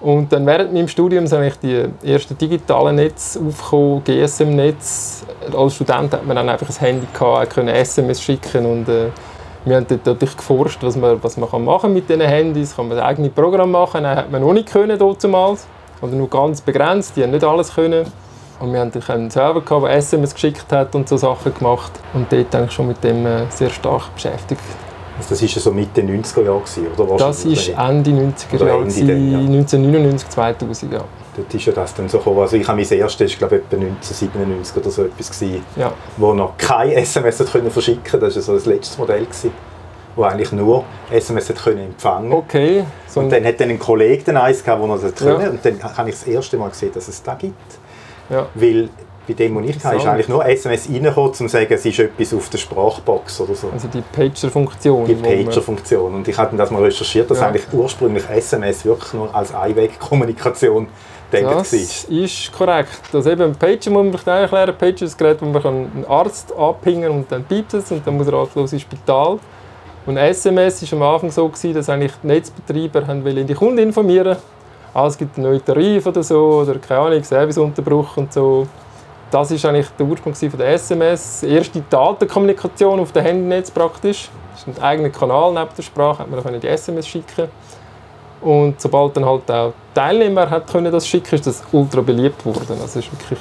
Und 0.00 0.32
dann 0.32 0.44
während 0.44 0.72
meinem 0.72 0.88
Studium 0.88 1.26
sind 1.26 1.38
eigentlich 1.38 1.58
die 1.60 2.12
ersten 2.12 2.36
digitalen 2.36 2.96
Netze 2.96 3.40
aufgekommen, 3.40 4.02
GSM-Netz. 4.04 5.24
Als 5.56 5.74
Student 5.74 6.14
hat 6.14 6.26
man 6.26 6.36
dann 6.36 6.48
einfach 6.48 6.68
ein 6.68 6.76
Handy 6.84 7.06
gehabt, 7.12 7.50
können 7.54 7.68
SMS 7.68 8.20
schicken 8.20 8.66
und 8.66 8.88
äh, 8.88 9.10
wir 9.64 9.76
haben 9.76 9.86
dort 9.88 10.06
natürlich 10.06 10.36
geforscht, 10.36 10.78
was 10.82 10.96
man, 10.96 11.22
was 11.22 11.36
man 11.36 11.64
machen 11.64 11.92
mit 11.92 12.08
diesen 12.08 12.22
Handys. 12.22 12.74
Kann 12.74 12.88
man 12.88 12.98
eigene 12.98 13.28
Programme 13.28 13.72
machen? 13.72 14.02
Nein, 14.02 14.16
hat 14.16 14.30
man 14.30 14.40
noch 14.40 14.52
nicht 14.52 14.70
können 14.70 14.98
damals. 14.98 15.66
Oder 16.00 16.12
nur 16.12 16.30
ganz 16.30 16.60
begrenzt, 16.60 17.16
die 17.16 17.22
haben 17.22 17.32
nicht 17.32 17.44
alles 17.44 17.74
können. 17.74 18.06
Und 18.60 18.72
wir 18.72 18.80
hatten 18.80 19.00
einen 19.08 19.30
Server, 19.30 19.60
gehabt, 19.60 19.84
der 19.84 19.92
SMS 19.92 20.34
geschickt 20.34 20.72
hat 20.72 20.94
und 20.94 21.08
so 21.08 21.16
Sachen 21.16 21.54
gemacht. 21.54 21.92
Und 22.14 22.32
dort 22.32 22.54
eigentlich 22.54 22.72
schon 22.72 22.88
mit 22.88 23.02
dem 23.04 23.24
äh, 23.24 23.46
sehr 23.50 23.70
stark 23.70 24.14
beschäftigt. 24.14 24.62
Also 25.16 25.30
das 25.30 25.42
war 25.42 25.48
ja 25.48 25.60
so 25.60 25.72
Mitte 25.72 26.00
90er 26.00 26.44
Jahre, 26.44 26.62
oder? 26.96 27.16
Das 27.16 27.44
war 27.44 27.90
Ende 27.90 28.10
90er 28.10 28.66
Jahre, 28.66 28.82
1999, 28.82 30.28
2000, 30.28 30.92
ja. 30.92 31.04
Dort 31.36 31.54
ist 31.54 31.66
ja 31.66 31.72
das 31.72 31.94
dann 31.94 32.08
so 32.08 32.18
gekommen. 32.18 32.40
Also 32.40 32.56
ich 32.56 32.66
habe 32.66 32.80
mein 32.80 32.98
erstes, 32.98 33.32
ich 33.32 33.38
glaube 33.38 33.56
etwa 33.56 33.76
1997 33.76 34.76
oder 34.76 34.90
so 34.90 35.04
etwas 35.04 35.30
gewesen, 35.30 35.64
ja. 35.76 35.92
wo 36.16 36.34
noch 36.34 36.56
kein 36.56 36.90
SMS 36.92 37.40
hat 37.40 37.52
können 37.52 37.70
verschicken 37.70 38.02
konnte. 38.02 38.26
Das 38.26 38.36
war 38.36 38.42
so 38.42 38.54
das 38.54 38.66
letzte 38.66 38.98
Modell 39.00 39.24
gewesen, 39.24 39.52
wo 40.16 40.22
eigentlich 40.24 40.52
nur 40.52 40.84
SMS 41.10 41.48
hat 41.48 41.62
können 41.62 41.78
empfangen. 41.78 42.32
Okay. 42.32 42.84
So 43.06 43.20
und 43.20 43.30
dann 43.30 43.44
hat 43.44 43.60
dann 43.60 43.70
ein 43.70 43.78
Kollege 43.78 44.22
dann 44.24 44.36
eins 44.36 44.64
gehabt, 44.64 44.82
wo 44.82 44.86
noch 44.86 45.00
das 45.00 45.12
ja. 45.20 45.34
und 45.34 45.64
dann 45.64 45.82
habe 45.82 46.10
ich 46.10 46.16
das 46.16 46.26
erste 46.26 46.56
Mal 46.56 46.70
gesehen, 46.70 46.90
dass 46.92 47.06
es 47.06 47.22
da 47.22 47.34
gibt. 47.34 47.77
Ja. 48.30 48.46
Weil 48.54 48.88
bei 49.28 49.34
dem, 49.34 49.56
was 49.56 49.64
ich 49.64 49.84
hatte, 49.84 49.96
ist 49.96 50.06
eigentlich 50.06 50.28
nur 50.28 50.44
SMS 50.46 50.88
reingekommen, 50.88 51.28
um 51.28 51.34
zu 51.34 51.48
sagen, 51.48 51.66
es 51.70 51.84
ist 51.84 51.98
etwas 51.98 52.34
auf 52.34 52.48
der 52.48 52.58
Sprachbox 52.58 53.40
oder 53.42 53.54
so. 53.54 53.68
Also 53.70 53.88
die 53.88 54.00
Pager-Funktion. 54.00 55.06
Die 55.06 55.14
Pager-Funktion. 55.14 56.14
Und 56.14 56.28
ich 56.28 56.38
habe 56.38 56.56
das 56.56 56.70
mal 56.70 56.82
recherchiert, 56.82 57.30
dass 57.30 57.40
ja. 57.40 57.48
eigentlich 57.48 57.66
ursprünglich 57.72 58.24
SMS 58.28 58.84
wirklich 58.84 59.12
nur 59.12 59.34
als 59.34 59.54
Einwegkommunikation 59.54 60.88
denkt 61.30 61.50
das 61.50 61.72
ist. 61.74 62.04
ist 62.08 62.52
korrekt. 62.52 63.02
Also 63.12 63.30
eben 63.30 63.54
Pager 63.54 63.90
muss 63.90 64.04
man 64.04 64.18
vielleicht 64.18 64.52
erklären. 64.52 64.74
Pager 64.78 65.02
ist 65.04 65.14
ein 65.14 65.18
Gerät, 65.18 65.42
wo 65.42 65.46
man 65.46 65.66
einen 65.66 66.04
Arzt 66.08 66.52
abhängen 66.56 67.10
und 67.10 67.30
dann 67.30 67.44
piept 67.44 67.74
es 67.74 67.92
und 67.92 68.06
dann 68.06 68.16
muss 68.16 68.26
er 68.26 68.32
ratlos 68.32 68.72
ins 68.72 68.82
Spital. 68.82 69.38
Und 70.06 70.16
SMS 70.16 70.90
war 70.90 70.98
am 70.98 71.14
Anfang 71.14 71.30
so, 71.30 71.46
gewesen, 71.46 71.74
dass 71.74 71.90
eigentlich 71.90 72.12
die 72.22 72.28
Netzbetreiber 72.28 73.06
haben 73.06 73.26
in 73.26 73.46
die 73.46 73.54
Kunden 73.54 73.78
informieren 73.78 74.38
ah, 74.98 75.06
es 75.06 75.18
gibt 75.18 75.36
einen 75.36 75.46
neuen 75.46 75.64
Tarif 75.64 76.06
oder 76.06 76.22
so, 76.22 76.62
oder 76.62 76.78
keine 76.78 77.00
Ahnung, 77.00 77.22
Serviceunterbruch 77.22 78.16
und 78.16 78.32
so. 78.32 78.66
Das 79.30 79.50
ist 79.50 79.64
eigentlich 79.64 79.88
der 79.98 80.06
Ursprung 80.06 80.34
von 80.34 80.58
der 80.58 80.68
SMS. 80.68 81.40
Die 81.40 81.50
erste 81.50 81.82
Datenkommunikation 81.90 82.98
auf 82.98 83.12
dem 83.12 83.22
Handynetz 83.22 83.70
praktisch. 83.70 84.30
Das 84.52 84.66
ist 84.66 84.78
ein 84.78 84.82
eigener 84.82 85.10
Kanal 85.10 85.52
neben 85.52 85.68
der 85.76 85.82
Sprache, 85.82 86.20
hat 86.20 86.30
man 86.30 86.60
die 86.60 86.68
SMS 86.68 87.06
schicken 87.06 87.48
und 88.40 88.80
sobald 88.80 89.16
dann 89.16 89.24
halt 89.24 89.50
auch 89.50 89.72
Teilnehmer 89.94 90.48
hat 90.48 90.70
können 90.70 90.92
das 90.92 91.06
schicken, 91.06 91.34
ist 91.34 91.46
das 91.46 91.62
ultra 91.72 92.00
beliebt 92.00 92.44
worden. 92.46 92.78
Also 92.80 93.00
ist 93.00 93.10
wirklich 93.12 93.40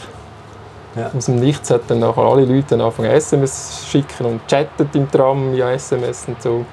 ja. 0.95 1.11
aus 1.15 1.25
dem 1.25 1.39
Nichts 1.39 1.69
hat 1.69 1.81
dann 1.87 1.99
nachher 1.99 2.23
alle 2.23 2.45
Leute 2.45 2.69
dann 2.69 2.81
angefangen 2.81 3.11
SMS 3.11 3.87
schicken 3.89 4.25
und 4.25 4.47
chatten 4.47 4.89
im 4.93 5.09
Tram 5.09 5.53
via 5.53 5.71
SMS 5.71 6.27
und 6.27 6.41
so. 6.41 6.65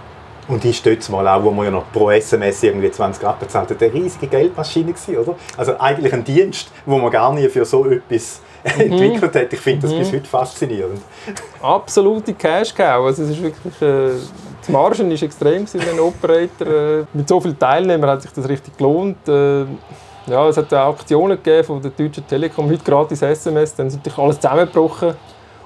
Und 0.49 0.63
die 0.63 0.71
ist 0.71 0.85
dort 0.85 1.09
mal 1.11 1.27
auch, 1.29 1.43
wo 1.43 1.51
man 1.51 1.67
ja 1.67 1.71
noch 1.71 1.91
pro 1.93 2.11
SMS 2.11 2.63
irgendwie 2.63 2.91
20 2.91 3.23
Rappen 3.25 3.47
bezahlt 3.47 3.71
hat, 3.71 3.83
eine 3.83 3.93
riesige 3.93 4.27
Geldmaschine 4.27 4.93
gewesen, 4.93 5.17
oder? 5.17 5.35
Also 5.57 5.79
eigentlich 5.79 6.13
ein 6.13 6.25
Dienst, 6.25 6.71
wo 6.85 6.99
man 6.99 7.11
gar 7.11 7.33
nie 7.33 7.49
für 7.49 7.65
so 7.65 7.87
etwas 7.87 8.41
mhm. 8.65 8.81
entwickelt 8.81 9.35
hat. 9.35 9.53
Ich 9.53 9.61
finde 9.61 9.83
das 9.83 9.93
mhm. 9.93 9.99
bis 9.99 10.13
heute 10.13 10.27
faszinierend. 10.27 11.01
Absolute 11.63 12.35
Cash-Cow. 12.35 13.07
Also 13.07 13.23
es 13.23 13.31
ist 13.31 13.43
wirklich... 13.43 13.83
Äh, 13.83 14.11
die 14.67 14.73
Margen 14.73 15.11
war 15.11 15.23
extrem 15.23 15.67
für 15.67 15.79
den 15.79 16.01
Operator. 16.01 16.67
Äh, 16.67 17.05
mit 17.13 17.29
so 17.29 17.39
vielen 17.39 17.59
Teilnehmern 17.59 18.11
hat 18.11 18.23
sich 18.23 18.33
das 18.33 18.49
richtig 18.49 18.77
gelohnt. 18.79 19.29
Äh, 19.29 19.65
ja, 20.27 20.49
es 20.49 20.57
hat 20.57 20.73
auch 20.73 20.95
Aktionen 20.95 21.37
gegeben 21.37 21.65
von 21.65 21.83
der 21.83 21.91
Deutschen 21.91 22.27
Telekom, 22.27 22.71
heute 22.71 22.83
gratis 22.83 23.21
SMS, 23.21 23.75
dann 23.75 23.89
ist 23.89 23.97
natürlich 23.97 24.19
alles 24.19 24.41
zusammengebrochen. 24.41 25.15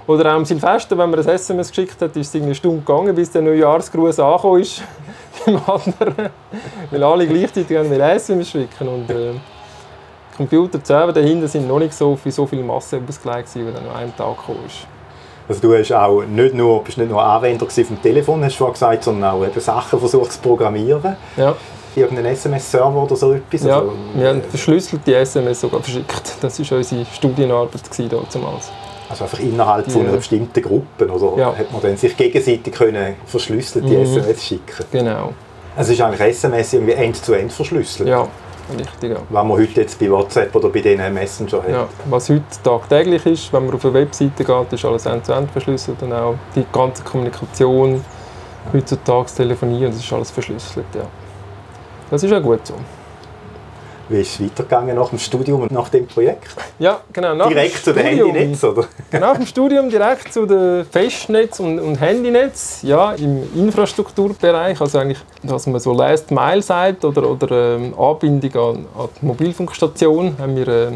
Oder 0.09 0.33
auch 0.33 0.37
am 0.37 0.44
Silvester, 0.47 0.97
wenn 0.97 1.11
man 1.11 1.21
ein 1.21 1.29
SMS 1.29 1.68
geschickt 1.68 2.01
hat, 2.01 2.16
ist 2.16 2.35
es 2.35 2.42
eine 2.42 2.55
Stunde 2.55 2.79
gegangen, 2.79 3.14
bis 3.14 3.31
der 3.31 3.42
Neujahrsgruß 3.42 4.18
angekommen 4.18 4.62
ist 4.62 4.83
beim 5.44 5.61
anderen. 5.66 6.31
Weil 6.90 7.05
alle 7.05 7.27
gleichzeitig 7.27 7.77
ein 7.77 7.92
SMS 7.92 8.51
schicken. 8.51 8.88
Und, 8.88 9.11
äh, 9.11 9.35
Computer 10.38 10.81
selber 10.83 11.12
dahinter 11.12 11.47
sind 11.47 11.68
noch 11.68 11.79
nicht 11.79 11.92
so 11.92 12.16
für 12.16 12.33
so 12.33 12.47
viel 12.47 12.62
Masse 12.62 13.01
ausgelegt, 13.07 13.49
wie 13.55 13.64
dann 13.64 13.87
an 13.87 13.97
einem 13.97 14.16
Tag 14.16 14.37
gekommen 14.38 14.61
ist. 14.66 14.87
Also 15.47 15.61
du 15.61 15.77
hast 15.77 15.92
auch 15.92 16.23
nicht 16.23 16.55
nur, 16.55 16.83
bist 16.85 16.97
nicht 16.97 17.11
nur 17.11 17.23
Anwender 17.23 17.66
vom 17.66 18.01
Telefon, 18.01 18.44
hast 18.44 18.55
du 18.55 18.64
schon 18.64 18.73
gesagt, 18.73 19.05
sondern 19.05 19.31
auch 19.31 19.44
eben 19.44 19.61
Sachen 19.61 19.99
versucht 19.99 20.33
zu 20.33 20.38
programmieren. 20.40 21.16
Ja. 21.37 21.55
Irgendeinen 21.97 22.33
SMS-Server 22.33 23.03
oder 23.03 23.16
so 23.16 23.33
etwas? 23.33 23.64
Ja, 23.64 23.81
also, 23.81 23.92
wir 24.14 24.29
haben 24.29 24.42
verschlüsselte 24.42 25.16
SMS 25.16 25.61
sogar 25.61 25.83
verschickt. 25.83 26.37
Das 26.40 26.59
war 26.71 26.79
unsere 26.79 27.05
Studienarbeit 27.07 27.83
damals. 28.33 28.71
Also 29.09 29.25
einfach 29.25 29.40
innerhalb 29.40 29.90
von 29.90 30.07
einer 30.07 30.16
bestimmten 30.16 30.62
Gruppe, 30.62 31.09
oder 31.09 31.38
ja. 31.38 31.57
hat 31.57 31.73
man 31.73 31.81
dann 31.81 31.97
sich 31.97 32.16
gegenseitig 32.16 32.75
können 32.75 33.14
verschlüsselte 33.25 33.88
mhm. 33.88 34.03
SMS 34.03 34.44
schicken? 34.44 34.85
Genau. 34.92 35.33
Also 35.77 35.92
ist 35.92 36.01
eigentlich 36.01 36.21
SMS 36.21 36.73
irgendwie 36.75 36.92
end-zu-end 36.92 37.51
-end 37.51 37.55
verschlüsselt? 37.55 38.09
Ja, 38.09 38.27
richtig. 38.77 39.12
Ja. 39.12 39.16
Was 39.31 39.44
man 39.44 39.57
heute 39.57 39.81
jetzt 39.81 39.99
bei 39.99 40.11
WhatsApp 40.11 40.55
oder 40.55 40.68
bei 40.68 40.81
diesen 40.81 41.14
Messenger 41.14 41.62
hat? 41.62 41.71
Ja, 41.71 41.88
was 42.07 42.29
heute 42.29 42.42
tagtäglich 42.62 43.25
ist, 43.25 43.53
wenn 43.53 43.64
man 43.64 43.75
auf 43.75 43.85
eine 43.85 43.94
Webseite 43.94 44.44
geht, 44.44 44.73
ist 44.73 44.85
alles 44.85 45.07
end-zu-end 45.07 45.49
-end 45.49 45.53
verschlüsselt 45.53 46.03
und 46.03 46.12
auch 46.12 46.35
die 46.55 46.66
ganze 46.71 47.03
Kommunikation, 47.03 48.05
heutzutage 48.73 49.31
telefonieren, 49.35 49.92
das 49.92 50.05
ist 50.05 50.12
alles 50.12 50.31
verschlüsselt, 50.31 50.87
ja. 50.94 51.07
Das 52.11 52.23
ist 52.23 52.33
auch 52.33 52.42
gut 52.42 52.66
so. 52.66 52.75
Wie 54.09 54.21
ist 54.21 54.35
es 54.35 54.42
weitergegangen 54.42 54.97
nach 54.97 55.11
dem 55.11 55.18
Studium 55.18 55.62
und 55.62 55.71
nach 55.71 55.90
dem 55.90 56.07
Projekt? 56.07 56.49
Ja, 56.79 57.01
genau. 57.12 57.35
Nach 57.35 57.49
direkt 57.49 57.85
zu 57.85 57.92
den 57.92 58.07
Handynetz, 58.07 58.64
oder? 58.64 58.87
Nach 59.12 59.37
dem 59.37 59.44
Studium 59.44 59.90
direkt 59.90 60.33
zu 60.33 60.47
den 60.47 60.87
Festnetz 60.87 61.61
und, 61.61 61.79
und 61.79 62.01
Handynetz, 62.01 62.81
ja, 62.83 63.12
im 63.12 63.42
Infrastrukturbereich, 63.55 64.81
also 64.81 64.99
eigentlich, 64.99 65.18
was 65.42 65.66
man 65.66 65.79
so 65.79 65.92
Last 65.92 66.31
Mile 66.31 66.62
sagt 66.62 67.05
oder, 67.05 67.29
oder 67.29 67.77
ähm, 67.77 67.94
Anbindung 67.99 68.55
an, 68.55 68.87
an 68.99 69.09
die 69.21 69.27
Mobilfunkstation, 69.27 70.37
haben 70.38 70.57
wir 70.57 70.68
äh, 70.68 70.87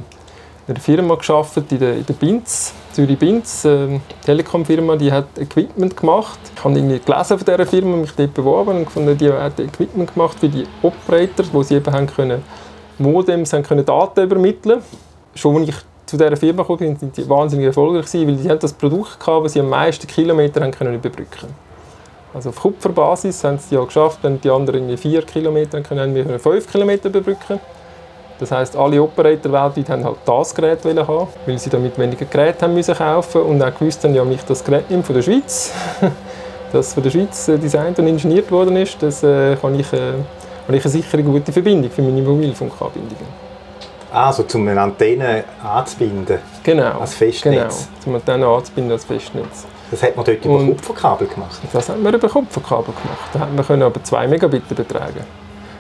eine 0.69 0.81
Firma 0.81 1.15
geschaffen 1.17 1.67
in 1.71 1.79
der, 1.79 1.95
in 1.95 2.07
der 2.07 2.15
Binz, 2.15 2.73
Zürich 2.93 3.19
Binz, 3.19 3.67
äh, 3.67 4.01
Telekom-Firma, 4.25 4.97
die 4.97 5.13
hat 5.13 5.27
Equipment 5.39 5.95
gemacht. 5.99 6.39
Ich 6.57 6.65
habe 6.65 6.75
irgendwie 6.75 6.99
gelesen 6.99 7.39
von 7.39 7.45
dieser 7.45 7.67
Firma, 7.67 7.97
mich 7.97 8.13
dort 8.13 8.33
beworben 8.33 8.79
und 8.79 8.85
gefunden, 8.87 9.19
die 9.19 9.31
hat 9.31 9.61
Equipment 9.61 10.15
gemacht 10.15 10.39
für 10.41 10.49
die 10.49 10.65
Operator, 10.83 11.45
wo 11.53 11.63
sie 11.63 11.75
eben 11.75 11.93
haben 11.93 12.07
können 12.07 12.43
Modems 12.99 13.53
haben 13.53 13.63
können 13.63 13.85
Daten 13.85 14.23
übermitteln 14.23 14.83
Schon 15.35 15.57
als 15.57 15.69
ich 15.69 15.77
zu 16.07 16.17
dieser 16.17 16.37
Firma 16.37 16.63
kam, 16.65 16.79
sind 16.79 17.17
sie 17.17 17.29
wahnsinnig 17.29 17.67
erfolgreich 17.67 18.13
weil 18.13 18.37
sie 18.37 18.49
das 18.49 18.73
Produkt 18.73 19.19
gehabt, 19.19 19.47
das 19.47 19.53
sie 19.55 19.61
am 19.61 19.71
meisten 19.71 20.07
Kilometer 20.07 20.71
können 20.71 20.95
überbrücken 20.95 21.49
Also 22.35 22.51
auf 22.51 22.61
Kupferbasis 22.61 23.43
haben 23.45 23.59
sie 23.59 23.65
es 23.65 23.71
ja 23.71 23.85
geschafft, 23.85 24.19
wenn 24.23 24.41
die 24.41 24.51
anderen 24.51 24.81
irgendwie 24.81 24.97
4 24.97 25.23
Kilometer 25.23 25.81
können, 25.81 26.01
haben 26.01 26.15
wir 26.15 26.39
5 26.39 26.71
Kilometer 26.71 27.09
überbrücken. 27.09 27.61
Das 28.39 28.51
heisst, 28.51 28.77
alle 28.77 29.01
Operator 29.01 29.53
weltweit 29.53 29.89
haben 29.89 30.05
halt 30.05 30.17
das 30.25 30.55
Gerät 30.55 30.85
haben, 30.85 31.29
weil 31.47 31.59
sie 31.59 31.71
damit 31.71 31.99
weniger 31.99 32.25
Geräte 32.25 32.63
haben 32.63 32.75
müssen 32.75 32.95
kaufen 32.95 33.43
und 33.43 33.63
auch 33.63 33.73
gewusst 33.79 34.03
haben, 34.03 34.15
ja, 34.15 34.25
mich 34.25 34.43
das 34.43 34.65
Gerät 34.65 34.91
nimmt 34.91 35.07
von 35.07 35.15
der 35.15 35.23
Schweiz, 35.23 35.73
das 36.73 36.93
von 36.93 37.03
der 37.03 37.11
Schweiz 37.11 37.49
äh, 37.49 37.57
designt 37.57 37.99
und 38.01 38.09
ingeniert 38.09 38.51
worden 38.51 38.77
ist, 38.77 39.01
das 39.01 39.23
äh, 39.23 39.57
kann 39.57 39.79
ich 39.79 39.93
äh, 39.93 40.15
habe 40.67 40.77
ich 40.77 40.85
eine 40.85 40.91
sichere 40.91 41.23
gute 41.23 41.53
Verbindung 41.53 41.91
für 41.91 42.03
meine 42.03 42.23
Mobilfunkanbindungen. 42.23 43.53
Also, 44.13 44.45
um 44.55 44.69
eine 44.69 44.81
Antenne 44.81 45.45
anzubinden? 45.63 46.39
Genau. 46.63 47.01
Als 47.01 47.15
Festnetz? 47.15 47.89
Genau, 48.05 48.07
um 48.07 48.13
eine 48.13 48.17
Antenne 48.17 48.47
anzubinden 48.47 48.93
als 48.93 49.05
Festnetz. 49.05 49.67
Das 49.91 50.03
hat 50.03 50.17
man 50.17 50.25
dort 50.25 50.45
über 50.45 50.59
Kupferkabel 50.59 51.27
gemacht? 51.29 51.61
Das 51.73 51.89
hat 51.89 52.01
man 52.01 52.15
über 52.15 52.29
Kupferkabel 52.29 52.95
gemacht. 52.95 53.31
Da 53.33 53.41
hat 53.41 53.69
man 53.69 53.83
aber 53.83 54.03
2 54.03 54.29
Megabit 54.29 54.71
übertragen. 54.71 55.25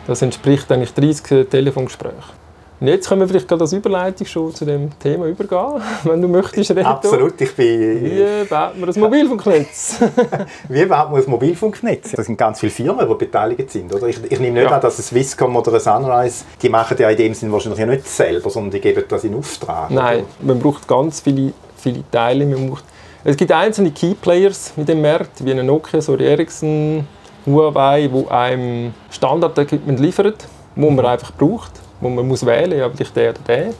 Das 0.06 0.20
entspricht 0.22 0.70
eigentlich 0.72 0.92
30 0.94 1.48
Telefongesprächen. 1.48 2.41
Und 2.82 2.88
jetzt 2.88 3.08
können 3.08 3.20
wir 3.20 3.28
vielleicht 3.28 3.46
gerade 3.46 3.62
als 3.62 3.72
Überleitung 3.72 4.26
schon 4.26 4.52
zu 4.52 4.64
dem 4.64 4.90
Thema 4.98 5.26
übergehen, 5.26 5.80
wenn 6.02 6.20
du 6.20 6.26
möchtest, 6.26 6.72
Reto. 6.72 6.88
Absolut, 6.88 7.40
ich 7.40 7.54
bin... 7.54 8.02
Wie 8.02 8.44
baut 8.50 8.76
man 8.76 8.88
ein 8.92 9.00
Mobilfunknetz? 9.00 10.00
Wie 10.68 10.84
baut 10.86 11.12
man 11.12 11.22
ein 11.22 11.30
Mobilfunknetz? 11.30 12.10
Das 12.10 12.26
sind 12.26 12.36
ganz 12.36 12.58
viele 12.58 12.72
Firmen, 12.72 13.08
die 13.08 13.14
beteiligt 13.14 13.70
sind, 13.70 13.94
oder? 13.94 14.08
Ich, 14.08 14.18
ich 14.28 14.40
nehme 14.40 14.58
nicht 14.58 14.68
ja. 14.68 14.74
an, 14.74 14.80
dass 14.80 14.98
ein 14.98 15.02
Swisscom 15.04 15.54
oder 15.54 15.74
ein 15.74 15.78
Sunrise, 15.78 16.44
die 16.60 16.68
machen 16.68 16.96
ja 16.98 17.08
in 17.08 17.16
dem 17.18 17.34
Sinne 17.34 17.52
wahrscheinlich 17.52 17.86
nicht 17.86 18.08
selber, 18.08 18.50
sondern 18.50 18.72
die 18.72 18.80
geben 18.80 19.04
das 19.06 19.22
in 19.22 19.36
Auftrag. 19.36 19.88
Nein, 19.92 20.18
oder? 20.18 20.26
man 20.40 20.58
braucht 20.58 20.88
ganz 20.88 21.20
viele, 21.20 21.52
viele 21.76 22.02
Teile. 22.10 22.44
Man 22.46 22.68
braucht, 22.68 22.84
es 23.22 23.36
gibt 23.36 23.52
einzelne 23.52 23.92
Keyplayers 23.92 24.72
in 24.76 24.86
dem 24.86 25.02
Markt, 25.02 25.44
wie 25.44 25.52
eine 25.52 25.62
Nokia, 25.62 26.00
Sony 26.00 26.24
Ericsson, 26.24 27.06
Huawei, 27.46 28.10
die 28.12 28.28
einem 28.28 28.92
Standard-Equipment 29.08 30.00
liefern, 30.00 30.34
wo 30.74 30.90
man 30.90 31.06
einfach 31.06 31.30
braucht 31.30 31.70
wo 32.02 32.10
man 32.10 32.28
muss 32.28 32.44
wählen 32.44 32.78
ja, 32.78 32.90
vielleicht 32.90 33.16
der 33.16 33.30
oder 33.30 33.40
der. 33.46 33.74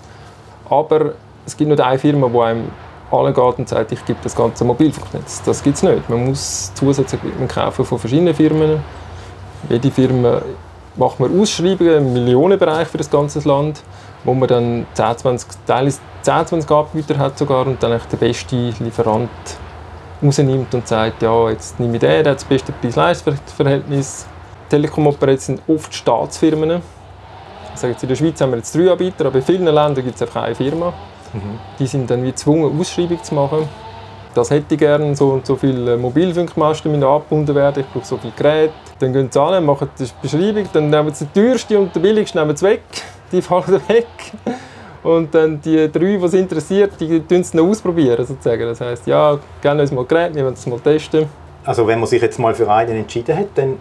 Aber 0.71 1.13
es 1.45 1.57
gibt 1.57 1.69
nicht 1.69 1.81
eine 1.81 1.99
Firma, 1.99 2.29
die 2.29 2.39
einem 2.39 2.71
allen 3.11 3.35
geht 3.35 3.59
und 3.59 3.69
sagt, 3.69 3.93
ich 3.93 4.05
gebe 4.05 4.19
das 4.23 4.35
ganze 4.35 4.65
Mobilfunknetz. 4.65 5.43
Das 5.43 5.63
gibt 5.63 5.77
es 5.77 5.83
nicht. 5.83 6.09
Man 6.09 6.27
muss 6.27 6.73
Zusatzequipment 6.75 7.51
kaufen 7.51 7.85
von 7.85 7.99
verschiedenen 7.99 8.35
Firmen. 8.35 8.81
Jede 9.69 9.91
Firma 9.91 10.41
macht 10.97 11.21
man 11.21 11.39
Ausschreibungen 11.39 11.97
im 11.99 12.13
Millionenbereich 12.13 12.89
für 12.89 12.99
das 12.99 13.11
ganze 13.11 13.47
Land, 13.47 13.83
wo 14.25 14.33
man 14.35 14.49
dann 14.49 14.87
10, 14.95 15.19
20, 15.19 15.49
10, 15.67 15.93
20 16.47 16.71
Anbieter 16.71 17.19
hat 17.19 17.37
sogar 17.37 17.67
und 17.67 17.83
dann 17.83 18.01
den 18.11 18.19
besten 18.19 18.75
Lieferant 18.81 19.31
rausnimmt 20.23 20.75
und 20.75 20.87
sagt, 20.87 21.23
ja, 21.23 21.51
jetzt 21.51 21.81
nehme 21.81 21.95
ich 21.95 22.01
den, 22.01 22.25
der 22.25 22.33
hat 22.33 22.39
das 22.39 22.45
beste 22.45 22.73
Preis-Leistungs-Verhältnis. 22.73 24.27
Telekom-Operator 24.69 25.39
sind 25.39 25.63
oft 25.69 25.95
Staatsfirmen. 25.95 26.81
Sage 27.75 27.93
jetzt, 27.93 28.03
in 28.03 28.09
der 28.09 28.17
Schweiz 28.17 28.41
haben 28.41 28.51
wir 28.51 28.59
jetzt 28.59 28.75
drei 28.75 28.91
Anbieter, 28.91 29.27
aber 29.27 29.37
in 29.37 29.43
vielen 29.43 29.65
Ländern 29.65 29.95
gibt 29.95 30.15
es 30.15 30.23
einfach 30.23 30.43
eine 30.43 30.55
Firma. 30.55 30.93
Mhm. 31.33 31.59
Die 31.79 31.87
sind 31.87 32.11
dann 32.11 32.23
wie 32.23 32.31
gezwungen, 32.31 32.79
Ausschreibung 32.79 33.23
zu 33.23 33.35
machen. 33.35 33.69
Das 34.35 34.51
hätte 34.51 34.75
ich 34.75 34.81
gerne, 34.81 35.15
so 35.15 35.31
und 35.31 35.45
so 35.45 35.57
viele 35.57 35.97
Mobilfunkmasten 35.97 36.91
müssen 36.91 37.05
angebunden 37.05 37.55
werden, 37.55 37.85
ich 37.85 37.93
brauche 37.93 38.07
so 38.07 38.17
viele 38.17 38.33
Geräte. 38.35 38.73
Dann 38.99 39.13
gehen 39.13 39.29
sie 39.31 39.41
an, 39.41 39.65
machen 39.65 39.91
die 39.99 40.07
Beschreibung, 40.23 40.67
dann 40.73 40.89
nehmen 40.89 41.13
sie 41.13 41.27
die 41.27 41.41
teuerste 41.41 41.79
und 41.79 41.95
die 41.95 41.99
billigste 41.99 42.39
nehmen 42.39 42.57
sie 42.57 42.65
weg, 42.65 42.83
die 43.33 43.43
fallen 43.43 43.81
weg. 43.89 44.07
Und 45.03 45.35
dann 45.35 45.61
die 45.61 45.91
drei, 45.91 46.17
die 46.17 46.25
es 46.25 46.35
interessiert, 46.35 46.93
die 47.01 47.21
tun 47.21 47.41
es 47.41 47.53
noch 47.53 47.65
ausprobieren 47.65 48.25
sozusagen. 48.25 48.63
Das 48.63 48.81
heisst, 48.81 49.07
ja, 49.07 49.39
gerne 49.61 49.83
uns 49.83 49.91
mal 49.91 50.05
Gerät, 50.05 50.35
wir 50.35 50.45
wollen 50.45 50.55
es 50.55 50.67
mal 50.67 50.79
testen. 50.79 51.27
Also 51.65 51.87
wenn 51.87 51.99
man 51.99 52.09
sich 52.09 52.23
jetzt 52.23 52.39
mal 52.39 52.55
für 52.55 52.71
einen 52.71 52.97
entschieden 52.97 53.37
hat, 53.37 53.49
dann 53.57 53.79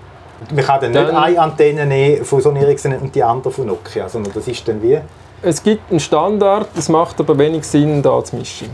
man 0.53 0.63
kann 0.65 0.81
dann, 0.81 0.93
dann 0.93 1.05
nicht 1.07 1.15
eine 1.15 1.39
Antenne 1.39 1.85
nehmen 1.85 2.25
von 2.25 2.41
Sony 2.41 2.59
Ericsson 2.59 2.93
und 2.93 3.13
die 3.13 3.23
andere 3.23 3.51
von 3.51 3.67
Nokia, 3.67 4.09
sondern 4.09 4.33
das 4.33 4.47
ist 4.47 4.67
dann 4.67 4.81
wie? 4.81 4.99
Es 5.41 5.61
gibt 5.61 5.89
einen 5.89 5.99
Standard, 5.99 6.67
es 6.75 6.89
macht 6.89 7.19
aber 7.19 7.37
wenig 7.37 7.63
Sinn, 7.63 8.01
da 8.01 8.23
zu 8.23 8.35
mischen. 8.35 8.69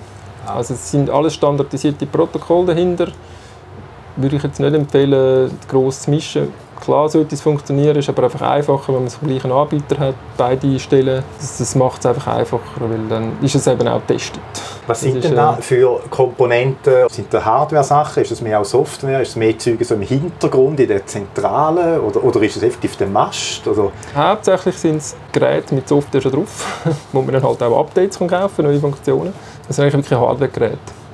Ah. 0.45 0.55
Also 0.55 0.73
es 0.73 0.91
sind 0.91 1.09
alles 1.09 1.33
standardisierte 1.33 2.05
Protokolle 2.05 2.67
dahinter. 2.67 3.07
Würde 4.17 4.35
ich 4.35 4.43
jetzt 4.43 4.59
nicht 4.59 4.73
empfehlen, 4.73 5.51
gross 5.69 6.01
zu 6.01 6.09
mischen. 6.09 6.47
Klar 6.81 7.09
sollte 7.09 7.33
es 7.33 7.41
funktionieren, 7.41 7.97
ist 7.97 8.09
aber 8.09 8.23
einfach 8.23 8.41
einfacher, 8.41 8.93
wenn 8.93 9.01
man 9.01 9.09
vom 9.09 9.27
gleichen 9.27 9.51
Anbieter 9.51 9.97
hat, 9.99 10.15
beide 10.37 10.67
einstellen. 10.67 11.23
Das, 11.39 11.57
das 11.57 11.75
macht 11.75 11.99
es 11.99 12.05
einfach 12.05 12.27
einfacher, 12.27 12.61
weil 12.79 13.07
dann 13.09 13.31
ist 13.41 13.55
es 13.55 13.65
eben 13.67 13.87
auch 13.87 14.01
getestet. 14.05 14.41
Was 14.85 15.01
sind 15.01 15.23
denn 15.23 15.35
da 15.35 15.53
für 15.53 15.99
Komponenten? 16.09 17.09
Sind 17.09 17.33
das 17.33 17.43
Hardware-Sachen? 17.43 18.23
Ist 18.23 18.31
es 18.31 18.41
mehr 18.41 18.59
auch 18.59 18.65
Software? 18.65 19.21
Ist 19.21 19.29
es 19.29 19.35
mehr 19.35 19.57
Züge 19.57 19.83
so 19.83 19.95
im 19.95 20.01
Hintergrund, 20.01 20.79
in 20.79 20.87
der 20.87 21.05
Zentrale? 21.05 22.01
Oder, 22.01 22.23
oder 22.23 22.41
ist 22.41 22.57
es 22.57 22.63
effektiv 22.63 22.95
der 22.95 23.07
Mast? 23.07 23.67
Oder? 23.67 23.91
Hauptsächlich 24.15 24.77
sind 24.77 24.97
es 24.97 25.15
Geräte 25.31 25.75
mit 25.75 25.87
Software 25.87 26.21
schon 26.21 26.31
drauf, 26.31 26.83
wo 27.11 27.21
man 27.21 27.33
dann 27.33 27.43
halt 27.43 27.61
auch 27.63 27.79
Updates 27.79 28.17
kaufen 28.17 28.29
kann, 28.29 28.65
neue 28.65 28.79
Funktionen. 28.79 29.33
Das 29.67 29.75
sind 29.75 29.83
eigentlich 29.83 30.09
wirklich 30.09 30.19
Hardware-Geräte. 30.19 31.06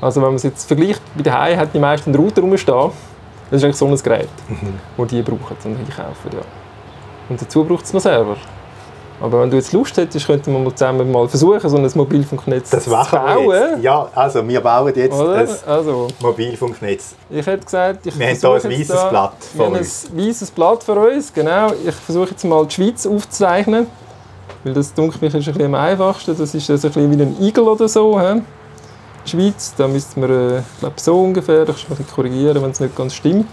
Also 0.00 0.20
wenn 0.20 0.28
man 0.28 0.36
es 0.36 0.42
jetzt 0.42 0.66
vergleicht, 0.66 1.00
bei 1.14 1.22
daheim 1.22 1.58
hat 1.58 1.74
die 1.74 1.78
meisten 1.78 2.10
einen 2.10 2.22
Router 2.22 2.42
rumstehen 2.42 2.90
das 3.50 3.58
ist 3.58 3.64
eigentlich 3.64 3.76
so 3.76 3.86
ein 3.86 3.96
Gerät, 3.96 4.28
mhm. 4.48 4.78
das 4.96 5.08
die 5.08 5.22
brauchen 5.22 5.56
und 5.64 5.78
einkaufen. 5.78 6.30
Ja. 6.32 6.40
Und 7.28 7.40
dazu 7.40 7.64
braucht 7.64 7.84
es 7.84 7.92
noch 7.92 8.00
Server. 8.00 8.36
Aber 9.20 9.40
wenn 9.40 9.50
du 9.50 9.56
jetzt 9.56 9.72
Lust 9.72 9.96
hättest, 9.96 10.26
könnten 10.26 10.52
wir 10.52 10.58
mal 10.58 10.74
zusammen 10.74 11.10
mal 11.10 11.26
versuchen, 11.26 11.68
so 11.70 11.78
ein 11.78 11.90
Mobilfunknetz 11.94 12.70
das 12.70 12.84
zu 12.84 12.90
bauen. 12.90 13.50
Jetzt. 13.50 13.82
Ja, 13.82 14.08
also 14.14 14.46
wir 14.46 14.60
bauen 14.60 14.92
jetzt 14.94 15.14
Oder? 15.14 15.38
ein 15.38 15.48
also, 15.66 16.08
Mobilfunknetz. 16.20 17.14
Ich 17.30 17.46
hätte 17.46 17.64
gesagt, 17.64 18.06
ich 18.06 18.18
wir 18.18 18.28
haben 18.28 18.36
hier 18.36 18.50
ein 18.50 18.80
weißes 18.80 19.08
Blatt 19.08 19.32
vor 19.56 19.72
wir 19.72 19.78
uns. 19.78 20.10
ein 20.10 20.18
weißes 20.18 20.50
Blatt 20.50 20.82
für 20.82 20.92
uns, 20.92 21.32
genau. 21.32 21.72
Ich 21.86 21.94
versuche 21.94 22.30
jetzt 22.30 22.44
mal 22.44 22.66
die 22.66 22.74
Schweiz 22.74 23.06
aufzuzeichnen, 23.06 23.86
weil 24.64 24.74
das 24.74 24.92
dunkelt 24.92 25.22
mich 25.22 25.34
ist 25.34 25.48
ein 25.48 25.54
bisschen 25.54 25.74
am 25.74 25.80
einfachsten. 25.80 26.36
Das 26.36 26.54
ist 26.54 26.68
also 26.68 26.88
ein 26.88 26.92
bisschen 26.92 27.18
wie 27.18 27.22
ein 27.22 27.36
Igel 27.40 27.64
oder 27.64 27.88
so. 27.88 28.20
He? 28.20 28.42
Schweiz. 29.26 29.74
Da 29.76 29.88
müsste 29.88 30.20
man, 30.20 30.30
äh, 30.30 30.62
glaube 30.80 31.00
so 31.00 31.22
ungefähr, 31.22 31.68
ich 31.68 31.88
kann 31.88 32.06
korrigieren, 32.06 32.62
wenn 32.62 32.70
es 32.70 32.80
nicht 32.80 32.96
ganz 32.96 33.14
stimmt. 33.14 33.46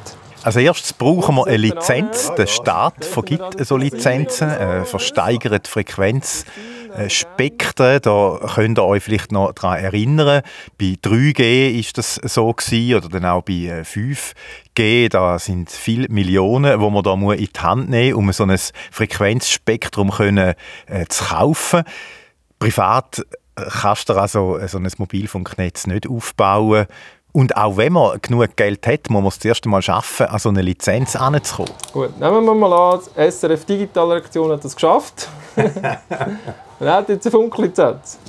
Also 0.44 0.60
erstes 0.60 0.92
brauchen 0.92 1.36
wir 1.36 1.48
eine 1.48 1.56
Lizenz. 1.56 2.32
Der 2.38 2.48
Staat 2.48 3.06
vergibt 3.06 3.66
so 3.66 3.78
Lizenzen, 3.78 4.50
äh, 4.50 4.84
versteigert 4.84 5.70
Frequenz. 5.70 6.46
Äh, 6.96 7.10
Spektren, 7.10 8.02
da 8.02 8.40
könnt 8.54 8.78
ihr 8.78 8.84
euch 8.84 9.04
vielleicht 9.04 9.32
noch 9.32 9.54
daran 9.54 9.80
erinnern. 9.80 10.42
Bei 10.78 10.96
3G 11.02 11.80
ist 11.80 11.98
das 11.98 12.16
so 12.16 12.54
gewesen, 12.54 12.96
oder 12.98 13.10
dann 13.10 13.26
auch 13.26 13.42
bei 13.42 13.84
5G. 13.84 14.36
Äh, 14.78 15.10
da 15.10 15.40
sind 15.40 15.72
viele 15.72 16.08
Millionen, 16.10 16.80
wo 16.80 16.90
man 16.90 17.04
da 17.04 17.14
in 17.14 17.38
die 17.38 17.60
Hand 17.60 17.90
nehmen 17.90 18.26
muss, 18.26 18.40
um 18.40 18.48
so 18.48 18.54
ein 18.54 18.60
Frequenzspektrum 18.92 20.12
können, 20.12 20.54
äh, 20.88 21.06
zu 21.08 21.24
kaufen. 21.24 21.84
Privat 22.60 23.24
kannst 23.56 24.10
du 24.10 24.14
also 24.14 24.60
so 24.68 24.78
ein 24.78 24.90
Mobilfunknetz 24.98 25.88
nicht 25.88 26.08
aufbauen. 26.08 26.88
Und 27.32 27.58
auch 27.58 27.78
wenn 27.78 27.94
man 27.94 28.22
genug 28.22 28.56
Geld 28.56 28.86
hat, 28.86 29.10
muss 29.10 29.22
man 29.22 29.30
es 29.30 29.40
zuerst 29.40 29.66
einmal 29.66 29.82
schaffen, 29.82 30.28
an 30.28 30.38
so 30.38 30.50
eine 30.50 30.62
Lizenz 30.62 31.16
heranzukommen. 31.16 31.72
Gut, 31.92 32.20
nehmen 32.20 32.46
wir 32.46 32.54
mal 32.54 32.94
an, 32.94 33.00
die 33.18 33.32
SRF 33.32 33.66
Digitalredaktion 33.66 34.52
hat 34.52 34.64
das 34.64 34.76
geschafft. 34.76 35.28
Man 36.80 36.90
hat 36.90 37.10
jetzt 37.10 37.26
eine 37.26 37.32
Funklizenz. 37.32 38.20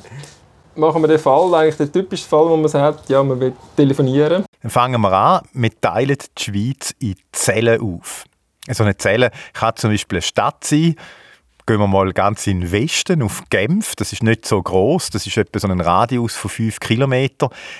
Machen 0.76 1.02
wir 1.02 1.08
den 1.08 1.18
Fall, 1.18 1.54
eigentlich 1.54 1.76
den 1.76 1.92
typischen 1.92 2.28
Fall, 2.28 2.48
wo 2.48 2.56
man 2.56 2.68
sagt, 2.68 3.08
ja, 3.08 3.22
man 3.22 3.38
will 3.38 3.52
telefonieren. 3.76 4.44
Dann 4.60 4.70
fangen 4.70 5.00
wir 5.00 5.12
an, 5.12 5.42
wir 5.52 5.80
teilen 5.80 6.16
die 6.36 6.42
Schweiz 6.42 6.94
in 6.98 7.14
Zellen 7.30 7.80
auf. 7.80 8.24
So 8.70 8.82
eine 8.82 8.96
Zelle 8.96 9.30
kann 9.52 9.76
zum 9.76 9.90
Beispiel 9.90 10.16
eine 10.16 10.22
Stadt 10.22 10.64
sein, 10.64 10.96
Gehen 11.66 11.78
wir 11.78 11.86
mal 11.86 12.12
ganz 12.12 12.46
in 12.46 12.60
den 12.60 12.72
Westen, 12.72 13.22
auf 13.22 13.44
Genf. 13.48 13.96
Das 13.96 14.12
ist 14.12 14.22
nicht 14.22 14.44
so 14.44 14.62
groß. 14.62 15.08
Das 15.08 15.26
ist 15.26 15.38
etwa 15.38 15.58
so 15.58 15.66
ein 15.68 15.80
Radius 15.80 16.36
von 16.36 16.50
5 16.50 16.78
km. 16.78 17.28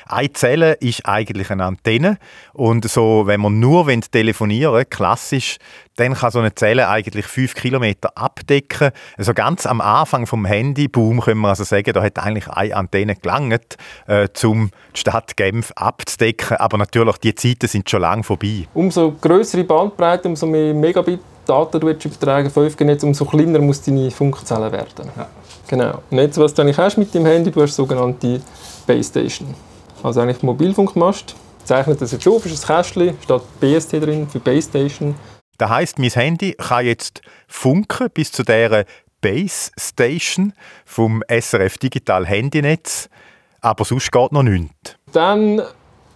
Eine 0.07 0.33
Zelle 0.33 0.73
ist 0.81 1.05
eigentlich 1.05 1.51
eine 1.51 1.67
Antenne. 1.67 2.17
Und 2.55 2.89
so, 2.89 3.25
wenn 3.27 3.43
man 3.43 3.61
nur 3.61 3.87
telefonieren 4.11 4.87
klassisch, 4.89 5.59
dann 5.97 6.15
kann 6.15 6.31
so 6.31 6.39
eine 6.39 6.55
Zelle 6.55 6.89
eigentlich 6.89 7.27
5 7.27 7.55
km 7.55 7.93
abdecken. 8.15 8.91
Also 9.19 9.35
ganz 9.35 9.67
am 9.67 9.83
Anfang 9.83 10.27
vom 10.27 10.47
Handyboom 10.47 11.21
können 11.21 11.43
wir 11.43 11.51
also 11.51 11.65
sagen, 11.65 11.93
da 11.93 12.03
hat 12.03 12.19
eigentlich 12.19 12.49
eine 12.49 12.77
Antenne 12.77 13.17
gelangt, 13.17 13.77
äh, 14.07 14.29
um 14.45 14.71
die 14.97 15.01
Stadt 15.01 15.37
Genf 15.37 15.73
abzudecken. 15.77 16.57
Aber 16.57 16.79
natürlich, 16.79 17.19
die 17.19 17.35
Zeiten 17.35 17.69
sind 17.69 17.91
schon 17.91 18.01
lange 18.01 18.23
vorbei. 18.23 18.67
Umso 18.73 19.13
größere 19.13 19.65
Bandbreite, 19.65 20.27
umso 20.27 20.47
mehr 20.47 20.73
Megabit 20.73 21.21
Daten 21.47 21.81
du 21.81 21.89
übertragen 21.89 22.49
5G-Netz, 22.49 23.03
umso 23.03 23.25
kleiner 23.25 23.59
muss 23.59 23.83
deine 23.83 24.11
Funkzelle 24.11 24.71
werden. 24.73 25.11
Ja. 25.17 25.29
Genau. 25.69 26.03
Und 26.11 26.19
jetzt, 26.19 26.39
was 26.39 26.55
du 26.55 26.63
eigentlich 26.63 26.79
hast 26.79 26.97
mit 26.97 27.13
dem 27.15 27.27
Handy, 27.27 27.51
du 27.51 27.63
hast 27.63 27.75
sogenannte 27.75 28.41
Base 28.87 29.09
Station. 29.09 29.55
Also 30.03 30.21
eigentlich 30.21 30.43
Mobilfunkmast. 30.43 31.35
Zeichnet 31.65 32.01
das 32.01 32.13
jetzt 32.13 32.29
auf, 32.29 32.45
ist 32.45 32.69
ein 32.69 32.77
Kästchen, 32.77 33.17
steht 33.23 33.61
BST 33.61 33.93
drin 33.95 34.29
für 34.29 34.39
Base 34.39 34.69
Station. 34.69 35.15
Das 35.57 35.71
heisst, 35.71 35.99
mein 35.99 36.11
Handy 36.11 36.53
kann 36.53 36.85
jetzt 36.85 37.23
funken 37.49 38.09
bis 38.13 38.33
zu 38.33 38.43
dieser 38.43 38.85
Base 39.21 39.71
Station 39.79 40.53
vom 40.85 41.23
SRF 41.29 41.79
Digital 41.79 42.27
Handynetz, 42.27 43.09
aber 43.61 43.85
sonst 43.87 44.13
geht 44.13 44.33
noch 44.33 44.43
nichts. 44.43 44.97
Dann 45.13 45.63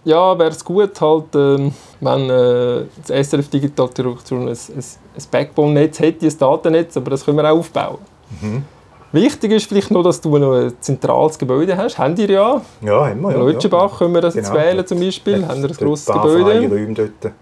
ja, 0.03 0.37
wäre 0.37 0.49
es 0.49 0.63
gut, 0.63 0.99
halt, 1.01 1.35
äh, 1.35 1.71
wenn 1.99 2.29
äh, 2.29 2.85
das 3.05 3.27
SRF 3.27 3.49
Digital 3.49 3.89
Direktion 3.89 4.47
ein, 4.47 4.47
ein, 4.47 4.55
ein 4.77 5.23
Backbone-Netz 5.31 5.99
hätte, 5.99 6.25
ein 6.25 6.37
Datennetz, 6.37 6.97
aber 6.97 7.11
das 7.11 7.25
können 7.25 7.37
wir 7.37 7.51
auch 7.51 7.57
aufbauen. 7.57 7.97
Mhm. 8.41 8.63
Wichtig 9.11 9.51
ist 9.51 9.67
vielleicht 9.67 9.89
noch, 9.89 10.03
dass 10.03 10.21
du 10.21 10.37
noch 10.37 10.53
ein 10.53 10.73
zentrales 10.79 11.37
Gebäude 11.37 11.75
hast. 11.75 11.97
Haben 11.97 12.13
die 12.13 12.25
ja? 12.25 12.61
Ja, 12.81 13.07
haben 13.07 13.21
wir. 13.21 13.31
Ja, 13.31 13.37
in 13.37 13.41
Leutschenbach 13.41 13.91
ja. 13.93 13.97
können 13.97 14.13
wir 14.13 14.21
das 14.21 14.35
genau. 14.35 14.47
jetzt 14.47 14.55
wählen 14.55 14.85
zum 14.85 14.99
Beispiel. 14.99 15.47
Haben 15.47 15.63
wir 15.63 15.69
ein 15.69 15.75
grosses 15.75 16.05
Gebäude. 16.05 16.43
Freie 16.43 16.69
Räume 16.69 16.93
dort. 16.93 17.25
Ein 17.25 17.33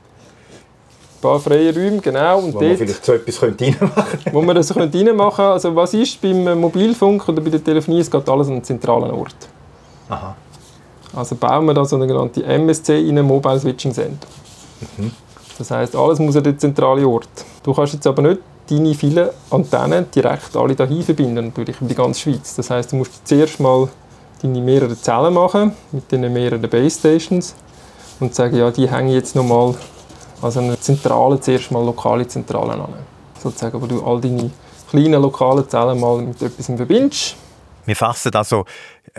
paar 1.21 1.39
freie 1.39 1.75
Räume, 1.75 1.99
genau. 1.99 2.39
Und 2.39 2.53
wo 2.53 2.59
dort, 2.59 2.69
man 2.69 2.77
vielleicht 2.77 3.05
so 3.05 3.13
etwas 3.13 3.41
reinmachen 3.41 3.77
könnte. 3.77 4.33
Wo 4.33 4.41
man 4.41 4.55
das 4.55 4.73
reinmachen 4.73 5.35
könnte. 5.35 5.41
Also 5.41 5.75
was 5.75 5.93
ist 5.93 6.21
beim 6.21 6.59
Mobilfunk 6.59 7.27
oder 7.27 7.41
bei 7.41 7.49
der 7.49 7.63
Telefonie? 7.63 7.99
Es 7.99 8.09
geht 8.09 8.29
alles 8.29 8.47
an 8.47 8.53
einen 8.53 8.63
zentralen 8.63 9.11
Ort. 9.11 9.35
Aha. 10.07 10.35
Also 11.15 11.35
bauen 11.35 11.65
wir 11.65 11.73
da 11.73 11.85
so 11.85 11.95
eine 11.95 12.07
sogenannte 12.07 12.43
MSC 12.43 13.07
in 13.07 13.17
ein 13.17 13.25
Mobile 13.25 13.59
Switching 13.59 13.93
Center. 13.93 14.27
Mhm. 14.97 15.11
Das 15.57 15.71
heißt, 15.71 15.95
alles 15.95 16.19
muss 16.19 16.35
an 16.35 16.43
den 16.43 16.59
zentralen 16.59 17.05
Ort. 17.05 17.29
Du 17.63 17.73
kannst 17.73 17.93
jetzt 17.93 18.05
aber 18.05 18.21
nicht 18.21 18.41
deine 18.69 18.93
vielen 18.93 19.29
Antennen 19.49 20.05
direkt 20.13 20.55
alle 20.55 20.75
dahin 20.75 21.01
verbinden, 21.01 21.47
natürlich 21.47 21.79
über 21.79 21.89
die 21.89 21.95
ganze 21.95 22.19
Schweiz. 22.21 22.55
Das 22.55 22.69
heißt, 22.69 22.91
du 22.91 22.97
musst 22.97 23.27
zuerst 23.27 23.59
mal 23.59 23.87
deine 24.41 24.61
mehreren 24.61 24.97
Zellen 24.97 25.33
machen 25.33 25.71
mit 25.91 26.11
den 26.11 26.31
mehreren 26.31 26.61
Base 26.69 26.99
Stations 26.99 27.55
und 28.19 28.35
sagen, 28.35 28.57
ja, 28.57 28.69
die 28.69 28.89
hängen 28.89 29.09
jetzt 29.09 29.35
nochmal 29.35 29.73
an 30.41 30.57
einer 30.57 30.79
Zentrale, 30.79 31.39
zuerst 31.39 31.71
mal 31.71 31.83
lokale 31.83 32.27
Zentralen 32.27 32.81
an. 32.81 32.93
Sozusagen, 33.41 33.81
wo 33.81 33.87
du 33.87 34.03
all 34.05 34.21
deine 34.21 34.51
kleinen 34.89 35.21
lokalen 35.21 35.67
Zellen 35.67 35.99
mal 35.99 36.21
mit 36.21 36.41
etwas 36.41 36.65
verbindest. 36.65 37.35
Wir 37.85 37.95
fassen 37.95 38.35
also 38.35 38.65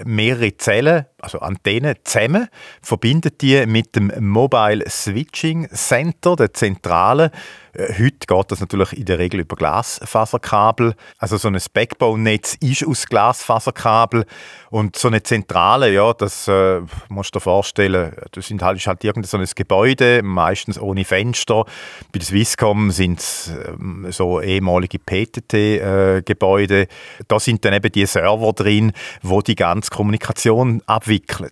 mehrere 0.04 0.56
Zellen, 0.56 1.06
also 1.20 1.38
Antennen, 1.40 1.96
zusammen, 2.04 2.48
verbinden 2.82 3.32
die 3.40 3.66
mit 3.66 3.96
dem 3.96 4.12
Mobile 4.20 4.84
Switching 4.88 5.68
Center, 5.70 6.36
der 6.36 6.52
Zentrale, 6.52 7.26
Äh, 7.26 7.67
heute 7.76 8.26
geht 8.26 8.52
das 8.52 8.60
natürlich 8.60 8.92
in 8.92 9.04
der 9.04 9.18
Regel 9.18 9.40
über 9.40 9.56
Glasfaserkabel. 9.56 10.94
Also 11.18 11.36
so 11.36 11.48
ein 11.48 11.58
Backbone-Netz 11.72 12.56
ist 12.60 12.86
aus 12.86 13.06
Glasfaserkabel 13.06 14.24
und 14.70 14.96
so 14.96 15.08
eine 15.08 15.22
Zentrale, 15.22 15.92
ja, 15.92 16.12
das 16.12 16.48
äh, 16.48 16.80
musst 17.08 17.34
du 17.34 17.38
dir 17.38 17.42
vorstellen, 17.42 18.12
das 18.32 18.46
sind 18.46 18.62
halt, 18.62 18.78
ist 18.78 18.86
halt 18.86 19.04
irgendein 19.04 19.28
so 19.28 19.38
ein 19.38 19.46
Gebäude, 19.54 20.22
meistens 20.22 20.80
ohne 20.80 21.04
Fenster. 21.04 21.64
Bei 22.12 22.18
der 22.18 22.26
Swisscom 22.26 22.90
sind 22.90 23.20
es 23.20 23.48
äh, 23.48 24.12
so 24.12 24.40
ehemalige 24.40 24.98
PTT-Gebäude. 24.98 26.82
Äh, 26.82 26.88
da 27.28 27.40
sind 27.40 27.64
dann 27.64 27.74
eben 27.74 27.92
die 27.92 28.06
Server 28.06 28.52
drin, 28.52 28.92
wo 29.22 29.40
die 29.40 29.56
ganze 29.56 29.90
Kommunikation 29.90 30.82
abwickeln. 30.86 31.50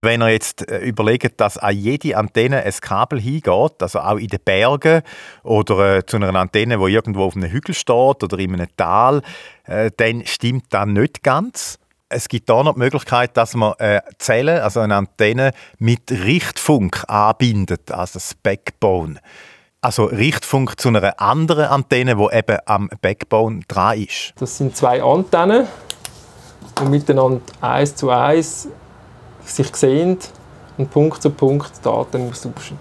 Wenn 0.00 0.22
ihr 0.22 0.28
jetzt 0.28 0.70
äh, 0.70 0.78
überlegt, 0.78 1.40
dass 1.40 1.58
an 1.58 1.76
jede 1.76 2.16
Antenne 2.16 2.62
ein 2.62 2.72
Kabel 2.80 3.20
hingeht, 3.20 3.82
also 3.82 3.98
auch 3.98 4.16
in 4.16 4.28
den 4.28 4.38
Bergen 4.44 5.02
oder 5.42 5.96
äh, 5.96 6.06
zu 6.06 6.18
einer 6.18 6.38
Antenne, 6.38 6.78
wo 6.78 6.86
irgendwo 6.86 7.24
auf 7.24 7.34
einem 7.34 7.50
Hügel 7.50 7.74
steht 7.74 8.22
oder 8.22 8.38
in 8.38 8.54
einem 8.54 8.68
Tal, 8.76 9.22
äh, 9.64 9.90
dann 9.96 10.24
stimmt 10.24 10.66
das 10.70 10.86
nicht 10.86 11.24
ganz. 11.24 11.78
Es 12.08 12.28
gibt 12.28 12.48
da 12.48 12.62
noch 12.62 12.74
die 12.74 12.78
Möglichkeit, 12.78 13.36
dass 13.36 13.56
man 13.56 13.74
äh, 13.78 14.00
Zellen, 14.18 14.60
also 14.60 14.80
eine 14.80 14.94
Antenne, 14.94 15.50
mit 15.78 16.12
Richtfunk 16.12 17.02
anbindet, 17.08 17.90
also 17.90 18.14
das 18.14 18.34
Backbone. 18.40 19.18
Also 19.80 20.04
Richtfunk 20.04 20.78
zu 20.80 20.88
einer 20.88 21.20
anderen 21.20 21.66
Antenne, 21.66 22.14
die 22.14 22.36
eben 22.36 22.58
am 22.66 22.88
Backbone 23.02 23.62
dran 23.66 23.98
ist. 23.98 24.32
Das 24.38 24.58
sind 24.58 24.76
zwei 24.76 25.02
Antennen, 25.02 25.66
die 26.80 26.88
miteinander 26.88 27.40
eins 27.60 27.96
zu 27.96 28.10
eins 28.10 28.68
sich 29.50 29.74
sehen 29.76 30.18
und 30.76 30.90
Punkt 30.90 31.22
zu 31.22 31.30
Punkt 31.30 31.72
Daten 31.82 32.28
austauschen. 32.28 32.78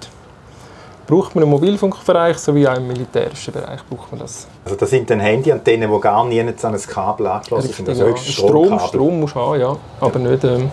Braucht 1.07 1.36
man 1.36 1.45
im 1.45 1.49
Mobilfunkbereich 1.51 2.38
sowie 2.38 2.68
auch 2.68 2.76
im 2.76 2.88
militärischen 2.88 3.53
Bereich 3.53 3.80
braucht 3.89 4.11
man 4.11 4.20
das. 4.20 4.45
Also 4.65 4.76
das 4.76 4.89
sind 4.89 5.09
dann 5.09 5.22
Handyantennen, 5.22 5.89
die 5.89 5.99
gar 6.01 6.26
nie 6.26 6.41
an 6.41 6.49
ein 6.49 6.82
Kabel 6.82 7.28
angeschlossen 7.28 7.74
sind? 7.74 7.89
Also 7.89 8.07
ja. 8.07 8.18
Strom, 8.18 8.80
Strom 8.80 9.20
musst 9.22 9.36
du 9.36 9.39
haben, 9.39 9.59
ja, 9.59 9.78
aber 10.01 10.20
nicht 10.20 10.43
ähm, 10.43 10.70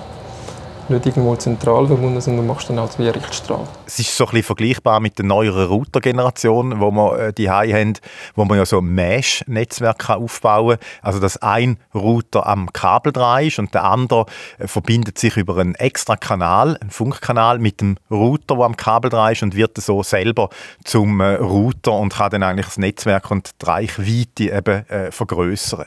nicht 0.90 1.06
irgendwo 1.06 1.34
zentral 1.36 1.86
verbunden, 1.86 2.20
sondern 2.20 2.46
du 2.46 2.52
machst 2.52 2.68
dann 2.68 2.80
halt 2.80 2.98
wie 2.98 3.04
einen 3.04 3.14
Richtstrahl. 3.14 3.66
Es 3.86 3.98
ist 3.98 4.16
so 4.16 4.24
ein 4.24 4.30
bisschen 4.30 4.44
vergleichbar 4.44 5.00
mit 5.00 5.18
der 5.18 5.24
neueren 5.24 5.66
Router-Generation, 5.66 6.80
wo 6.80 6.90
wir 6.90 7.18
äh, 7.18 7.32
die 7.32 7.50
haben, 7.50 7.94
wo 8.34 8.44
man 8.44 8.58
ja 8.58 8.66
so 8.66 8.78
ein 8.78 8.86
Mesh-Netzwerk 8.86 10.10
aufbauen 10.10 10.78
kann. 10.78 10.88
Also 11.02 11.20
dass 11.20 11.36
ein 11.38 11.78
Router 11.94 12.46
am 12.46 12.72
Kabel 12.72 13.12
dran 13.12 13.44
ist 13.44 13.58
und 13.58 13.74
der 13.74 13.84
andere 13.84 14.26
äh, 14.58 14.66
verbindet 14.66 15.18
sich 15.18 15.36
über 15.36 15.58
einen 15.58 15.74
extra 15.74 16.16
Kanal, 16.16 16.76
einen 16.80 16.90
Funkkanal 16.90 17.58
mit 17.58 17.80
dem 17.80 17.96
Router, 18.10 18.56
der 18.56 18.64
am 18.64 18.76
Kabel 18.76 19.10
dran 19.10 19.32
ist 19.32 19.42
und 19.42 19.54
wird 19.54 19.76
so 19.78 20.02
selber 20.02 20.50
zum 20.84 21.20
äh, 21.20 21.34
Router 21.34 21.92
und 21.92 22.14
kann 22.14 22.30
dann 22.30 22.42
eigentlich 22.42 22.66
das 22.66 22.78
Netzwerk 22.78 23.30
und 23.30 23.50
die 23.60 23.66
Reichweite 23.66 24.44
eben 24.44 24.88
äh, 24.88 25.10
vergrößern. 25.10 25.86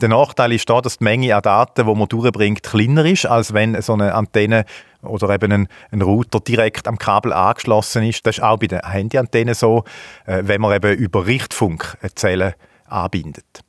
Der 0.00 0.08
Nachteil 0.08 0.52
ist 0.52 0.68
da, 0.68 0.80
dass 0.80 0.98
die 0.98 1.04
Menge 1.04 1.34
an 1.34 1.42
Daten, 1.42 1.86
die 1.86 1.94
man 1.94 2.08
durchbringt, 2.08 2.62
kleiner 2.62 3.04
ist, 3.04 3.26
als 3.26 3.54
wenn 3.54 3.80
so 3.80 3.92
eine 3.92 4.14
Antenne 4.14 4.64
oder 5.02 5.30
eben 5.30 5.52
ein, 5.52 5.68
ein, 5.90 6.02
Router 6.02 6.40
direkt 6.40 6.88
am 6.88 6.98
Kabel 6.98 7.32
angeschlossen 7.32 8.02
ist. 8.04 8.26
Das 8.26 8.38
ist 8.38 8.42
auch 8.42 8.58
bei 8.58 8.66
den 8.66 8.80
Handyantennen 8.80 9.54
so, 9.54 9.84
äh, 10.26 10.42
wenn 10.44 10.60
man 10.60 10.74
eben 10.74 10.94
über 10.94 11.26
Richtfunk 11.26 11.96
eine 12.00 12.14
Zelle 12.14 12.54
anbindet. 12.86 13.60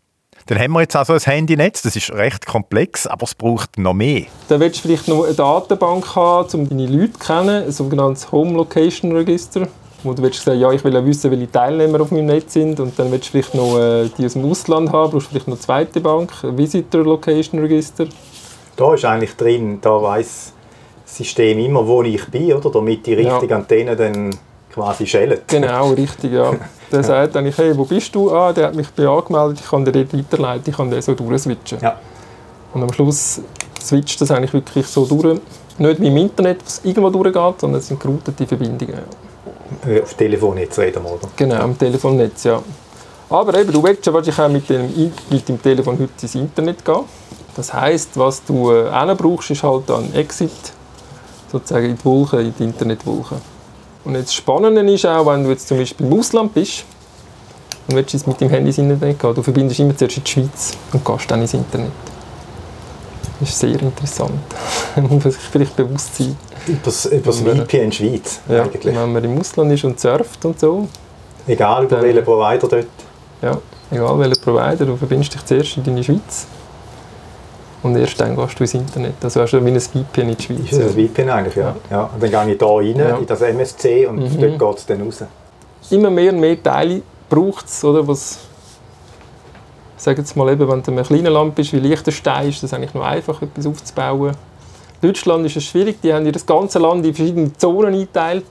Dann 0.47 0.59
haben 0.59 0.73
wir 0.73 0.81
jetzt 0.81 0.95
also 0.95 1.13
ein 1.13 1.19
Handynetz, 1.19 1.81
das 1.81 1.95
ist 1.95 2.11
recht 2.11 2.45
komplex, 2.45 3.07
aber 3.07 3.23
es 3.23 3.33
braucht 3.33 3.79
noch 3.79 3.95
mehr. 3.95 4.25
Dann 4.47 4.59
willst 4.59 4.77
du 4.77 4.87
vielleicht 4.87 5.07
noch 5.07 5.25
eine 5.25 5.33
Datenbank 5.33 6.15
haben, 6.15 6.59
um 6.59 6.69
deine 6.69 6.85
Leute 6.85 7.13
zu 7.13 7.19
kennen, 7.19 7.63
ein 7.63 7.71
sogenanntes 7.71 8.31
Home 8.31 8.53
Location 8.53 9.11
Register 9.11 9.67
wo 10.05 10.13
du 10.13 10.21
willst 10.21 10.43
sagen, 10.43 10.59
ja, 10.59 10.71
ich 10.71 10.83
will 10.83 10.93
ja 10.93 11.05
wissen, 11.05 11.31
welche 11.31 11.51
Teilnehmer 11.51 12.01
auf 12.01 12.11
meinem 12.11 12.27
Netz 12.27 12.53
sind 12.53 12.79
und 12.79 12.97
dann 12.97 13.11
willst 13.11 13.27
du 13.27 13.31
vielleicht 13.31 13.55
noch 13.55 13.77
äh, 13.77 14.09
die 14.17 14.25
aus 14.25 14.33
dem 14.33 14.49
Ausland 14.49 14.91
haben, 14.91 15.11
brauchst 15.11 15.27
du 15.27 15.29
vielleicht 15.31 15.47
noch 15.47 15.55
eine 15.55 15.61
zweite 15.61 15.99
Bank, 15.99 16.31
ein 16.43 16.57
Visitor 16.57 17.03
Location 17.03 17.59
Register. 17.59 18.05
Da 18.75 18.93
ist 18.93 19.05
eigentlich 19.05 19.35
drin, 19.35 19.79
da 19.81 20.01
weiß 20.01 20.53
das 21.03 21.17
System 21.17 21.59
immer, 21.59 21.85
wo 21.85 22.03
ich 22.03 22.25
bin, 22.29 22.53
oder? 22.53 22.69
damit 22.69 23.05
die 23.05 23.13
richtige 23.13 23.47
ja. 23.47 23.57
Antenne 23.57 23.95
dann 23.95 24.31
quasi 24.71 25.07
schälen. 25.07 25.39
Genau, 25.47 25.91
richtig, 25.91 26.33
ja. 26.33 26.53
Der 26.91 27.03
sagt 27.03 27.35
eigentlich, 27.35 27.57
hey, 27.57 27.75
wo 27.75 27.85
bist 27.85 28.13
du? 28.13 28.31
Ah, 28.31 28.53
der 28.53 28.67
hat 28.67 28.75
mich 28.75 28.87
bei 28.91 29.07
angemeldet, 29.07 29.59
ich 29.59 29.69
kann 29.69 29.83
dir 29.83 29.91
dort 29.91 30.13
weiterleiten, 30.13 30.69
ich 30.69 30.77
kann 30.77 30.91
den 30.91 31.01
so 31.01 31.15
durchswitchen. 31.15 31.79
Ja. 31.81 31.99
Und 32.73 32.83
am 32.83 32.93
Schluss 32.93 33.41
switcht 33.81 34.21
das 34.21 34.29
eigentlich 34.31 34.53
wirklich 34.53 34.85
so 34.85 35.05
durch. 35.05 35.39
Nicht 35.77 36.01
wie 36.01 36.07
im 36.07 36.17
Internet, 36.17 36.63
was 36.63 36.81
irgendwo 36.83 37.09
durchgeht, 37.09 37.59
sondern 37.59 37.79
es 37.79 37.87
sind 37.87 37.99
geroutete 37.99 38.45
Verbindungen. 38.45 38.99
Äh, 39.87 40.01
auf 40.01 40.13
Telefonnetz 40.13 40.77
reden 40.79 41.03
wir, 41.03 41.13
oder? 41.13 41.27
Genau, 41.35 41.55
am 41.55 41.77
Telefonnetz, 41.77 42.43
ja. 42.43 42.61
Aber 43.29 43.59
eben, 43.59 43.71
du 43.71 43.83
willst 43.83 44.05
ja 44.05 44.13
wahrscheinlich 44.13 44.39
auch 44.39 44.49
mit 44.49 44.69
dem, 44.69 45.11
mit 45.29 45.49
dem 45.49 45.61
Telefon 45.61 45.95
heute 45.95 46.11
ins 46.21 46.35
Internet 46.35 46.85
gehen. 46.85 47.01
Das 47.55 47.73
heisst, 47.73 48.17
was 48.17 48.43
du 48.43 48.71
äh, 48.71 49.15
brauchst, 49.15 49.49
ist 49.49 49.63
halt 49.63 49.89
ein 49.89 50.13
Exit 50.13 50.51
sozusagen 51.51 51.89
in 51.89 51.97
die 51.97 52.05
Wolke, 52.05 52.41
in 52.41 52.53
die 52.57 52.63
Internetwolke. 52.63 53.35
Und 54.03 54.13
jetzt 54.13 54.27
das 54.27 54.35
Spannende 54.35 54.81
ist 54.93 55.05
auch, 55.05 55.25
wenn 55.25 55.43
du 55.43 55.49
jetzt 55.49 55.67
zum 55.67 55.77
Beispiel 55.77 56.05
im 56.05 56.19
Ausland 56.19 56.53
bist 56.53 56.85
und 57.87 57.95
willst 57.95 58.13
jetzt 58.13 58.27
mit 58.27 58.39
dem 58.39 58.49
Handy 58.49 58.69
ins 58.69 58.77
Internet 58.77 59.19
gehen, 59.19 59.33
du 59.33 59.41
verbindest 59.41 59.79
immer 59.79 59.97
zuerst 59.97 60.17
in 60.17 60.23
die 60.23 60.31
Schweiz 60.31 60.73
und 60.93 61.03
gehst 61.03 61.31
dann 61.31 61.41
ins 61.41 61.53
Internet. 61.53 61.91
Das 63.39 63.49
ist 63.49 63.59
sehr 63.59 63.81
interessant. 63.81 64.31
man 64.95 65.07
muss 65.07 65.23
sich 65.23 65.35
vielleicht 65.35 65.75
bewusst 65.75 66.15
sein. 66.15 66.37
Über 66.67 66.79
das 66.83 67.39
VPN 67.39 67.91
Schweiz 67.91 68.39
ja, 68.49 68.63
eigentlich. 68.63 68.95
Wenn 68.95 69.13
man 69.13 69.23
im 69.23 69.39
Ausland 69.39 69.71
ist 69.71 69.83
und 69.83 69.99
surft 69.99 70.43
und 70.45 70.59
so. 70.59 70.87
Egal 71.47 71.83
über 71.83 72.01
welchen 72.01 72.23
Provider 72.23 72.67
dort. 72.67 72.87
Ja, 73.41 73.57
egal 73.91 74.19
welchen 74.19 74.41
Provider, 74.41 74.85
du 74.85 74.95
verbindest 74.95 75.33
dich 75.35 75.45
zuerst 75.45 75.77
in 75.77 75.83
deine 75.83 76.03
Schweiz 76.03 76.47
und 77.85 77.95
erst 77.95 78.19
dann 78.19 78.35
gehst 78.35 78.59
du 78.59 78.63
ins 78.63 78.73
Internet. 78.73 79.13
Also 79.21 79.41
hast 79.41 79.51
du 79.51 79.63
wie 79.63 79.69
ein 79.69 79.79
VPN 79.79 80.29
in 80.29 80.35
die 80.35 80.43
Schweiz. 80.43 80.69
Das 80.71 80.79
ist 80.79 80.97
ein 80.97 81.07
VPN 81.07 81.29
eigentlich, 81.29 81.55
ja. 81.55 81.63
ja. 81.63 81.75
ja. 81.91 82.09
Und 82.13 82.23
dann 82.23 82.31
gehe 82.31 82.53
ich 82.53 82.59
hier 82.59 82.67
rein, 82.67 83.09
ja. 83.09 83.17
in 83.17 83.25
das 83.27 83.41
MSC 83.41 84.07
und 84.07 84.17
mhm. 84.17 84.41
dort 84.41 84.59
geht 84.59 84.77
es 84.79 84.85
dann 84.87 85.01
raus. 85.03 85.23
Immer 85.91 86.09
mehr 86.09 86.33
und 86.33 86.39
mehr 86.39 86.61
Teile 86.61 87.03
braucht 87.29 87.67
es, 87.67 87.83
oder, 87.83 88.07
was 88.07 88.39
sage 89.97 90.21
jetzt 90.21 90.35
mal 90.35 90.51
eben, 90.51 90.67
wenn 90.67 90.81
du 90.83 90.91
in 90.91 90.97
einem 90.97 91.05
kleinen 91.05 91.33
Land 91.33 91.55
bist 91.55 91.73
wie 91.73 91.79
Liechtenstein, 91.79 92.49
ist 92.49 92.63
das 92.63 92.73
eigentlich 92.73 92.93
noch 92.93 93.03
einfach, 93.03 93.41
etwas 93.41 93.65
aufzubauen. 93.65 94.35
Deutschland 95.01 95.45
ist 95.45 95.57
es 95.57 95.65
schwierig, 95.65 95.97
die 96.01 96.13
haben 96.13 96.29
das 96.31 96.45
ganze 96.45 96.79
Land 96.79 97.05
in 97.05 97.13
verschiedene 97.13 97.53
Zonen 97.53 97.93
eingeteilt. 97.93 98.45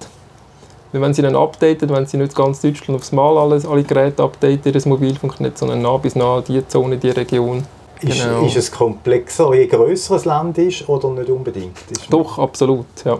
Wenn 0.92 1.12
sie 1.12 1.22
dann 1.22 1.34
updaten, 1.34 1.88
wenn 1.90 2.06
sie 2.06 2.18
nicht 2.18 2.36
ganz 2.36 2.60
Deutschland 2.60 3.00
aufs 3.00 3.10
Mal 3.10 3.36
alles, 3.36 3.66
alle 3.66 3.82
Geräte 3.82 4.22
updaten, 4.22 4.72
das 4.72 4.86
Mobilfunknetz, 4.86 5.58
sondern 5.58 5.82
nah 5.82 5.96
bis 5.96 6.14
nah 6.14 6.40
die 6.40 6.66
Zone, 6.68 6.98
die 6.98 7.10
Region. 7.10 7.64
Ist, 8.00 8.22
genau. 8.22 8.44
ist 8.44 8.56
es 8.56 8.70
komplexer, 8.70 9.52
je 9.54 9.66
größer 9.66 10.16
ein 10.16 10.24
Land 10.24 10.58
ist 10.58 10.88
oder 10.88 11.10
nicht 11.10 11.28
unbedingt? 11.28 11.76
Ist 11.90 12.12
Doch, 12.12 12.38
absolut, 12.38 12.86
ja. 13.04 13.18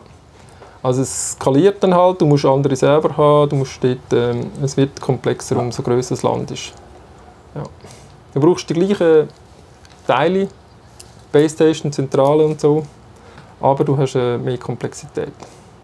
Also 0.83 1.03
es 1.03 1.33
skaliert 1.33 1.83
dann 1.83 1.95
halt, 1.95 2.21
du 2.21 2.27
musst 2.27 2.45
andere 2.45 2.77
Server 2.77 3.17
haben, 3.17 3.49
du 3.49 3.57
musst 3.57 3.83
dort, 3.83 3.99
ähm, 4.13 4.51
es 4.63 4.77
wird 4.77 5.01
komplexer, 5.01 5.57
umso 5.57 5.83
größer 5.83 6.15
das 6.15 6.23
Land 6.23 6.51
ist. 6.51 6.75
Du 8.35 8.41
brauchst 8.41 8.69
die 8.69 8.75
gleichen 8.75 9.29
Teile, 10.07 10.49
Base 11.31 11.55
Station, 11.55 11.93
Zentrale 11.93 12.45
und 12.45 12.61
so, 12.61 12.83
aber 13.61 13.85
du 13.85 13.97
hast 13.97 14.17
äh, 14.17 14.37
mehr 14.37 14.59
Komplexität. 14.59 15.33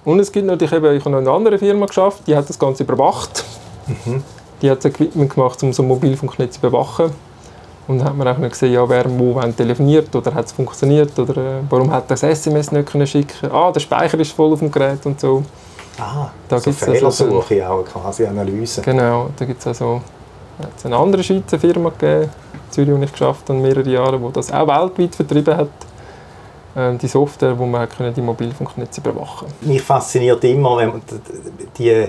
Und 0.05 0.19
es 0.19 0.33
gibt 0.33 0.47
natürlich 0.47 0.73
eben, 0.73 0.97
ich 0.97 1.05
habe 1.05 1.11
noch 1.11 1.19
eine 1.19 1.31
andere 1.31 1.59
Firma 1.59 1.87
geschafft, 1.87 2.23
die 2.27 2.35
hat 2.35 2.49
das 2.49 2.59
Ganze 2.59 2.83
überwacht. 2.83 3.45
Mhm. 3.87 4.23
Die 4.61 4.71
hat 4.71 4.79
das 4.79 4.87
Equipment 4.87 5.33
gemacht, 5.33 5.63
um 5.63 5.73
so 5.73 5.83
ein 5.83 5.89
Mobilfunknetz 5.89 6.61
zu 6.61 6.67
überwachen. 6.67 7.13
Und 7.87 7.99
dann 7.99 8.09
hat 8.09 8.17
man 8.17 8.29
auch 8.29 8.49
gesehen, 8.49 8.73
ja, 8.73 8.89
wer 8.89 9.07
wo 9.19 9.35
wann 9.35 9.57
telefoniert 9.57 10.15
oder 10.15 10.35
hat 10.35 10.47
es 10.47 10.53
funktioniert 10.53 11.19
oder 11.19 11.37
äh, 11.37 11.61
warum 11.69 11.91
hat 11.91 12.11
das 12.11 12.23
SMS 12.23 12.73
nicht 12.73 12.91
können 12.91 13.07
schicken 13.07 13.51
Ah, 13.51 13.73
der 13.73 13.81
Speicher 13.81 14.19
ist 14.19 14.33
voll 14.33 14.53
auf 14.53 14.59
dem 14.59 14.71
Gerät 14.71 15.05
und 15.07 15.21
so. 15.21 15.43
Ah, 15.99 16.31
da 16.49 16.59
so 16.59 16.73
Fehlersuche 16.73 17.65
also, 17.65 17.81
auch, 17.81 17.85
quasi 17.85 18.27
Analyse. 18.27 18.83
Genau, 18.83 19.31
da 19.37 19.45
gibt 19.45 19.61
es 19.61 19.67
also 19.67 20.01
hat 20.63 20.85
eine 20.85 20.97
andere 20.97 21.23
Schweizer 21.23 21.59
Firma 21.59 21.91
gegeben, 21.91 22.31
Zürich, 22.71 22.95
die 22.95 23.05
ich 23.05 23.13
geschafft 23.13 23.49
habe, 23.49 23.59
mehrere 23.59 23.89
Jahre, 23.89 24.19
die 24.19 24.33
das 24.33 24.53
auch 24.53 24.67
weltweit 24.67 25.15
vertrieben 25.15 25.57
hat. 25.57 25.69
Ähm, 26.77 26.99
die 26.99 27.09
Software, 27.09 27.59
wo 27.59 27.67
man 27.67 27.89
die 28.17 28.21
Mobilfunknetze 28.21 29.01
überwachen 29.01 29.49
konnte. 29.49 29.67
Mich 29.67 29.83
fasziniert 29.83 30.45
immer, 30.45 30.77
wenn 30.77 30.89
man 30.89 31.03
die 31.77 32.07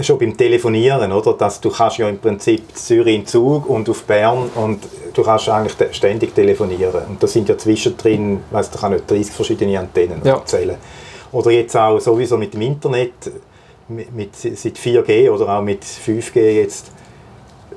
schon 0.00 0.18
beim 0.18 0.36
Telefonieren, 0.36 1.12
oder? 1.12 1.34
Dass 1.34 1.60
du 1.60 1.70
kannst 1.70 1.98
ja 1.98 2.08
im 2.08 2.18
Prinzip 2.18 2.76
Zürich 2.76 3.14
in 3.14 3.26
Zug 3.26 3.68
und 3.68 3.88
auf 3.88 4.04
Bern 4.04 4.50
und 4.54 4.80
du 5.12 5.22
kannst 5.22 5.48
eigentlich 5.48 5.94
ständig 5.94 6.34
telefonieren. 6.34 7.02
Und 7.08 7.22
da 7.22 7.26
sind 7.26 7.48
ja 7.48 7.56
zwischendrin, 7.56 8.40
weiss 8.50 8.70
ich 8.72 8.80
kann 8.80 8.92
nicht 8.92 9.10
30 9.10 9.34
verschiedene 9.34 9.78
Antennen 9.78 10.20
ja. 10.24 10.44
zählen. 10.44 10.76
Oder 11.32 11.50
jetzt 11.50 11.76
auch 11.76 11.98
sowieso 12.00 12.36
mit 12.36 12.54
dem 12.54 12.62
Internet, 12.62 13.12
mit, 13.88 14.14
mit, 14.14 14.36
seit 14.36 14.76
4G 14.76 15.30
oder 15.30 15.48
auch 15.58 15.62
mit 15.62 15.84
5G 15.84 16.40
jetzt, 16.60 16.90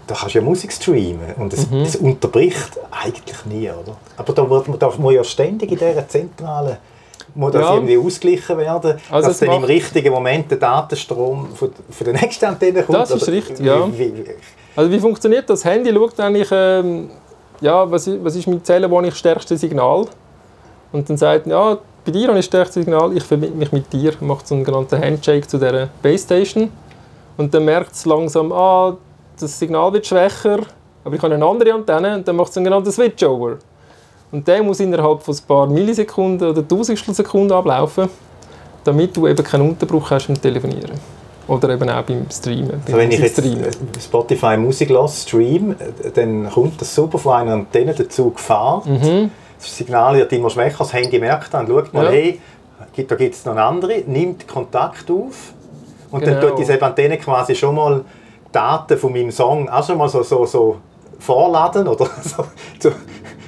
da 0.07 0.15
kannst 0.15 0.35
du 0.35 0.39
ja 0.39 0.45
Musik 0.45 0.71
streamen 0.71 1.33
und 1.37 1.53
es, 1.53 1.69
mhm. 1.69 1.81
es 1.81 1.95
unterbricht 1.97 2.79
eigentlich 2.91 3.45
nie, 3.45 3.69
oder? 3.69 3.97
Aber 4.15 4.33
da, 4.33 4.49
wird, 4.49 4.65
da 4.79 4.91
muss 4.97 5.13
ja 5.13 5.23
ständig 5.23 5.71
in 5.71 5.77
dieser 5.77 6.07
zentralen 6.07 6.77
muss 7.35 7.51
das 7.51 7.61
ja. 7.61 7.75
irgendwie 7.75 7.97
ausgleichen 7.97 8.57
werden, 8.57 8.97
also 9.11 9.27
dass 9.27 9.39
dann 9.39 9.51
im 9.51 9.63
richtigen 9.63 10.11
Moment 10.11 10.49
der 10.49 10.57
Datenstrom 10.57 11.49
von, 11.53 11.71
von 11.89 12.05
der 12.05 12.13
nächsten 12.13 12.45
Antenne 12.45 12.81
kommt? 12.81 12.97
Das 12.97 13.11
ist 13.11 13.27
richtig, 13.27 13.59
ja. 13.59 13.87
Wie, 13.87 13.99
wie, 13.99 14.25
also 14.75 14.91
wie 14.91 14.99
funktioniert 14.99 15.47
das? 15.49 15.63
Handy 15.63 15.93
schaut 15.93 16.19
eigentlich, 16.19 16.47
ähm, 16.51 17.09
ja, 17.61 17.89
was, 17.89 18.09
was 18.23 18.35
ist 18.35 18.47
mit 18.47 18.65
Zellen, 18.65 18.89
wo 18.89 18.99
ich 19.01 19.09
das 19.09 19.19
stärkste 19.19 19.57
Signal? 19.57 20.07
Und 20.91 21.09
dann 21.09 21.17
sagt 21.17 21.47
ja, 21.47 21.77
bei 22.05 22.11
dir 22.11 22.29
habe 22.29 22.39
ich 22.39 22.45
das 22.45 22.47
stärkste 22.47 22.79
Signal, 22.79 23.15
ich 23.15 23.23
verbinde 23.23 23.57
mich 23.57 23.71
mit 23.71 23.91
dir, 23.91 24.13
macht 24.21 24.47
so 24.47 24.55
einen 24.55 24.63
genannten 24.63 24.99
Handshake 24.99 25.47
zu 25.47 25.57
dieser 25.57 25.89
Base 26.01 26.23
Station. 26.23 26.71
Und 27.37 27.53
dann 27.53 27.65
merkt 27.65 27.93
es 27.93 28.05
langsam, 28.05 28.51
ah, 28.51 28.97
das 29.39 29.59
Signal 29.59 29.93
wird 29.93 30.05
schwächer, 30.05 30.59
aber 31.03 31.15
ich 31.15 31.21
habe 31.21 31.33
eine 31.33 31.45
andere 31.45 31.73
Antenne 31.73 32.15
und 32.15 32.27
dann 32.27 32.35
macht 32.35 32.49
es 32.49 32.57
einen 32.57 32.65
genannten 32.65 32.91
Switchover. 32.91 33.57
Und 34.31 34.47
der 34.47 34.61
muss 34.61 34.79
innerhalb 34.79 35.21
von 35.21 35.33
ein 35.33 35.47
paar 35.47 35.67
Millisekunden 35.67 36.49
oder 36.49 36.67
Tausendstel 36.67 37.13
Sekunden 37.13 37.53
ablaufen, 37.53 38.09
damit 38.83 39.15
du 39.15 39.27
eben 39.27 39.43
keinen 39.43 39.69
Unterbruch 39.69 40.11
hast 40.11 40.27
beim 40.27 40.41
Telefonieren. 40.41 40.99
Oder 41.47 41.69
eben 41.69 41.89
auch 41.89 42.03
beim 42.03 42.25
Streamen. 42.29 42.69
Beim 42.69 42.81
also 42.85 42.97
wenn 42.97 43.11
ich 43.11 43.19
jetzt 43.19 43.39
Streamen. 43.39 43.69
Spotify 44.01 44.57
Musik 44.57 44.89
los, 44.89 45.23
stream, 45.23 45.75
dann 46.13 46.49
kommt 46.49 46.81
das 46.81 46.93
super 46.93 47.17
von 47.17 47.33
einer 47.33 47.53
Antenne 47.53 47.93
dazu 47.93 48.31
gefahren. 48.31 48.81
Mhm. 48.85 49.31
Das 49.57 49.77
Signal 49.77 50.17
wird 50.17 50.31
immer 50.33 50.49
schwächer, 50.49 50.79
das 50.79 50.93
Handy 50.93 51.19
merkt 51.19 51.53
dann, 51.53 51.67
schaut 51.67 51.93
mal, 51.93 52.05
ja. 52.05 52.11
hey, 52.11 52.41
da 53.07 53.15
gibt 53.15 53.33
es 53.33 53.45
noch 53.45 53.53
eine 53.53 53.63
andere, 53.63 54.03
nimmt 54.05 54.47
Kontakt 54.47 55.09
auf 55.09 55.53
und 56.11 56.19
genau. 56.19 56.39
dann 56.39 56.49
tut 56.49 56.59
diese 56.59 56.81
Antenne 56.81 57.17
quasi 57.17 57.55
schon 57.55 57.75
mal 57.75 58.03
Daten 58.51 58.97
von 58.97 59.13
meinem 59.13 59.31
Song 59.31 59.69
auch 59.69 59.85
schon 59.85 59.97
mal 59.97 60.09
so, 60.09 60.23
so, 60.23 60.45
so 60.45 60.77
vorladen 61.19 61.87
oder 61.87 62.07
so, 62.79 62.91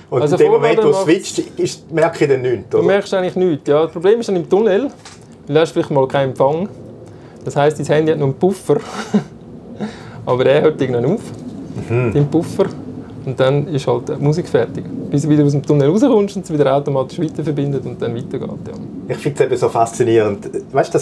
und 0.09 0.23
also 0.23 0.35
in 0.35 0.41
dem 0.41 0.51
Moment, 0.51 0.83
wo 0.83 0.89
es 0.89 1.01
switcht, 1.03 1.59
ist, 1.59 1.91
merke 1.91 2.25
ich 2.25 2.31
dann 2.31 2.41
nichts, 2.41 2.73
oder? 2.73 2.81
Du 2.81 2.87
merkst 2.87 3.13
eigentlich 3.13 3.35
nichts, 3.35 3.69
ja. 3.69 3.83
Das 3.83 3.91
Problem 3.91 4.19
ist 4.19 4.29
dann 4.29 4.37
im 4.37 4.49
Tunnel, 4.49 4.89
du 5.47 5.55
hast 5.55 5.71
vielleicht 5.71 5.91
mal 5.91 6.07
keinen 6.07 6.29
Empfang. 6.31 6.67
Das 7.45 7.55
heisst, 7.55 7.79
dein 7.79 7.85
Handy 7.85 8.11
hat 8.11 8.19
noch 8.19 8.25
einen 8.25 8.35
Puffer. 8.35 8.77
Aber 10.25 10.43
der 10.43 10.61
hört 10.61 10.81
irgendwann 10.81 11.05
auf, 11.05 11.21
mhm. 11.89 12.11
den 12.11 12.29
Puffer. 12.29 12.65
Und 13.25 13.39
dann 13.39 13.67
ist 13.67 13.85
halt 13.85 14.09
die 14.09 14.13
Musik 14.13 14.47
fertig. 14.47 14.83
Bis 15.11 15.23
du 15.23 15.29
wieder 15.29 15.43
aus 15.43 15.51
dem 15.51 15.61
Tunnel 15.61 15.89
rauskommst 15.89 16.35
und 16.37 16.45
es 16.45 16.51
wieder 16.51 16.75
automatisch 16.75 17.19
weiterverbindet 17.19 17.85
und 17.85 18.01
dann 18.01 18.15
weitergeht. 18.15 18.49
Ja. 18.49 19.15
Ich 19.15 19.17
finde 19.17 19.43
es 19.43 19.45
eben 19.45 19.57
so 19.57 19.69
faszinierend. 19.69 20.49
Weißt 20.71 20.93
du, 20.93 20.99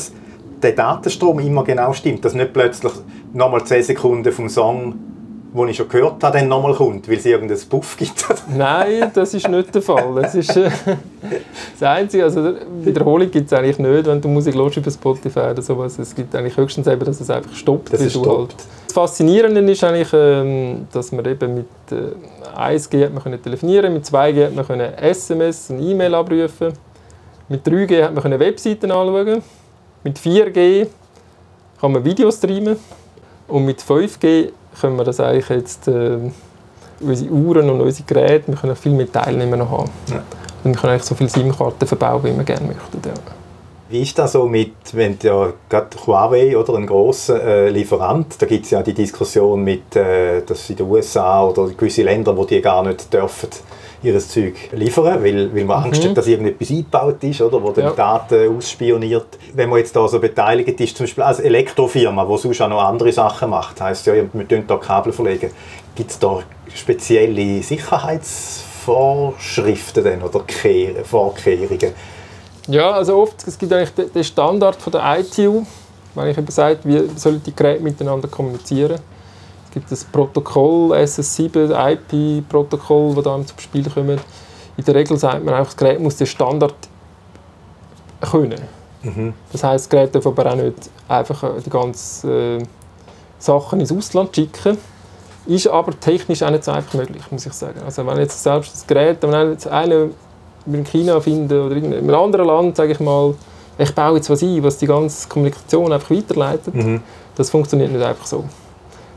der 0.62 0.72
Datenstrom 0.72 1.40
immer 1.40 1.64
genau 1.64 1.94
stimmt, 1.94 2.26
dass 2.26 2.34
nicht 2.34 2.54
plötzlich 2.54 2.94
nochmal 3.34 3.64
10 3.64 3.84
Sekunden 3.84 4.32
vom 4.32 4.50
Song 4.50 4.96
wo 5.54 5.66
ich 5.66 5.78
schon 5.78 5.90
gehört 5.90 6.24
habe, 6.24 6.38
dann 6.38 6.48
nochmal 6.48 6.74
kommt, 6.74 7.08
weil 7.10 7.18
es 7.18 7.26
irgendeinen 7.26 7.60
Puff 7.70 7.98
gibt? 7.98 8.26
Nein, 8.56 9.12
das 9.14 9.34
ist 9.34 9.48
nicht 9.48 9.74
der 9.74 9.82
Fall. 9.82 10.16
Das 10.22 10.36
ist 10.36 10.56
äh, 10.56 10.70
das 11.80 11.84
Einzige, 11.84 12.26
also 12.26 12.54
Wiederholung 12.82 13.30
gibt 13.32 13.48
es 13.48 13.54
eigentlich 13.54 13.80
nicht, 13.80 14.06
wenn 14.06 14.22
du 14.22 14.28
Musik 14.28 14.56
hörst 14.56 14.78
über 14.78 14.92
Spotify 14.92 15.40
oder 15.52 15.62
sowas. 15.62 15.98
Es 16.00 16.14
gibt 16.14 16.36
eigentlich 16.36 16.56
höchstens 16.56 16.88
eben, 16.88 17.04
dass 17.04 17.20
es 17.20 17.30
einfach 17.30 17.54
stoppt. 17.54 17.94
Das. 17.94 18.02
Halt. 18.02 18.56
das 18.86 18.94
Faszinierende 18.94 19.60
ist 19.72 19.84
eigentlich, 19.84 20.10
ähm, 20.14 20.88
dass 20.92 21.12
man 21.12 21.26
eben 21.26 21.56
mit 21.56 21.66
äh, 21.92 22.58
1G 22.58 23.06
hat 23.06 23.14
man 23.14 23.24
können 23.24 23.42
telefonieren, 23.42 23.94
mit 23.94 24.06
2G 24.06 24.46
hat 24.46 24.56
man 24.56 24.66
können 24.66 24.94
SMS 24.96 25.70
und 25.70 25.82
E-Mail 25.82 26.14
abrufen, 26.14 26.74
mit 27.50 27.66
3G 27.66 28.04
hat 28.04 28.14
man 28.14 28.22
können 28.22 28.40
Webseiten 28.40 28.92
anschauen, 28.92 29.42
mit 30.04 30.20
4G 30.20 30.88
kann 31.80 31.92
man 31.92 32.04
Videos 32.04 32.38
streamen 32.38 32.78
und 33.48 33.66
mit 33.66 33.82
5G 33.82 34.52
können 34.80 34.98
wir 34.98 35.04
das 35.04 35.20
eigentlich 35.20 35.50
jetzt, 35.50 35.88
äh, 35.88 36.18
unsere 37.00 37.32
Uhren 37.32 37.70
und 37.70 37.82
unsere 37.82 38.06
Geräte, 38.06 38.48
wir 38.48 38.56
können 38.56 38.76
viel 38.76 38.94
mehr 38.94 39.12
Teilnehmer 39.12 39.58
noch 39.58 39.72
haben. 39.72 39.92
Ja. 40.10 40.24
Und 40.64 40.74
wir 40.74 40.80
können 40.80 40.94
eigentlich 40.94 41.04
so 41.04 41.16
viele 41.16 41.30
SIM-Karten 41.30 41.86
verbauen, 41.86 42.24
wie 42.24 42.36
wir 42.36 42.44
gerne 42.44 42.68
möchten. 42.68 43.00
Ja. 43.06 43.14
Wie 43.90 44.02
ist 44.02 44.20
das 44.20 44.34
so 44.34 44.46
mit, 44.48 44.74
wenn 44.94 45.18
ja 45.22 45.54
gerade 45.70 45.88
Huawei 46.06 46.58
oder 46.58 46.76
ein 46.76 46.86
grosser 46.86 47.42
äh, 47.42 47.70
Lieferant, 47.70 48.42
da 48.42 48.46
gibt 48.46 48.66
es 48.66 48.72
ja 48.72 48.84
die 48.84 48.94
Diskussion 48.94 49.64
mit, 49.64 49.96
äh, 49.96 50.42
dass 50.42 50.70
in 50.70 50.76
den 50.76 50.90
USA 50.90 51.46
oder 51.46 51.70
gewisse 51.70 52.04
Länder, 52.04 52.36
wo 52.36 52.44
die 52.44 52.62
gar 52.62 52.84
nicht 52.84 53.14
dürfen, 53.14 53.50
ihr 54.04 54.20
Zeug 54.20 54.54
liefern, 54.72 55.24
weil, 55.24 55.52
weil 55.54 55.66
man 55.66 55.84
Angst 55.86 56.04
mhm. 56.04 56.10
hat, 56.10 56.18
dass 56.18 56.28
irgendetwas 56.28 56.70
eingebaut 56.70 57.24
ist, 57.24 57.42
oder, 57.42 57.60
wo 57.62 57.72
dann 57.72 57.86
ja. 57.86 57.92
Daten 57.92 58.56
ausspioniert. 58.56 59.40
Wenn 59.54 59.70
man 59.70 59.80
jetzt 59.80 59.96
da 59.96 60.08
so 60.08 60.20
beteiligt 60.20 60.80
ist, 60.80 60.96
zum 60.98 61.06
Beispiel 61.06 61.24
als 61.24 61.40
Elektrofirma, 61.40 62.26
die 62.26 62.38
sonst 62.38 62.62
auch 62.62 62.70
noch 62.70 62.84
andere 62.84 63.12
Sachen 63.12 63.50
macht, 63.50 63.82
heisst 63.82 64.06
ja, 64.06 64.14
wir 64.14 64.30
tun 64.48 64.66
da 64.68 64.78
Kabel 64.78 65.12
verlegen, 65.12 65.50
gibt 65.96 66.12
es 66.12 66.20
da 66.20 66.42
spezielle 66.74 67.64
Sicherheitsvorschriften 67.64 70.04
denn, 70.04 70.22
oder 70.22 70.44
Vorkehrungen? 71.04 71.96
Ja, 72.68 72.92
also 72.92 73.18
oft, 73.18 73.48
es 73.48 73.58
gibt 73.58 73.74
eigentlich 73.74 74.12
den 74.12 74.24
Standard 74.24 74.76
von 74.76 74.92
der 74.92 75.20
ITU, 75.20 75.64
wenn 76.14 76.28
ich 76.28 76.38
eben 76.38 76.52
sage, 76.52 76.78
wie 76.84 77.10
sollen 77.16 77.42
die 77.44 77.56
Geräte 77.56 77.82
miteinander 77.82 78.28
kommunizieren 78.28 79.00
gibt 79.72 79.92
das 79.92 80.04
Protokoll, 80.06 80.94
SS7, 80.94 81.72
IP-Protokoll, 81.72 83.16
das 83.16 83.24
da 83.24 83.46
zum 83.46 83.60
Spiel 83.60 83.90
kommt. 83.90 84.22
In 84.78 84.86
der 84.86 84.96
Regel 84.96 85.18
sagt 85.18 85.44
man 85.44 85.54
einfach, 85.54 85.74
das 85.74 85.78
Gerät 85.78 86.00
muss 86.00 86.18
den 86.18 86.28
Standard 86.28 86.76
können. 88.22 88.62
Mhm. 89.04 89.34
Das 89.52 89.64
heisst, 89.64 89.86
das 89.86 89.90
Gerät 89.90 90.16
darf 90.16 90.28
aber 90.28 90.52
auch 90.52 90.56
nicht 90.56 90.90
einfach 91.08 91.44
die 91.66 91.70
ganzen 91.70 92.60
äh, 92.60 92.64
Sachen 93.40 93.80
ins 93.80 93.92
Ausland 93.92 94.36
schicken. 94.36 94.78
Ist 95.46 95.68
aber 95.68 95.98
technisch 95.98 96.44
auch 96.44 96.50
nicht 96.50 96.64
so 96.64 96.72
einfach 96.72 96.94
möglich, 96.94 97.24
muss 97.32 97.46
ich 97.46 97.54
sagen. 97.54 97.80
Also 97.86 98.06
wenn 98.06 98.18
jetzt 98.18 98.42
selbst 98.44 98.74
das 98.74 98.86
Gerät, 98.86 99.18
wenn 99.22 99.52
jetzt 99.52 99.68
einer 99.68 100.08
in 100.66 100.84
China 100.84 101.20
finden 101.22 101.62
oder 101.62 101.76
in 101.76 101.94
einem 101.94 102.14
anderen 102.14 102.48
Land, 102.48 102.76
sage 102.76 102.92
ich 102.92 103.00
mal, 103.00 103.34
ich 103.78 103.94
baue 103.94 104.18
jetzt 104.18 104.30
was 104.30 104.42
ein, 104.42 104.62
was 104.64 104.78
die 104.78 104.88
ganze 104.88 105.28
Kommunikation 105.30 105.94
einfach 105.94 106.10
weiterleitet, 106.10 106.74
mhm. 106.74 107.02
das 107.36 107.50
funktioniert 107.50 107.92
nicht 107.92 108.04
einfach 108.04 108.26
so. 108.26 108.44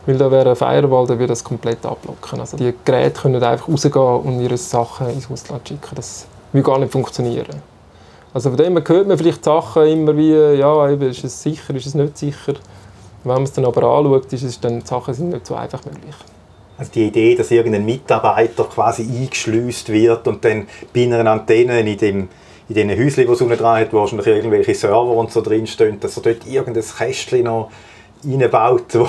Weil 0.07 0.17
da 0.17 0.31
wäre 0.31 0.51
ein 0.51 0.57
Firewall, 0.57 1.07
der 1.07 1.19
würde 1.19 1.29
das 1.29 1.45
komplett 1.45 1.85
abblocken. 1.85 2.41
Also 2.41 2.57
die 2.57 2.73
Geräte 2.85 3.21
können 3.21 3.43
einfach 3.43 3.69
rausgehen 3.69 3.95
und 3.97 4.41
ihre 4.41 4.57
Sachen 4.57 5.11
ins 5.11 5.31
Ausland 5.31 5.69
schicken. 5.69 5.95
Das 5.95 6.27
würde 6.53 6.67
gar 6.67 6.79
nicht 6.79 6.93
funktionieren. 6.93 7.63
Also 8.33 8.51
von 8.51 8.57
dem 8.57 8.77
hört 8.77 9.09
man 9.09 9.19
vielleicht 9.19 9.45
Sachen 9.45 9.87
immer 9.87 10.17
wie, 10.17 10.33
ja, 10.33 10.87
ist 10.89 11.25
es 11.25 11.43
sicher, 11.43 11.75
ist 11.75 11.87
es 11.87 11.95
nicht 11.95 12.17
sicher. 12.17 12.55
Wenn 13.25 13.35
man 13.35 13.43
es 13.43 13.53
dann 13.53 13.67
aber 13.67 13.83
anschaut, 13.83 14.33
ist 14.33 14.43
es 14.43 14.59
dann, 14.61 14.81
die 14.81 14.87
Sachen 14.87 15.13
sind 15.13 15.31
nicht 15.31 15.47
so 15.47 15.55
einfach 15.55 15.85
möglich. 15.85 16.15
Also 16.79 16.93
die 16.95 17.09
Idee, 17.09 17.35
dass 17.35 17.51
irgendein 17.51 17.85
Mitarbeiter 17.85 18.65
quasi 18.65 19.03
eingeschleust 19.03 19.91
wird 19.91 20.27
und 20.27 20.43
dann 20.45 20.67
bei 20.95 21.03
einer 21.03 21.31
Antenne 21.31 21.81
in 21.81 21.99
dem 21.99 22.29
in 22.71 22.75
diesen 22.75 22.91
Häuschen, 22.91 23.27
die 23.27 23.33
es 23.33 23.41
unten 23.41 23.59
dran 23.59 23.81
hat, 23.81 23.93
wo 23.93 23.99
wahrscheinlich 23.99 24.29
irgendwelche 24.29 24.75
Server 24.77 25.11
und 25.11 25.33
so 25.33 25.41
drinstehen, 25.41 25.99
dass 25.99 26.17
er 26.17 26.23
dort 26.23 26.47
irgendein 26.47 26.85
Kästchen 26.85 27.45
noch 27.45 27.71
reinbaut, 28.25 28.95
wo, 28.95 29.09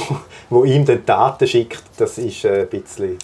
wo 0.50 0.64
ihm 0.64 0.86
dann 0.86 1.06
Daten 1.06 1.48
schickt, 1.48 1.84
das 1.98 2.18
ist 2.18 2.46
ein 2.46 2.68
bisschen... 2.68 3.18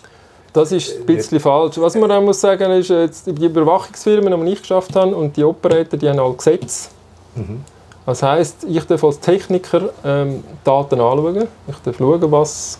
Das 0.54 0.72
ist 0.72 0.98
ein 0.98 1.06
bisschen 1.06 1.40
falsch. 1.40 1.78
Was 1.78 1.96
man 1.96 2.12
auch 2.12 2.22
muss 2.22 2.42
sagen 2.42 2.72
ist, 2.72 2.90
jetzt 2.90 3.28
die 3.28 3.46
Überwachungsfirmen, 3.46 4.44
die 4.46 4.54
ich 4.54 4.62
geschafft 4.62 4.96
habe, 4.96 5.16
und 5.16 5.38
die 5.38 5.44
Operator, 5.44 6.00
die 6.00 6.10
haben 6.10 6.20
alle 6.20 6.34
Gesetze. 6.34 6.90
Mhm. 7.36 7.64
Das 8.06 8.24
heisst, 8.24 8.64
ich 8.64 8.84
darf 8.86 9.04
als 9.04 9.20
Techniker 9.20 9.90
ähm, 10.04 10.44
Daten 10.64 11.00
anschauen. 11.00 11.48
Ich 11.68 11.76
darf 11.84 11.98
schauen, 11.98 12.32
was 12.32 12.80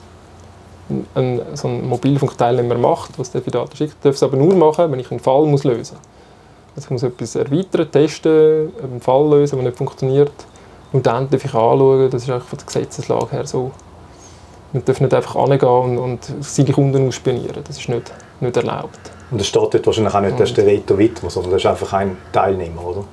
ein, 1.14 1.42
so 1.54 1.68
ein 1.68 1.88
Mobilfunkteilnehmer 1.88 2.76
macht, 2.76 3.20
was 3.20 3.32
der 3.32 3.42
für 3.42 3.52
Daten 3.52 3.76
schickt. 3.76 3.94
Ich 3.94 4.02
darf 4.02 4.16
es 4.16 4.24
aber 4.24 4.38
nur 4.38 4.56
machen, 4.56 4.92
wenn 4.92 5.00
ich 5.00 5.12
einen 5.12 5.20
Fall 5.20 5.46
muss 5.46 5.64
lösen 5.66 5.98
muss. 5.98 6.08
Also 6.76 6.86
ich 6.86 6.90
muss 6.90 7.04
etwas 7.04 7.36
erweitern, 7.36 7.92
testen, 7.92 8.72
einen 8.82 9.02
Fall 9.02 9.30
lösen, 9.30 9.58
der 9.58 9.66
nicht 9.66 9.78
funktioniert. 9.78 10.32
Und 10.92 11.06
dann 11.06 11.30
darf 11.30 11.44
ich 11.44 11.54
anschauen, 11.54 12.10
das 12.10 12.24
ist 12.24 12.30
eigentlich 12.30 12.44
von 12.44 12.58
der 12.60 12.66
Gesetzeslage 12.66 13.32
her 13.32 13.46
so. 13.46 13.72
Man 14.74 14.84
darf 14.86 15.00
nicht 15.00 15.14
einfach 15.14 15.36
angehen 15.36 15.98
und, 15.98 15.98
und 15.98 16.44
seine 16.44 16.72
Kunden 16.72 17.08
ausspionieren. 17.08 17.64
Das 17.66 17.78
ist 17.78 17.90
nicht, 17.90 18.12
nicht 18.40 18.58
erlaubt. 18.58 19.00
Und 19.32 19.42
es 19.42 19.48
steht 19.48 19.74
dort 19.74 19.86
wahrscheinlich 19.86 20.14
auch 20.14 20.22
nicht, 20.22 20.40
dass 20.40 20.54
der 20.54 20.66
Reto 20.66 20.98
Wittmer, 20.98 21.30
sondern 21.30 21.52
das 21.54 21.62
ist 21.62 21.66
einfach 21.66 21.94
ein 21.94 22.18
Teilnehmer, 22.32 22.86
oder? 22.86 23.04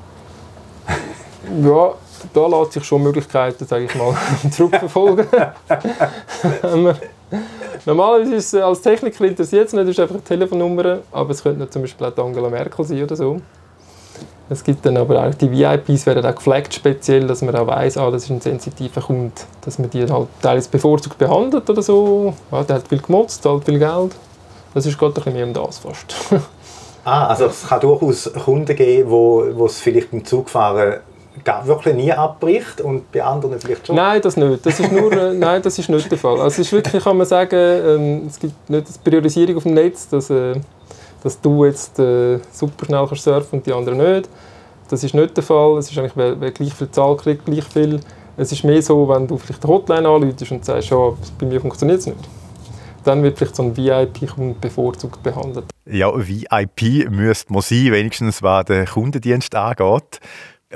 ja, 1.69 1.95
da 2.33 2.47
lässt 2.47 2.73
sich 2.73 2.85
schon 2.85 3.03
Möglichkeiten, 3.03 3.67
sage 3.67 3.85
ich 3.85 3.95
mal, 3.95 4.17
zurückverfolgen. 4.51 5.27
Normalerweise 7.85 8.35
ist 8.37 8.55
es 8.55 8.63
als 8.63 8.81
Techniker 8.81 9.25
interessiert 9.25 9.67
es 9.67 9.73
nicht, 9.73 9.83
das 9.83 9.91
ist 9.91 10.01
einfach 10.01 10.15
eine 10.15 10.25
Telefonnummer, 10.25 11.01
aber 11.11 11.31
es 11.31 11.43
könnte 11.43 11.69
zum 11.69 11.83
Beispiel 11.83 12.07
auch 12.07 12.17
Angela 12.25 12.49
Merkel 12.49 12.85
sein 12.85 13.03
oder 13.03 13.17
so. 13.17 13.41
Es 14.51 14.63
gibt 14.63 14.85
dann 14.85 14.97
aber 14.99 15.27
auch 15.27 15.35
die 15.35 15.51
VIPs 15.51 16.05
werden 16.07 16.25
auch 16.25 16.35
geflaggt 16.35 16.75
speziell, 16.75 17.27
dass 17.27 17.41
man 17.41 17.57
auch 17.57 17.67
weiss, 17.67 17.97
ah, 17.97 18.11
das 18.11 18.25
ist 18.25 18.31
ein 18.31 18.41
sensitiver 18.41 19.01
Kunde, 19.01 19.33
dass 19.63 19.79
man 19.79 19.89
die 19.89 20.07
halt 20.07 20.29
teils 20.43 20.69
bevorzugt 20.69 21.17
behandelt 21.17 21.69
oder 21.69 21.83
so. 21.83 22.35
Ja, 22.53 22.63
der 22.63 22.77
hat 22.77 22.89
viel 22.89 23.01
gemotzt, 23.01 23.43
zahlt 23.43 23.65
viel 23.65 23.79
Geld. 23.79 24.15
Das 24.75 24.85
ist 24.85 24.99
gerade 24.99 25.13
ein 25.13 25.15
bisschen 25.15 25.33
mehr 25.33 25.47
um 25.47 25.55
das 25.55 25.79
fast. 25.79 26.15
ah, 27.05 27.29
also 27.29 27.47
es 27.47 27.67
kann 27.67 27.81
durchaus 27.81 28.31
Kunden 28.33 28.77
geben, 28.77 29.11
wo, 29.11 29.47
wo 29.55 29.67
es 29.67 29.79
vielleicht 29.79 30.11
beim 30.11 30.25
Zugfahren 30.25 31.01
wirklich 31.65 31.95
nie 31.95 32.13
abbricht 32.13 32.81
und 32.81 33.11
bei 33.11 33.23
anderen 33.23 33.59
vielleicht 33.59 33.87
schon? 33.87 33.97
Nein, 33.97 34.21
das 34.21 34.37
nicht. 34.37 34.65
Das 34.65 34.79
ist, 34.79 34.93
nur, 34.93 35.11
äh, 35.13 35.33
nein, 35.35 35.63
das 35.63 35.79
ist 35.79 35.89
nicht 35.89 36.11
der 36.11 36.19
Fall. 36.19 36.35
Also 36.35 36.47
es 36.47 36.59
ist 36.59 36.73
wirklich, 36.73 37.03
kann 37.03 37.17
man 37.17 37.27
sagen, 37.27 37.57
ähm, 37.57 38.27
es 38.29 38.39
gibt 38.39 38.69
nicht 38.69 38.87
eine 38.87 38.97
Priorisierung 39.11 39.57
auf 39.57 39.63
dem 39.63 39.75
Netz, 39.75 40.09
dass, 40.09 40.31
äh, 40.31 40.55
dass 41.25 41.41
du 41.41 41.65
jetzt 41.65 41.99
äh, 41.99 42.39
super 42.53 42.87
schnell 42.87 43.07
kannst 43.09 43.25
surfen 43.25 43.59
und 43.59 43.67
die 43.67 43.73
anderen 43.73 43.99
nicht. 43.99 44.29
Das 44.89 45.03
ist 45.03 45.15
nicht 45.15 45.37
der 45.37 45.43
Fall. 45.43 45.79
Es 45.79 45.91
ist 45.91 45.99
eigentlich, 45.99 46.17
wer, 46.17 46.39
wer 46.41 46.53
gleich 46.53 46.75
viel 46.75 46.91
zahlt, 46.91 47.23
kriegt 47.23 47.47
gleich 47.47 47.65
viel. 47.65 47.99
Es 48.37 48.53
ist 48.53 48.63
mehr 48.63 48.83
so, 48.83 49.09
wenn 49.09 49.27
du 49.27 49.39
vielleicht 49.39 49.65
eine 49.65 49.73
Hotline 49.73 50.09
anläutest 50.09 50.53
und 50.53 50.65
sagst, 50.65 50.91
ja, 50.91 51.13
bei 51.39 51.47
mir 51.47 51.61
funktioniert 51.61 52.01
es 52.01 52.07
nicht. 52.07 52.29
Dann 53.05 53.23
wird 53.23 53.39
vielleicht 53.39 53.57
so 53.57 53.63
ein 53.63 53.77
VIP-Kunde 53.77 54.57
bevorzugt 54.61 55.23
behandelt. 55.23 55.67
Ja, 55.87 56.11
VIP 56.15 57.11
müsste 57.11 57.53
man 57.53 57.63
sein, 57.63 57.93
wenigstens 57.93 58.43
was 58.43 58.67
den 58.67 58.87
Kundendienst 58.87 59.55
angeht. 59.55 60.21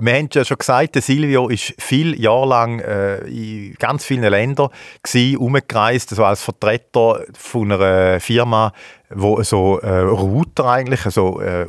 Wir 0.01 0.15
haben 0.15 0.29
ja 0.33 0.45
schon 0.45 0.59
gesagt, 0.59 0.95
Silvio 1.03 1.49
ist 1.49 1.75
viele 1.79 2.17
Jahre 2.17 2.47
lang 2.47 2.81
äh, 2.81 3.19
in 3.27 3.75
ganz 3.75 4.05
vielen 4.05 4.31
Ländern 4.31 4.71
gewesen, 5.03 5.37
umgereist, 5.39 6.13
also 6.13 6.25
als 6.25 6.43
Vertreter 6.43 7.25
von 7.37 7.73
einer 7.73 8.21
Firma, 8.21 8.73
wo 9.11 9.43
so 9.43 9.79
äh, 9.81 9.99
Router 10.01 10.67
eigentlich, 10.67 11.05
also 11.05 11.41
äh, 11.41 11.67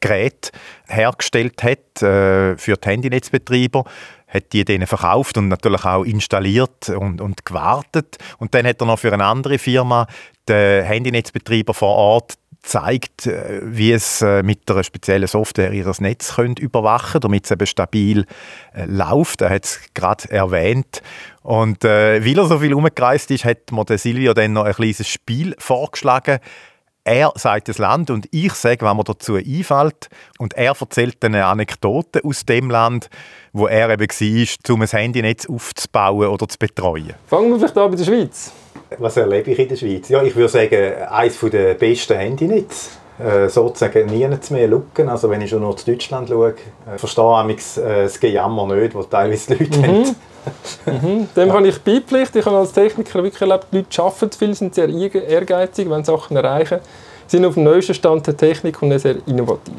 Geräte 0.00 0.50
hergestellt 0.88 1.62
hat 1.62 2.02
äh, 2.02 2.56
für 2.56 2.76
die 2.76 2.88
Handynetzbetreiber 2.88 3.84
hat 4.30 4.52
die 4.52 4.64
denen 4.64 4.86
verkauft 4.86 5.36
und 5.38 5.48
natürlich 5.48 5.84
auch 5.84 6.04
installiert 6.04 6.88
und, 6.88 7.20
und 7.20 7.44
gewartet. 7.44 8.16
Und 8.38 8.54
dann 8.54 8.66
hat 8.66 8.80
er 8.80 8.86
noch 8.86 9.00
für 9.00 9.12
eine 9.12 9.24
andere 9.24 9.58
Firma 9.58 10.06
den 10.48 10.84
Handynetzbetreiber 10.84 11.74
vor 11.74 11.96
Ort 11.96 12.34
zeigt, 12.62 13.26
äh, 13.26 13.60
wie 13.62 13.92
es 13.92 14.22
äh, 14.22 14.42
mit 14.42 14.70
einer 14.70 14.84
speziellen 14.84 15.26
Software 15.26 15.72
ihr 15.72 15.90
Netz 15.98 16.34
könnt 16.36 16.58
überwachen 16.58 17.20
damit 17.20 17.44
es 17.44 17.50
eben 17.50 17.66
stabil 17.66 18.26
äh, 18.74 18.84
läuft. 18.86 19.40
Er 19.40 19.50
hat 19.50 19.64
es 19.64 19.80
gerade 19.94 20.30
erwähnt. 20.30 21.02
Und 21.42 21.84
äh, 21.84 22.24
weil 22.24 22.38
er 22.38 22.46
so 22.46 22.58
viel 22.58 22.74
umgereist 22.74 23.30
ist, 23.30 23.44
hat 23.44 23.72
mir 23.72 23.84
der 23.84 23.98
Silvio 23.98 24.34
dann 24.34 24.52
noch 24.52 24.64
ein 24.64 24.74
kleines 24.74 25.08
Spiel 25.08 25.54
vorgeschlagen. 25.58 26.38
Er 27.02 27.32
sagt 27.34 27.68
das 27.68 27.78
Land 27.78 28.10
und 28.10 28.28
ich 28.30 28.52
sage, 28.52 28.84
was 28.84 28.94
mir 28.94 29.04
dazu 29.04 29.36
einfällt. 29.36 30.08
Und 30.38 30.52
er 30.54 30.74
erzählt 30.78 31.24
eine 31.24 31.46
Anekdote 31.46 32.20
aus 32.22 32.44
dem 32.44 32.70
Land, 32.70 33.08
wo 33.52 33.66
er 33.66 33.88
eben 33.88 34.08
war, 34.08 34.74
um 34.74 34.82
ein 34.82 34.88
Handynetz 34.88 35.46
aufzubauen 35.46 36.28
oder 36.28 36.46
zu 36.46 36.58
betreuen. 36.58 37.14
Fangen 37.26 37.50
wir 37.50 37.58
vielleicht 37.58 37.78
an 37.78 37.90
bei 37.90 37.96
der 37.96 38.04
Schweiz. 38.04 38.52
Was 38.98 39.16
erlebe 39.16 39.50
ich 39.50 39.58
in 39.58 39.68
der 39.68 39.76
Schweiz? 39.76 40.08
Ja, 40.08 40.22
ich 40.22 40.34
würde 40.34 40.48
sagen, 40.48 40.94
eines 41.10 41.38
der 41.40 41.74
besten 41.74 42.16
Handynetze. 42.16 43.00
Äh, 43.20 43.50
sozusagen 43.50 44.06
nichts 44.06 44.50
mehr 44.50 44.66
lucken. 44.66 45.10
Also 45.10 45.28
wenn 45.28 45.42
ich 45.42 45.50
schon 45.50 45.60
noch 45.60 45.76
zu 45.76 45.90
Deutschland 45.90 46.30
schaue, 46.30 46.54
äh, 46.86 46.96
verstehe 46.96 47.54
ich 47.54 47.76
äh, 47.76 48.04
das 48.04 48.18
Gejammer 48.18 48.74
nicht, 48.74 48.94
das 48.94 49.10
teilweise 49.10 49.54
die 49.56 49.64
Leute 49.64 49.78
mhm. 49.78 49.84
haben. 49.84 50.16
mhm. 50.86 51.28
Dem 51.36 51.48
ja. 51.48 51.54
habe 51.54 51.68
ich 51.68 51.78
beipflicht. 51.82 52.34
Ich 52.34 52.46
habe 52.46 52.56
als 52.56 52.72
Techniker 52.72 53.22
wirklich 53.22 53.42
erlebt, 53.42 53.66
die 53.72 53.78
Leute 53.78 54.02
arbeiten 54.02 54.32
viel, 54.32 54.54
sind 54.54 54.74
sehr 54.74 54.88
ehrgeizig, 54.88 55.90
wenn 55.90 56.02
Sachen 56.02 56.34
erreichen, 56.34 56.78
sind 57.26 57.44
auf 57.44 57.54
dem 57.54 57.64
neuesten 57.64 57.92
Stand 57.92 58.26
der 58.26 58.38
Technik 58.38 58.80
und 58.80 58.98
sehr 58.98 59.16
innovativ. 59.26 59.74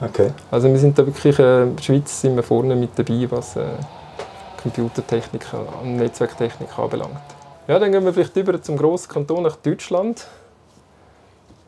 Okay. 0.00 0.30
Also 0.52 0.68
wir 0.68 0.78
sind 0.78 0.96
da 0.96 1.04
wirklich, 1.04 1.36
äh, 1.40 1.64
in 1.64 1.74
der 1.74 1.82
Schweiz 1.82 2.20
sind 2.20 2.36
wir 2.36 2.44
vorne 2.44 2.76
mit 2.76 2.90
dabei, 2.94 3.26
was 3.28 3.56
äh, 3.56 3.62
Computertechnik 4.62 5.46
und 5.82 5.96
Netzwerktechnik 5.96 6.68
anbelangt. 6.78 7.33
Ja, 7.66 7.78
dann 7.78 7.92
gehen 7.92 8.04
wir 8.04 8.12
vielleicht 8.12 8.36
über 8.36 8.60
zum 8.60 8.76
grossen 8.76 9.08
Kanton 9.10 9.42
nach 9.42 9.56
Deutschland. 9.56 10.26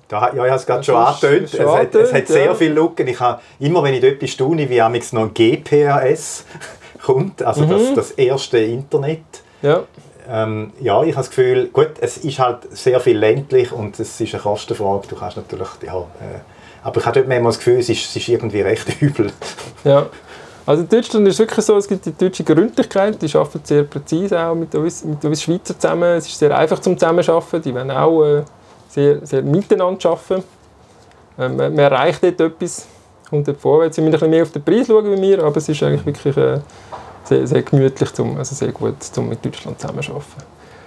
Da, 0.09 0.32
ja, 0.34 0.44
ich 0.44 0.51
habe 0.51 0.61
es 0.61 0.66
gerade 0.66 0.84
schon 0.84 0.94
angetönt. 0.94 1.53
Es, 1.53 1.61
hat, 1.61 1.94
es 1.94 2.12
hat 2.12 2.28
sehr 2.28 2.44
ja. 2.44 2.55
viele 2.55 2.74
Lücken. 2.74 3.09
Ich 3.09 3.18
habe, 3.18 3.40
immer 3.59 3.82
wenn 3.82 3.94
ich 3.94 4.01
dort 4.01 4.14
etwas 4.14 4.30
staune, 4.30 4.68
wie 4.70 4.78
noch 4.78 5.22
ein 5.22 5.34
GPRS 5.34 6.44
kommt, 7.03 7.42
also 7.42 7.64
mhm. 7.64 7.70
das, 7.70 7.94
das 7.94 8.11
erste 8.12 8.59
Internet. 8.59 9.24
Ja. 9.62 9.84
Ähm, 10.28 10.72
ja, 10.80 11.03
ich 11.03 11.12
habe 11.12 11.16
das 11.16 11.30
Gefühl, 11.30 11.68
gut, 11.68 11.92
es 12.01 12.18
ist 12.18 12.38
halt 12.38 12.59
sehr 12.76 13.01
viel 13.01 13.16
ländlich 13.16 13.72
und 13.72 13.99
es 13.99 14.20
ist 14.20 14.34
eine 14.34 14.42
Kostenfrage. 14.42 15.09
Du 15.09 15.16
kannst 15.16 15.36
natürlich, 15.36 15.68
ja, 15.84 15.99
äh, 15.99 16.40
aber 16.82 17.01
ich 17.01 17.07
habe 17.07 17.14
dort 17.14 17.28
manchmal 17.28 17.51
das 17.51 17.59
Gefühl, 17.59 17.78
es 17.78 17.88
ist, 17.88 18.05
es 18.05 18.16
ist 18.16 18.28
irgendwie 18.28 18.61
recht 18.61 18.86
übel. 19.01 19.32
Ja. 19.84 20.07
Also 20.67 20.83
in 20.83 20.89
Deutschland 20.89 21.29
ist 21.29 21.35
es 21.35 21.39
wirklich 21.39 21.64
so, 21.64 21.77
es 21.77 21.87
gibt 21.87 22.05
die 22.05 22.12
deutsche 22.12 22.43
Gründlichkeit, 22.43 23.23
die 23.23 23.33
arbeiten 23.37 23.61
sehr 23.62 23.85
präzise 23.85 24.41
auch 24.41 24.55
mit 24.55 24.75
uns, 24.75 25.05
mit 25.05 25.25
uns 25.25 25.41
Schweizer 25.41 25.79
zusammen. 25.79 26.17
Es 26.17 26.27
ist 26.27 26.37
sehr 26.37 26.57
einfach 26.59 26.81
zum 26.81 26.99
Zusammenarbeiten, 26.99 27.62
die 27.62 27.73
wollen 27.73 27.91
auch 27.93 28.25
äh, 28.25 28.43
sehr, 28.89 29.25
sehr 29.25 29.43
miteinander 29.43 30.11
arbeiten. 30.11 30.43
Ähm, 31.39 31.57
man 31.57 31.79
erreicht 31.79 32.25
dort 32.25 32.41
etwas, 32.41 32.89
kommt 33.31 33.47
dort 33.47 33.61
vorwärts. 33.61 33.95
Sie 33.95 34.03
müssen 34.03 34.14
ein 34.14 34.19
bisschen 34.19 34.31
mehr 34.31 34.43
auf 34.43 34.51
den 34.51 34.64
Preis 34.64 34.89
schauen 34.89 35.05
wie 35.12 35.23
wir, 35.23 35.45
aber 35.45 35.57
es 35.57 35.69
ist 35.69 35.83
eigentlich 35.85 36.05
wirklich 36.05 36.37
äh, 36.37 36.59
sehr, 37.23 37.47
sehr 37.47 37.62
gemütlich, 37.62 38.12
zum, 38.12 38.37
also 38.37 38.57
sehr 38.57 38.73
gut 38.73 39.01
zum 39.01 39.29
mit 39.29 39.45
Deutschland 39.45 39.81
zusammenzuarbeiten. 39.81 40.43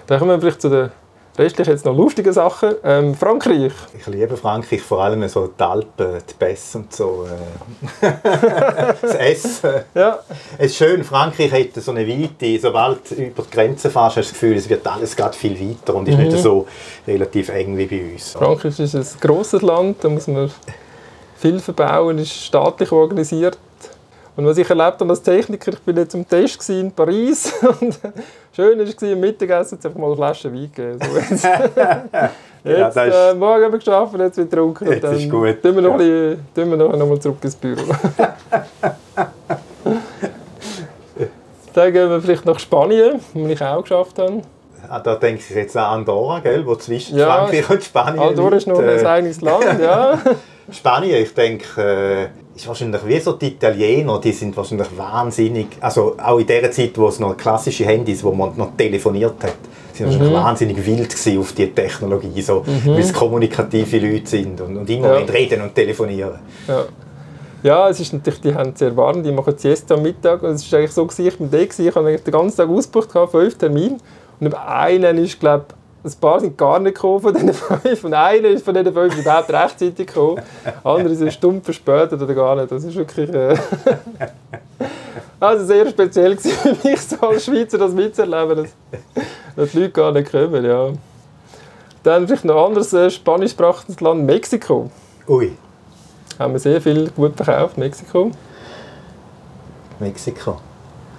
Dann 0.07 0.19
kommen 0.19 0.31
wir 0.31 0.39
vielleicht 0.41 0.61
zu 0.61 0.69
der 0.69 0.91
Restlich 1.39 1.69
jetzt 1.69 1.85
noch 1.85 1.95
lustige 1.95 2.33
Sachen. 2.33 2.75
Ähm, 2.83 3.15
Frankreich. 3.15 3.71
Ich 3.97 4.05
liebe 4.07 4.35
Frankreich, 4.35 4.81
vor 4.81 5.01
allem 5.01 5.25
so 5.29 5.47
die 5.47 5.63
Alpen, 5.63 6.17
die 6.29 6.33
Pässe 6.33 6.79
und 6.79 6.93
so. 6.93 7.25
Äh. 8.01 8.11
das 9.01 9.15
Essen. 9.15 9.69
Ja. 9.95 10.19
Es 10.57 10.71
ist 10.71 10.75
schön, 10.75 11.01
Frankreich 11.05 11.49
hat 11.53 11.81
so 11.81 11.91
eine 11.91 12.05
Weite. 12.05 12.59
Sobald 12.59 13.11
du 13.11 13.15
über 13.15 13.43
die 13.43 13.51
Grenze 13.51 13.89
fährst, 13.89 14.17
hast 14.17 14.31
du 14.31 14.33
das 14.33 14.33
Gefühl, 14.33 14.57
es 14.57 14.67
wird 14.67 14.85
alles 14.85 15.15
gerade 15.15 15.33
viel 15.33 15.57
weiter 15.57 15.95
und 15.95 16.09
ist 16.09 16.17
mhm. 16.17 16.25
nicht 16.25 16.39
so 16.39 16.67
relativ 17.07 17.47
eng 17.47 17.77
wie 17.77 17.85
bei 17.85 18.11
uns. 18.11 18.33
Frankreich 18.33 18.77
ist 18.77 18.95
ein 18.95 19.07
grosses 19.21 19.61
Land, 19.61 20.03
da 20.03 20.09
muss 20.09 20.27
man 20.27 20.51
viel 21.37 21.61
verbauen, 21.61 22.17
ist 22.17 22.33
staatlich 22.33 22.91
organisiert. 22.91 23.57
Und 24.35 24.45
was 24.45 24.57
ich 24.57 24.69
erlebt 24.69 24.99
habe 24.99 25.09
als 25.09 25.21
Techniker, 25.21 25.71
ich 25.71 25.87
war 25.87 25.93
jetzt 25.95 26.11
zum 26.11 26.27
Test 26.27 26.69
in 26.69 26.91
Paris 26.91 27.53
und 27.81 27.97
schön 28.55 28.79
war 28.79 29.09
im 29.09 29.19
Mittagessen 29.19 29.75
jetzt 29.75 29.85
einfach 29.85 29.99
mal 29.99 30.07
eine 30.07 30.15
Flasche 30.15 30.53
Wein 30.53 30.71
gegeben. 30.73 30.99
So 31.01 31.17
jetzt 31.17 31.31
jetzt 32.63 32.95
ja, 32.95 33.31
äh, 33.31 33.33
morgen 33.35 33.63
haben 33.63 33.71
wir 33.71 33.79
geschafft, 33.79 34.13
jetzt 34.17 34.37
wieder 34.37 34.47
getrunken. 34.47 34.91
Jetzt 34.91 35.03
dann 35.03 35.15
ist 35.15 35.29
gut. 35.29 35.61
Tun 35.61 35.75
wir 35.75 35.81
noch, 35.81 35.99
ja. 35.99 36.05
ein 36.05 36.47
tun 36.53 36.69
wir 36.69 36.77
noch, 36.77 36.95
noch 36.95 37.07
mal 37.07 37.19
zurück 37.19 37.37
ins 37.43 37.55
Büro. 37.55 37.81
dann 41.73 41.93
gehen 41.93 42.09
wir 42.09 42.21
vielleicht 42.21 42.45
nach 42.45 42.59
Spanien, 42.59 43.19
wo 43.33 43.47
ich 43.47 43.61
auch 43.61 43.81
geschafft 43.81 44.19
habe. 44.19 44.41
Ah, 44.87 44.99
da 44.99 45.15
denke 45.15 45.41
ich 45.47 45.55
jetzt 45.55 45.77
an 45.77 45.99
Andorra, 45.99 46.39
gell, 46.39 46.65
wo 46.65 46.75
zwischen 46.75 47.17
ja, 47.17 47.27
Frankreich 47.27 47.69
und 47.69 47.83
Spanien 47.83 48.19
Andorra 48.19 48.55
ist 48.55 48.65
noch 48.65 48.81
äh, 48.81 48.99
ein 48.99 49.05
eigenes 49.05 49.41
Land, 49.41 49.79
ja. 49.79 50.17
Spanien, 50.71 51.21
ich 51.21 51.33
denke, 51.33 51.81
äh, 51.81 52.27
ist 52.59 52.67
wahrscheinlich 52.67 53.05
wie 53.05 53.19
so 53.19 53.33
die 53.33 53.47
Italiener, 53.47 54.19
die 54.19 54.33
sind 54.33 54.55
wahrscheinlich 54.55 54.87
wahnsinnig, 54.97 55.67
also 55.79 56.15
auch 56.17 56.39
in 56.39 56.47
der 56.47 56.69
Zeit, 56.71 56.97
wo 56.97 57.07
es 57.07 57.19
noch 57.19 57.37
klassische 57.37 57.85
Handys, 57.85 58.23
wo 58.23 58.33
man 58.33 58.55
noch 58.57 58.75
telefoniert 58.75 59.41
hat, 59.43 59.55
sind 59.93 60.07
mhm. 60.07 60.11
wahrscheinlich 60.11 60.33
wahnsinnig 60.33 60.85
wild 60.85 61.39
auf 61.39 61.53
die 61.53 61.67
Technologie, 61.71 62.41
so, 62.41 62.65
mhm. 62.65 62.91
weil 62.91 62.99
es 62.99 63.13
kommunikative 63.13 63.99
Leute 63.99 64.27
sind 64.27 64.59
und, 64.59 64.75
und 64.75 64.89
immer 64.89 65.19
ja. 65.19 65.25
reden 65.25 65.61
und 65.61 65.73
telefonieren. 65.73 66.39
Ja. 66.67 66.85
Ja, 67.61 67.89
es 67.89 67.99
ist 67.99 68.13
natürlich, 68.13 68.39
die 68.39 68.55
haben 68.55 68.73
sehr 68.73 68.95
warm, 68.95 69.21
die 69.21 69.33
machen 69.33 69.57
Siesta 69.57 69.95
am 69.95 70.01
Mittag 70.01 70.41
und 70.43 70.51
es 70.51 70.71
war 70.71 70.79
eigentlich 70.79 70.93
so, 70.93 71.05
ich 71.17 71.37
bin 71.37 71.51
da, 71.51 71.57
ich 71.57 71.95
habe 71.95 72.17
den 72.17 72.31
ganzen 72.31 72.55
Tag 72.55 72.69
ausgebucht, 72.69 73.09
fünf 73.31 73.57
Termine 73.57 73.97
und 74.39 74.47
über 74.47 74.65
einen 74.65 75.17
ist, 75.17 75.41
glaube 75.41 75.65
ein 76.03 76.13
paar 76.21 76.39
sind 76.39 76.57
gar 76.57 76.79
nicht 76.79 76.95
gekommen 76.95 77.19
von 77.19 77.33
diesen 77.33 77.53
fünf 77.53 78.03
und 78.03 78.13
einer 78.13 78.47
ist 78.47 78.63
von 78.63 78.73
diesen 78.73 78.93
fünf 78.93 79.17
überhaupt 79.17 79.51
rechtzeitig 79.51 80.07
gekommen. 80.07 80.41
Andere 80.83 81.13
sind 81.15 81.33
stumpf 81.33 81.65
verspätet 81.65 82.21
oder 82.21 82.33
gar 82.33 82.55
nicht. 82.55 82.71
Das 82.71 82.83
ist 82.83 82.95
wirklich 82.95 83.29
äh 83.33 83.57
also 85.39 85.65
sehr 85.65 85.89
speziell 85.89 86.37
für 86.37 86.75
mich 86.87 87.01
so 87.07 87.19
als 87.19 87.45
Schweizer 87.45 87.77
das 87.77 87.93
mitzuerleben, 87.93 88.63
dass, 88.63 88.69
dass 89.55 89.71
die 89.71 89.79
Leute 89.79 89.91
gar 89.91 90.11
nicht 90.11 90.31
kommen. 90.31 90.63
Ja. 90.63 90.89
Dann 92.03 92.27
vielleicht 92.27 92.45
noch 92.45 92.55
ein 92.55 92.67
anderes 92.67 92.93
äh, 92.93 93.09
spanischsprachiges 93.09 93.99
Land, 93.99 94.25
Mexiko. 94.25 94.89
Ui. 95.27 95.51
Haben 96.37 96.53
wir 96.53 96.59
sehr 96.59 96.81
viel 96.81 97.09
gut 97.09 97.35
verkauft, 97.35 97.77
Mexiko. 97.77 98.31
Mexiko. 99.99 100.57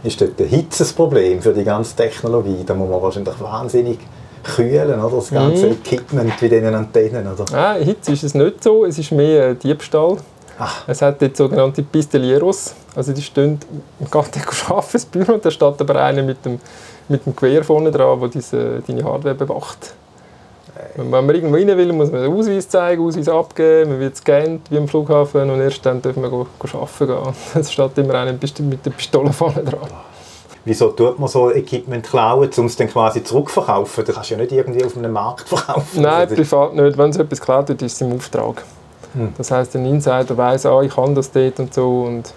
Ist 0.03 0.19
dort 0.23 0.41
ein 0.41 0.47
Hitzesproblem 0.47 1.43
für 1.43 1.53
die 1.53 1.65
ganze 1.65 1.95
Technologie? 1.95 2.65
Da 2.65 2.73
muss 2.73 2.89
man 2.89 3.03
wahrscheinlich 3.03 3.39
wahnsinnig 3.39 3.99
kühlen, 4.43 5.01
oder? 5.01 5.17
das 5.17 5.31
ganze 5.31 5.67
mhm. 5.67 5.73
Equipment 5.73 6.43
wie 6.43 6.49
diesen 6.49 6.75
Antennen. 6.75 7.27
Oder? 7.27 7.45
Ah, 7.57 7.75
Hitze 7.75 8.13
ist 8.13 8.25
es 8.25 8.35
nicht 8.35 8.63
so, 8.63 8.85
es 8.85 8.99
ist 8.99 9.13
mehr 9.13 9.55
Diebstahl. 9.55 10.17
Ach. 10.59 10.85
Es 10.87 11.01
hat 11.01 11.23
jetzt 11.23 11.39
sogenannte 11.39 11.83
Pistolieros, 11.83 12.75
also 12.95 13.13
die 13.13 13.23
stehen 13.23 13.59
im 13.99 14.07
das 14.93 15.07
Büro, 15.07 15.33
und 15.33 15.45
da 15.45 15.51
steht 15.51 15.81
aber 15.81 15.97
einer 15.97 16.23
mit 16.23 16.45
dem, 16.45 16.61
mit 17.09 17.25
dem 17.25 17.35
Gewehr 17.35 17.65
vorne 17.65 17.91
dran, 17.91 18.21
der 18.21 18.29
diese, 18.29 18.83
deine 18.87 19.03
Hardware 19.03 19.35
bewacht. 19.35 19.95
Wenn 20.97 21.11
man 21.11 21.35
irgendwo 21.35 21.57
rein 21.57 21.69
will, 21.69 21.93
muss 21.93 22.11
man 22.11 22.23
den 22.23 22.33
Ausweis 22.33 22.69
zeigen, 22.69 23.03
Ausweis 23.03 23.29
abgeben, 23.29 23.93
man 23.93 24.01
wird 24.01 24.13
gescannt 24.13 24.71
wie 24.71 24.77
am 24.77 24.89
Flughafen 24.89 25.49
und 25.49 25.61
erst 25.61 25.85
dann 25.85 26.03
dürfen 26.03 26.23
wir 26.23 26.31
go, 26.31 26.47
go 26.59 26.79
arbeiten 26.79 27.07
gehen. 27.07 27.35
Es 27.61 27.73
steht 27.73 27.99
immer 27.99 28.15
einer 28.15 28.33
mit 28.33 28.87
der 28.87 28.91
Pistole 28.91 29.33
vorne 29.33 29.63
dran 29.63 29.89
wieso 30.65 30.89
tut 30.89 31.19
man 31.19 31.29
so 31.29 31.51
Equipment 31.51 32.07
klauen, 32.07 32.51
um 32.57 32.67
es 32.67 32.77
dann 32.77 32.89
quasi 32.89 33.23
zurückverkaufen? 33.25 34.05
Das 34.05 34.15
kannst 34.15 34.31
du 34.31 34.35
ja 34.35 34.41
nicht 34.41 34.53
irgendwie 34.53 34.85
auf 34.85 34.97
einem 34.97 35.13
Markt 35.13 35.49
verkaufen. 35.49 36.03
Nein, 36.03 36.29
also, 36.29 36.35
privat 36.35 36.75
nicht. 36.75 36.99
Wenn 36.99 37.11
es 37.11 37.17
etwas 37.17 37.41
geklaut 37.41 37.69
wird, 37.69 37.83
ist 37.83 37.95
es 37.95 38.01
im 38.01 38.13
Auftrag. 38.15 38.63
Hm. 39.15 39.33
Das 39.37 39.51
heisst, 39.51 39.75
ein 39.75 39.87
Insider 39.87 40.37
weiß, 40.37 40.67
ah, 40.67 40.83
ich 40.83 40.95
kann 40.95 41.15
das 41.15 41.33
dort 41.33 41.59
und 41.59 41.75
so 41.75 42.03
und, 42.03 42.33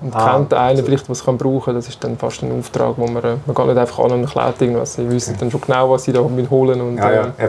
und 0.00 0.16
ah, 0.16 0.32
kennt 0.32 0.52
einen 0.52 0.70
also. 0.70 0.82
vielleicht, 0.84 1.08
was 1.08 1.24
kann 1.24 1.38
brauchen. 1.38 1.74
Das 1.74 1.88
ist 1.88 2.02
dann 2.02 2.18
fast 2.18 2.42
ein 2.42 2.58
Auftrag, 2.58 2.94
wo 2.96 3.06
man, 3.06 3.22
man 3.22 3.54
geht 3.54 3.66
nicht 3.66 3.78
einfach 3.78 3.98
an 4.00 4.12
und 4.12 4.26
klaut 4.26 4.60
irgendwas. 4.60 4.94
Sie 4.94 5.08
wissen 5.08 5.36
dann 5.38 5.50
schon 5.50 5.60
genau, 5.60 5.90
was 5.90 6.04
sie 6.04 6.12
da 6.12 6.20
holen 6.20 6.80
und 6.80 6.96
ja, 6.96 7.12
ja, 7.12 7.34
äh, 7.38 7.48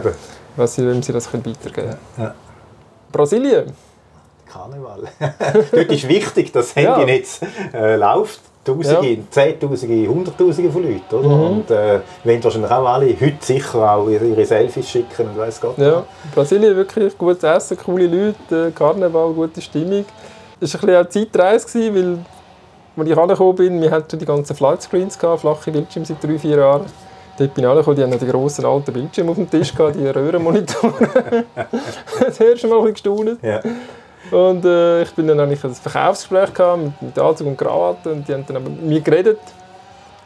was 0.56 0.74
sie, 0.74 0.86
wem 0.86 1.02
sie 1.02 1.12
das 1.12 1.30
können 1.30 1.44
weitergeben 1.44 1.72
können. 1.72 1.98
Ja. 2.18 2.34
Brasilien. 3.10 3.72
Karneval. 4.46 5.08
Dort 5.72 5.90
ist 5.90 6.08
wichtig, 6.08 6.52
dass 6.52 6.74
das 6.74 6.76
Handynetz 6.76 7.40
äh, 7.72 7.96
läuft. 7.96 8.40
Tausende, 8.64 9.08
ja. 9.08 9.18
Zehntausende, 9.28 10.08
Hunderttausende 10.08 10.70
von 10.70 10.82
Leuten. 10.82 11.14
Oder? 11.14 11.28
Mhm. 11.28 11.42
Und 11.42 11.70
äh, 11.70 12.00
wenn 12.22 12.44
wahrscheinlich 12.44 12.70
auch 12.70 12.86
alle 12.86 13.08
heute 13.08 13.36
sicher 13.40 13.92
auch 13.92 14.08
ihre 14.08 14.44
Selfies 14.44 14.88
schicken 14.88 15.28
und 15.28 15.38
weiss 15.38 15.60
Gott. 15.60 15.78
Ja, 15.78 16.04
Brasilien 16.34 16.76
wirklich 16.76 17.18
gutes 17.18 17.42
Essen, 17.42 17.76
coole 17.76 18.06
Leute, 18.06 18.70
Karneval, 18.72 19.32
gute 19.32 19.60
Stimmung. 19.60 20.04
Es 20.60 20.74
war 20.74 20.82
ein 20.82 20.86
bisschen 20.86 20.96
eine 20.96 21.08
Zeitreise, 21.08 21.94
weil 21.94 22.18
als 22.96 23.08
ich 23.08 23.18
angekommen 23.18 23.56
bin, 23.56 23.80
wir 23.80 23.90
hatten 23.90 24.18
die 24.18 24.24
ganzen 24.24 24.54
Flightscreens, 24.54 25.16
flache 25.16 25.72
Bildschirme 25.72 26.06
seit 26.06 26.22
drei, 26.22 26.38
vier 26.38 26.58
Jahren. 26.58 26.86
Dort 27.38 27.54
bin 27.54 27.64
ich 27.64 27.70
angekommen, 27.70 27.96
die 27.96 28.02
haben 28.02 28.18
die 28.18 28.26
grossen 28.26 28.64
alten 28.66 28.92
Bildschirme 28.92 29.30
auf 29.30 29.36
dem 29.38 29.50
Tisch, 29.50 29.72
die 29.72 30.06
Röhrenmonitore. 30.06 31.44
das 32.20 32.38
erste 32.38 32.68
Mal 32.68 32.86
ein 32.86 32.92
gestaunt. 32.92 33.38
Ja. 33.42 33.60
Und 34.32 34.64
äh, 34.64 35.02
ich 35.02 35.12
bin 35.12 35.26
dann 35.26 35.38
eigentlich 35.40 35.62
ein 35.62 35.74
Verkaufsgespräch 35.74 36.54
gehabt, 36.54 36.82
mit, 36.82 37.02
mit 37.02 37.18
Anzug 37.18 37.48
und 37.48 37.58
Krawatte 37.58 38.12
und 38.12 38.26
die 38.26 38.32
haben 38.32 38.46
dann 38.46 38.64
mit 38.64 38.82
mir 38.82 39.00
geredet 39.02 39.38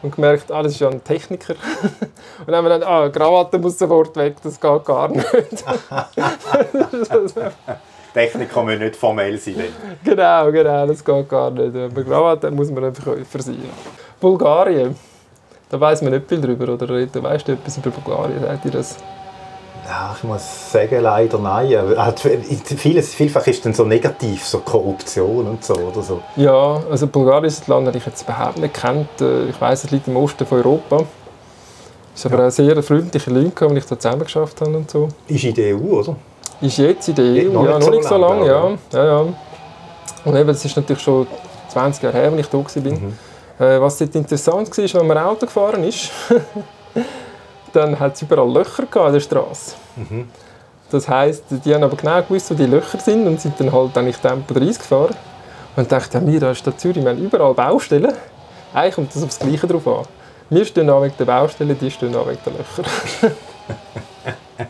und 0.01 0.15
gemerkt, 0.15 0.53
ah, 0.53 0.63
das 0.63 0.73
ist 0.73 0.79
ja 0.79 0.89
ein 0.89 1.03
Techniker. 1.03 1.55
und 2.39 2.47
dann 2.47 2.55
haben 2.55 2.65
wir 2.67 2.79
dann, 2.79 2.85
ah, 2.85 3.09
Krawatte 3.09 3.59
muss 3.59 3.77
sofort 3.77 4.17
weg, 4.17 4.37
das 4.45 4.61
geht 4.61 4.85
gar 4.85 5.09
nicht. 5.09 5.27
Techniker 8.15 8.63
müssen 8.63 8.79
nicht 8.79 8.95
formell 8.95 9.39
sein. 9.39 9.65
Genau, 10.05 10.53
genau, 10.53 10.87
das 10.87 11.05
geht 11.05 11.29
gar 11.29 11.51
nicht. 11.51 11.75
Aber 11.77 12.05
Krawatte 12.05 12.53
muss 12.53 12.71
man 12.71 12.85
einfach 12.85 13.13
sein. 13.39 13.59
Bulgarien, 14.21 14.95
da 15.69 15.81
weiß 15.81 16.03
man 16.03 16.13
nicht 16.13 16.29
viel 16.29 16.41
drüber, 16.41 16.73
oder 16.75 16.89
weißt 16.89 17.49
du 17.49 17.53
etwas 17.53 17.77
über 17.79 17.91
Bulgarien? 17.91 18.41
Sagt 18.41 18.65
ihr 18.67 18.71
das? 18.71 18.97
Ja, 19.89 20.16
ich 20.16 20.24
muss 20.24 20.72
sagen, 20.72 21.01
leider 21.01 21.39
nein. 21.39 21.68
Vieles, 22.76 23.14
vielfach 23.14 23.47
ist 23.47 23.64
dann 23.64 23.72
so 23.72 23.84
negativ, 23.84 24.45
so 24.45 24.59
Korruption 24.59 25.47
und 25.47 25.64
so. 25.64 25.74
Oder 25.74 26.03
so. 26.03 26.22
Ja, 26.34 26.82
also 26.91 27.07
Bulgarien 27.07 27.45
ist 27.45 27.68
ein 27.68 27.70
Land, 27.70 27.89
das 27.89 27.95
ich 27.95 28.07
jetzt 28.07 28.22
überhaupt 28.22 28.59
nicht 28.59 28.74
kennt. 28.74 29.20
Äh, 29.20 29.45
ich 29.47 29.61
weiß, 29.61 29.84
es 29.84 29.91
liegt 29.91 30.09
im 30.09 30.16
Osten 30.16 30.45
von 30.45 30.59
Europa. 30.59 31.05
Es 32.14 32.24
ist 32.24 32.26
aber 32.26 32.43
ja. 32.43 32.49
auch 32.49 32.51
sehr 32.51 32.82
freundliche 32.82 33.30
Leute, 33.30 33.68
die 33.68 33.78
ich 33.78 33.87
da 33.87 33.99
zusammen 33.99 34.24
geschafft 34.24 34.61
habe 34.61 34.76
und 34.76 34.91
so. 34.91 35.09
Ist 35.28 35.45
in 35.45 35.55
der 35.55 35.76
EU, 35.76 35.99
oder? 36.01 36.16
Ist 36.61 36.78
jetzt 36.78 37.09
in 37.09 37.14
der 37.14 37.24
EU, 37.24 37.53
noch 37.53 37.64
ja, 37.64 37.78
noch 37.78 37.91
nicht 37.91 38.05
so 38.05 38.16
lange, 38.16 38.47
ja. 38.47 38.70
ja, 38.93 39.05
ja. 39.05 39.20
Und 40.24 40.34
eben, 40.34 40.49
das 40.49 40.64
ist 40.64 40.76
natürlich 40.76 41.03
schon 41.03 41.26
20 41.68 42.03
Jahre 42.03 42.16
her, 42.16 42.32
als 42.32 42.41
ich 42.41 42.47
da 42.47 42.59
war. 42.59 42.64
Mhm. 42.64 43.18
Äh, 43.59 43.80
was 43.80 43.99
dort 43.99 44.14
interessant 44.14 44.76
war, 44.76 45.01
wenn 45.01 45.07
man 45.07 45.18
Auto 45.18 45.47
gefahren 45.47 45.84
ist, 45.84 46.11
dann 47.77 48.01
hat 48.01 48.14
es 48.14 48.22
überall 48.22 48.51
Löcher 48.51 48.85
an 49.03 49.12
der 49.12 49.20
Straße. 49.20 49.74
Mhm. 49.97 50.29
Das 50.91 51.09
heisst, 51.09 51.45
die 51.51 51.74
haben 51.74 51.83
aber 51.83 51.97
genau 51.97 52.22
gewusst, 52.22 52.51
wo 52.51 52.55
die 52.55 52.66
Löcher 52.66 52.99
sind 52.99 53.27
und 53.27 53.41
sind 53.41 53.59
dann 53.61 53.72
halt 53.72 53.97
eigentlich 53.99 54.16
Tempo 54.16 54.55
30 54.55 54.79
gefahren. 54.79 55.16
Und 55.74 55.93
dachte, 55.93 56.18
ja, 56.18 56.27
wir 56.27 56.41
da 56.41 56.55
Stadt 56.55 56.81
Zürich, 56.81 57.03
wir 57.03 57.11
haben 57.11 57.18
überall 57.18 57.53
Baustellen. 57.53 58.14
Eigentlich 58.72 58.95
kommt 58.95 59.14
das 59.14 59.22
aufs 59.22 59.39
Gleiche 59.39 59.66
drauf 59.66 59.87
an. 59.87 60.05
Wir 60.49 60.64
stehen 60.64 60.89
an 60.89 61.03
wegen 61.03 61.14
der 61.18 61.24
Baustellen, 61.27 61.77
die 61.79 61.91
stehen 61.91 62.14
an 62.14 62.27
wegen 62.27 62.39
der 62.47 62.53
Löcher. 62.55 63.35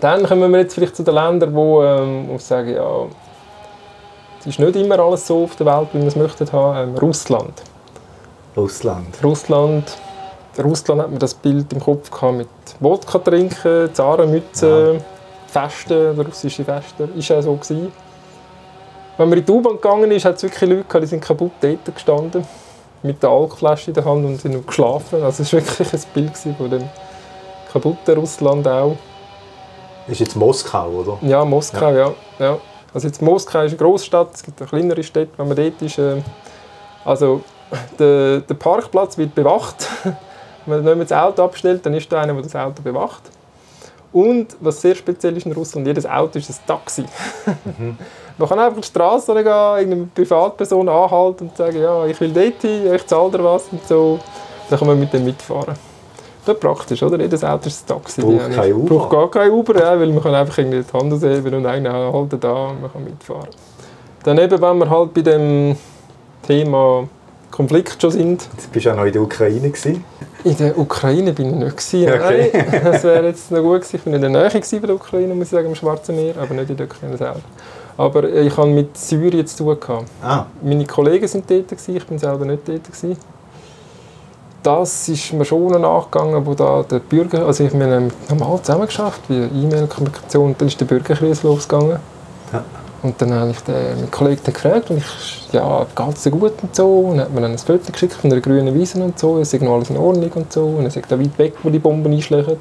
dann 0.00 0.24
kommen 0.24 0.52
wir 0.52 0.60
jetzt 0.60 0.74
vielleicht 0.74 0.94
zu 0.94 1.02
den 1.02 1.14
Ländern, 1.14 1.54
wo 1.54 1.82
ähm, 1.82 2.30
ich 2.36 2.42
sagen, 2.42 2.74
ja, 2.74 3.06
es 4.38 4.46
ist 4.46 4.58
nicht 4.60 4.76
immer 4.76 5.00
alles 5.00 5.26
so 5.26 5.44
auf 5.44 5.56
der 5.56 5.66
Welt, 5.66 5.88
wie 5.92 6.00
wir 6.00 6.06
es 6.06 6.16
möchten 6.16 6.52
haben. 6.52 6.90
Ähm, 6.90 6.98
Russland. 6.98 7.62
Russland. 8.56 9.24
Russland 9.24 9.96
Russland 10.64 11.02
hat 11.02 11.10
mir 11.10 11.18
das 11.18 11.34
Bild 11.34 11.72
im 11.72 11.80
Kopf 11.80 12.10
gehabt 12.10 12.36
mit 12.36 12.48
Wodka 12.80 13.18
trinken, 13.18 13.90
Zarenmützen, 13.92 14.94
ja. 14.94 15.00
Festen, 15.46 16.20
russische 16.20 16.64
Festen. 16.64 17.16
Ist 17.16 17.28
ja 17.28 17.40
so 17.42 17.54
gewesen. 17.54 17.92
Wenn 19.16 19.28
man 19.28 19.38
in 19.38 19.46
die 19.46 19.52
U-Bahn 19.52 19.74
gegangen 19.74 20.10
ist, 20.10 20.24
hat 20.24 20.36
es 20.36 20.42
wirklich 20.42 20.68
Leute 20.68 20.84
gehabt, 20.84 21.02
die 21.02 21.06
sind 21.06 21.24
kaputt 21.24 21.52
dort 21.60 21.94
gestanden, 21.94 22.46
mit 23.02 23.22
der 23.22 23.30
Alkflasche 23.30 23.90
in 23.90 23.94
der 23.94 24.04
Hand 24.04 24.24
und 24.24 24.40
sind 24.40 24.66
geschlafen. 24.66 25.22
Also 25.22 25.42
es 25.42 25.52
war 25.52 25.60
wirklich 25.60 25.92
ein 25.92 26.02
Bild 26.12 26.36
von 26.36 26.70
dem 26.70 26.88
kaputten 27.72 28.18
Russland 28.18 28.68
auch. 28.68 28.96
Ist 30.06 30.20
jetzt 30.20 30.36
Moskau, 30.36 30.88
oder? 30.88 31.18
Ja, 31.22 31.44
Moskau, 31.44 31.90
ja. 31.90 31.96
ja. 31.98 32.14
ja. 32.38 32.58
Also 32.92 33.08
jetzt 33.08 33.20
Moskau 33.20 33.62
ist 33.62 33.72
eine 33.72 33.78
Großstadt, 33.78 34.34
es 34.34 34.42
gibt 34.42 34.60
eine 34.60 34.68
kleinere 34.68 35.02
Städte, 35.02 35.32
wenn 35.36 35.48
man 35.48 35.56
dort 35.56 35.82
ist. 35.82 35.98
Äh, 35.98 36.22
also 37.04 37.42
der, 37.98 38.40
der 38.40 38.54
Parkplatz 38.54 39.18
wird 39.18 39.34
bewacht 39.34 39.88
Wenn 40.66 40.84
man 40.84 41.00
das 41.00 41.12
Auto 41.12 41.42
abstellt, 41.42 41.84
dann 41.86 41.94
ist 41.94 42.10
da 42.10 42.20
einer, 42.20 42.34
der 42.34 42.42
das 42.42 42.56
Auto 42.56 42.82
bewacht. 42.82 43.22
Und 44.12 44.56
was 44.60 44.80
sehr 44.80 44.94
speziell 44.94 45.36
ist 45.36 45.46
in 45.46 45.52
Russland, 45.52 45.86
jedes 45.86 46.06
Auto 46.06 46.38
ist 46.38 46.50
ein 46.50 46.56
Taxi. 46.66 47.04
Mhm. 47.78 47.98
man 48.38 48.48
kann 48.48 48.58
einfach 48.58 48.80
die 48.80 48.86
Straße 48.86 49.34
gehen, 49.34 49.46
irgendeine 49.46 50.08
Privatperson 50.14 50.88
anhalten 50.88 51.48
und 51.48 51.56
sagen, 51.56 51.80
ja, 51.80 52.06
ich 52.06 52.20
will 52.20 52.30
dort 52.32 52.62
hin, 52.62 52.94
ich 52.94 53.06
zahle 53.06 53.30
dir 53.30 53.44
was 53.44 53.64
und 53.70 53.86
so. 53.86 54.18
Dann 54.68 54.78
kann 54.78 54.88
man 54.88 54.98
mit 54.98 55.12
dem 55.12 55.24
mitfahren. 55.24 55.74
Das 56.44 56.54
ist 56.54 56.60
praktisch, 56.60 57.02
oder? 57.02 57.18
Jedes 57.20 57.42
Auto 57.42 57.66
ist 57.66 57.82
ein 57.84 57.96
Taxi. 57.96 58.20
Braucht 58.20 58.52
kein 58.52 58.72
Uber? 58.72 58.96
Braucht 58.96 59.10
gar 59.10 59.30
kein 59.30 59.50
Uber, 59.50 59.80
ja, 59.80 59.98
weil 59.98 60.12
man 60.12 60.22
kann 60.22 60.34
einfach 60.34 60.58
irgendwie 60.58 60.82
die 60.82 60.98
Hand 60.98 61.12
ausheben 61.12 61.54
und 61.54 61.66
einen 61.66 61.92
halten 61.92 62.40
da 62.40 62.68
und 62.68 62.82
man 62.82 62.92
kann 62.92 63.04
mitfahren. 63.04 63.48
Dann 64.22 64.38
eben, 64.38 64.60
wenn 64.60 64.78
wir 64.78 64.90
halt 64.90 65.12
bei 65.12 65.22
dem 65.22 65.76
Thema 66.46 67.08
Konflikt 67.56 68.02
schon 68.02 68.10
sind. 68.10 68.46
Jetzt 68.54 68.70
bist 68.70 68.84
du 68.84 68.90
auch 68.90 68.96
noch 68.96 69.06
in 69.06 69.12
der 69.14 69.22
Ukraine 69.22 69.70
gewesen. 69.70 70.04
In 70.44 70.56
der 70.58 70.78
Ukraine 70.78 71.32
bin 71.32 71.48
ich 71.48 71.54
nicht 71.54 71.76
gewesen. 71.78 72.12
Okay. 72.12 72.50
Nein, 72.52 72.80
das 72.84 73.02
wäre 73.02 73.26
jetzt 73.28 73.50
noch 73.50 73.62
gut 73.62 73.80
gewesen. 73.80 73.96
Ich 73.96 74.02
bin 74.02 74.12
in 74.12 74.20
der 74.20 74.28
Nähe 74.28 74.48
gewesen 74.50 74.80
bei 74.82 74.86
der 74.86 74.96
Ukraine, 74.96 75.34
muss 75.34 75.46
ich 75.46 75.50
sagen, 75.52 75.68
im 75.68 75.74
Schwarzen 75.74 76.16
Meer, 76.16 76.34
aber 76.38 76.52
nicht 76.52 76.68
in 76.68 76.76
der 76.76 76.84
Ukraine 76.84 77.16
selber. 77.16 77.40
Aber 77.96 78.24
ich 78.28 78.54
hatte 78.54 78.68
mit 78.68 78.98
Syrien 78.98 79.46
zu 79.46 79.64
tun. 79.64 79.80
Gehabt. 79.80 80.04
Ah. 80.22 80.44
Meine 80.60 80.84
Kollegen 80.84 81.26
sind 81.26 81.50
dort, 81.50 81.68
gewesen, 81.68 81.96
ich 81.96 82.06
bin 82.06 82.18
selber 82.18 82.44
nicht 82.44 82.68
dort. 82.68 82.84
Gewesen. 82.84 83.16
Das 84.62 85.08
ist 85.08 85.32
mir 85.32 85.46
schon 85.46 85.80
nachgegangen, 85.80 86.44
wo 86.44 86.52
da 86.52 86.82
der 86.82 86.98
Bürger, 86.98 87.46
also 87.46 87.64
ich 87.64 87.72
habe 87.72 88.10
normal 88.28 88.60
zusammengeschafft, 88.60 89.22
wie 89.28 89.44
E-Mail-Kommunikation, 89.44 90.54
dann 90.58 90.68
ist 90.68 90.78
der 90.78 90.84
Bürgerkrieg 90.84 91.42
losgegangen. 91.42 91.98
Ja. 92.52 92.64
Und 93.06 93.22
dann 93.22 93.32
habe 93.32 93.52
ich 93.52 93.68
meinen 93.68 94.10
Kollegen 94.10 94.42
gefragt, 94.52 94.90
und 94.90 94.98
ich, 94.98 95.52
ja, 95.52 95.86
geht 95.94 96.16
es 96.16 96.24
dir 96.24 96.32
gut 96.32 96.54
und 96.60 96.74
so. 96.74 96.88
Und 97.00 97.20
hat 97.20 97.32
mir 97.32 97.40
dann 97.40 97.52
ein 97.52 97.58
Foto 97.58 97.92
geschickt 97.92 98.14
von 98.14 98.32
einer 98.32 98.40
grünen 98.40 98.74
Wiese 98.74 99.00
und 99.00 99.16
so, 99.16 99.38
es 99.38 99.54
ist 99.54 99.62
alles 99.62 99.90
in 99.90 99.96
Ordnung 99.96 100.30
und 100.34 100.52
so. 100.52 100.64
Und 100.64 100.84
er 100.86 100.90
sagt, 100.90 101.12
da 101.12 101.18
weit 101.18 101.38
weg, 101.38 101.54
wo 101.62 101.70
die 101.70 101.78
Bomben 101.78 102.12
einschlagen. 102.12 102.56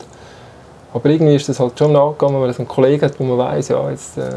Aber 0.94 1.10
irgendwie 1.10 1.36
ist 1.36 1.50
das 1.50 1.60
halt 1.60 1.80
schon 1.80 1.94
nachgegangen, 1.94 2.40
weil 2.40 2.52
es 2.52 2.60
einen 2.60 2.68
Kollegen 2.68 3.04
hat, 3.04 3.20
wo 3.20 3.24
man 3.24 3.40
weiss, 3.40 3.70
ja, 3.70 3.90
jetzt 3.90 4.20
äh, 4.20 4.36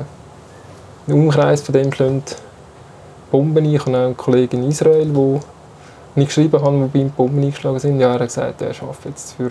im 1.06 1.24
Umkreis 1.24 1.60
von 1.60 1.74
dem 1.74 1.92
schlagen 1.92 2.22
Bomben 3.30 3.64
ein. 3.64 3.74
Ich 3.74 3.80
habe 3.84 3.94
einen 3.94 4.16
Kollegen 4.16 4.62
in 4.62 4.70
Israel, 4.70 5.10
wo 5.12 5.40
ich 6.16 6.24
geschrieben 6.24 6.62
habe, 6.62 6.80
wo 6.80 6.86
bei 6.86 7.00
ihm 7.00 7.10
Bomben 7.10 7.42
eingeschlagen 7.42 7.78
sind. 7.78 8.00
Ja, 8.00 8.14
er 8.14 8.20
hat 8.20 8.28
gesagt, 8.28 8.62
er 8.62 8.70
arbeitet 8.70 9.04
jetzt 9.04 9.34
für 9.34 9.50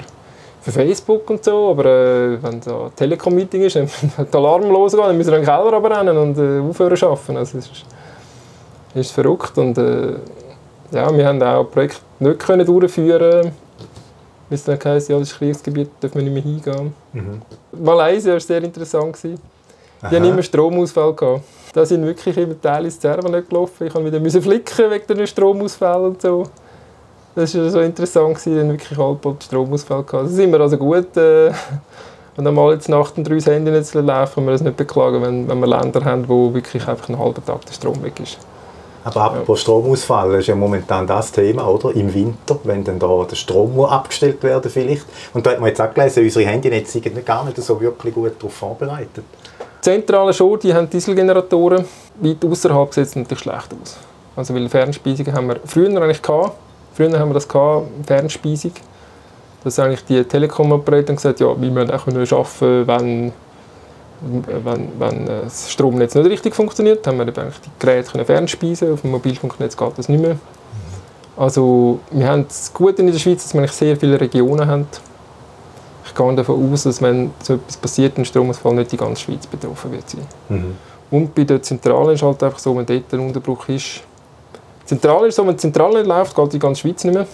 für 0.62 0.72
Facebook 0.72 1.30
und 1.30 1.44
so, 1.44 1.70
aber 1.70 1.86
äh, 1.86 2.44
wenn 2.44 2.62
so 2.62 2.84
ein 2.86 2.96
Telekom-Meeting 2.96 3.64
ist, 3.64 3.76
dann 3.76 3.90
der 4.18 4.40
Alarm 4.40 4.70
losgeht, 4.70 5.02
dann 5.02 5.18
müssen 5.18 5.32
wir 5.32 5.40
in 5.40 5.46
den 5.46 5.50
Keller 5.50 5.98
rennen 5.98 6.18
und 6.18 6.38
äh, 6.38 6.60
aufhören 6.70 6.98
zu 6.98 7.08
arbeiten. 7.08 7.38
Also, 7.38 7.58
es 7.58 7.66
ist, 7.66 7.86
ist 8.94 9.12
verrückt 9.12 9.58
und 9.58 9.78
äh, 9.78 10.16
ja, 10.92 11.16
wir 11.16 11.28
haben 11.28 11.42
auch 11.44 11.66
Projekte 11.66 12.02
nicht 12.20 12.40
können 12.40 12.66
durchführen 12.66 13.52
weil 14.50 14.56
es 14.56 14.64
dann 14.64 14.80
heisst, 14.84 15.10
ja, 15.10 15.20
das 15.20 15.30
ist 15.32 15.38
Kriegsgebiet, 15.38 15.90
dürfen 16.02 16.16
wir 16.16 16.24
nicht 16.24 16.34
mehr 16.34 16.44
hingehen. 16.44 16.94
Mhm. 17.14 17.42
Malaysia 17.84 18.32
war 18.32 18.40
sehr 18.40 18.64
interessant. 18.64 19.18
Die 19.24 19.36
Aha. 20.02 20.12
hatten 20.12 20.24
immer 20.24 20.42
Stromausfall. 20.42 21.14
Gehabt. 21.14 21.44
Da 21.74 21.86
sind 21.86 22.06
wirklich 22.06 22.38
immer 22.38 22.60
Teile 22.60 22.86
ins 22.86 23.00
Server 23.00 23.30
nicht 23.30 23.50
gelaufen. 23.50 23.88
Ich 23.88 23.94
musste 23.94 24.24
wieder 24.24 24.42
flicken 24.42 24.92
wegen 24.92 25.18
den 25.18 25.28
Stromausfällen 25.28 26.06
und 26.06 26.22
so. 26.22 26.44
Das 27.38 27.56
war 27.56 27.70
so 27.70 27.82
interessant, 27.82 28.30
gewesen, 28.30 28.58
dann 28.58 28.70
wirklich 28.72 28.98
halb 28.98 29.44
Stromausfall 29.44 30.02
gehabt. 30.02 30.26
Da 30.26 30.28
sind 30.28 30.52
wir 30.52 30.60
also 30.60 30.76
gut. 30.76 31.16
Äh, 31.16 31.52
wenn 32.36 32.48
einmal 32.48 32.74
jetzt 32.74 32.90
Nacht 32.90 33.16
und 33.16 33.30
drei 33.30 33.40
Handy 33.40 33.70
nicht 33.70 33.94
laufen, 33.94 34.34
können 34.34 34.48
wir 34.48 34.54
das 34.54 34.62
nicht 34.62 34.76
beklagen, 34.76 35.22
wenn, 35.22 35.48
wenn 35.48 35.60
wir 35.60 35.68
Länder 35.68 36.04
haben, 36.04 36.28
wo 36.28 36.52
wirklich 36.52 36.88
einfach 36.88 37.10
einen 37.10 37.20
halben 37.20 37.46
Tag 37.46 37.64
der 37.64 37.74
Strom 37.74 38.02
weg 38.02 38.20
ist. 38.20 38.40
Aber 39.04 39.22
apropos 39.22 39.60
ja. 39.60 39.62
Stromausfall, 39.62 40.32
das 40.32 40.40
ist 40.40 40.48
ja 40.48 40.56
momentan 40.56 41.06
das 41.06 41.32
Thema, 41.32 41.68
oder? 41.68 41.96
Im 41.96 42.12
Winter, 42.12 42.58
wenn 42.64 42.84
dann 42.84 42.98
da 42.98 43.24
der 43.30 43.36
Strom 43.36 43.80
abgestellt 43.82 44.42
werden 44.42 44.72
vielleicht. 44.72 45.06
Und 45.36 45.46
da 45.46 45.52
hat 45.52 45.60
man 45.60 45.70
jetzt 45.70 45.80
auch 45.80 45.94
gelesen, 45.94 46.24
unsere 46.24 46.50
Handynetze 46.50 46.94
sind 46.94 47.24
gar 47.24 47.46
nicht 47.46 47.58
so 47.58 47.80
wirklich 47.80 48.16
gut 48.16 48.34
darauf 48.40 48.54
vorbereitet. 48.54 49.26
Die 49.60 49.82
Zentralen 49.82 50.34
schon, 50.34 50.58
die 50.58 50.74
haben 50.74 50.90
Dieselgeneratoren. 50.90 51.86
Weit 52.16 52.44
außerhalb 52.44 52.92
sieht 52.96 53.06
es 53.06 53.16
natürlich 53.16 53.44
schlecht 53.44 53.70
aus. 53.80 53.98
Also 54.36 54.56
weil 54.56 54.68
Fernspeisungen 54.70 55.36
haben 55.36 55.50
wir 55.50 55.60
früher 55.66 56.02
eigentlich 56.02 56.24
gehabt. 56.24 56.54
Früher 56.98 57.20
haben 57.20 57.30
wir 57.30 57.36
das 57.36 57.48
gehabt, 57.48 57.86
Fernspeisung. 58.08 58.72
Dass 59.64 59.78
eigentlich 59.78 60.04
die 60.06 60.24
Telekom-Operator 60.24 61.16
gesagt 61.16 61.40
ja, 61.40 61.62
wir 61.62 61.70
müssen 61.70 61.92
auch 61.92 62.08
arbeiten, 62.08 62.88
wenn, 62.88 63.34
wenn, 64.66 64.90
wenn 64.98 65.26
das 65.28 65.72
Stromnetz 65.72 66.16
nicht 66.16 66.28
richtig 66.28 66.56
funktioniert. 66.56 67.06
Dann 67.06 67.20
haben 67.20 67.28
wir 67.28 67.38
eigentlich 67.38 67.62
die 67.62 67.70
Geräte 67.78 68.12
können 68.12 68.26
fernspeisen 68.26 68.94
Auf 68.94 69.02
dem 69.02 69.12
Mobilfunknetz 69.12 69.78
geht 69.78 69.98
das 69.98 70.10
nicht 70.10 70.20
mehr. 70.20 70.38
Also 71.36 72.00
wir 72.10 72.28
haben 72.28 72.48
es 72.50 72.74
gut 72.74 72.98
in 72.98 73.12
der 73.12 73.20
Schweiz, 73.20 73.44
dass 73.44 73.54
wir 73.54 73.68
sehr 73.68 73.96
viele 73.96 74.20
Regionen 74.20 74.66
haben. 74.66 74.88
Ich 76.04 76.16
gehe 76.16 76.36
davon 76.36 76.74
aus, 76.74 76.82
dass 76.82 77.00
wenn 77.00 77.30
so 77.44 77.56
etwas 77.56 77.78
passiert, 77.78 78.18
ein 78.18 78.26
Stromausfall 78.26 78.74
nicht 78.74 78.92
die 78.92 78.98
ganze 78.98 79.22
Schweiz 79.22 79.46
betroffen 79.46 79.92
wird 79.92 80.10
sein. 80.10 80.26
Mhm. 80.50 80.76
Und 81.12 81.36
bei 81.36 81.44
der 81.44 81.62
Zentrale 81.62 82.14
ist 82.14 82.24
halt 82.24 82.42
einfach 82.42 82.58
so, 82.58 82.76
wenn 82.76 82.88
dort 82.88 83.14
ein 83.14 83.20
Unterbruch 83.20 83.70
ist. 83.70 84.02
Zentrale 84.88 85.28
ist 85.28 85.36
so, 85.36 85.46
wenn 85.46 85.54
die 85.54 85.58
Zentrale 85.58 86.00
nicht 86.00 86.08
läuft, 86.08 86.36
geht 86.36 86.54
die 86.54 86.60
ganze 86.60 86.82
Schweiz 86.82 87.04
nicht 87.04 87.14
mehr. 87.14 87.28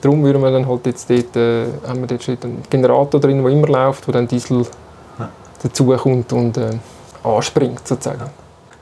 Darum 0.00 0.22
würden 0.22 0.42
wir 0.42 0.50
dann 0.50 0.68
halt 0.68 0.86
jetzt 0.86 1.08
dort, 1.08 1.36
äh, 1.36 1.64
haben 1.86 2.00
wir 2.00 2.06
dort 2.06 2.44
einen 2.44 2.62
Generator 2.68 3.20
drin, 3.20 3.42
der 3.42 3.52
immer 3.52 3.66
läuft, 3.66 4.06
wo 4.06 4.12
dann 4.12 4.28
Diesel 4.28 4.64
ja. 5.18 5.28
dazukommt 5.62 6.32
und 6.32 6.56
äh, 6.58 6.70
anspringt 7.24 7.86
sozusagen. 7.86 8.30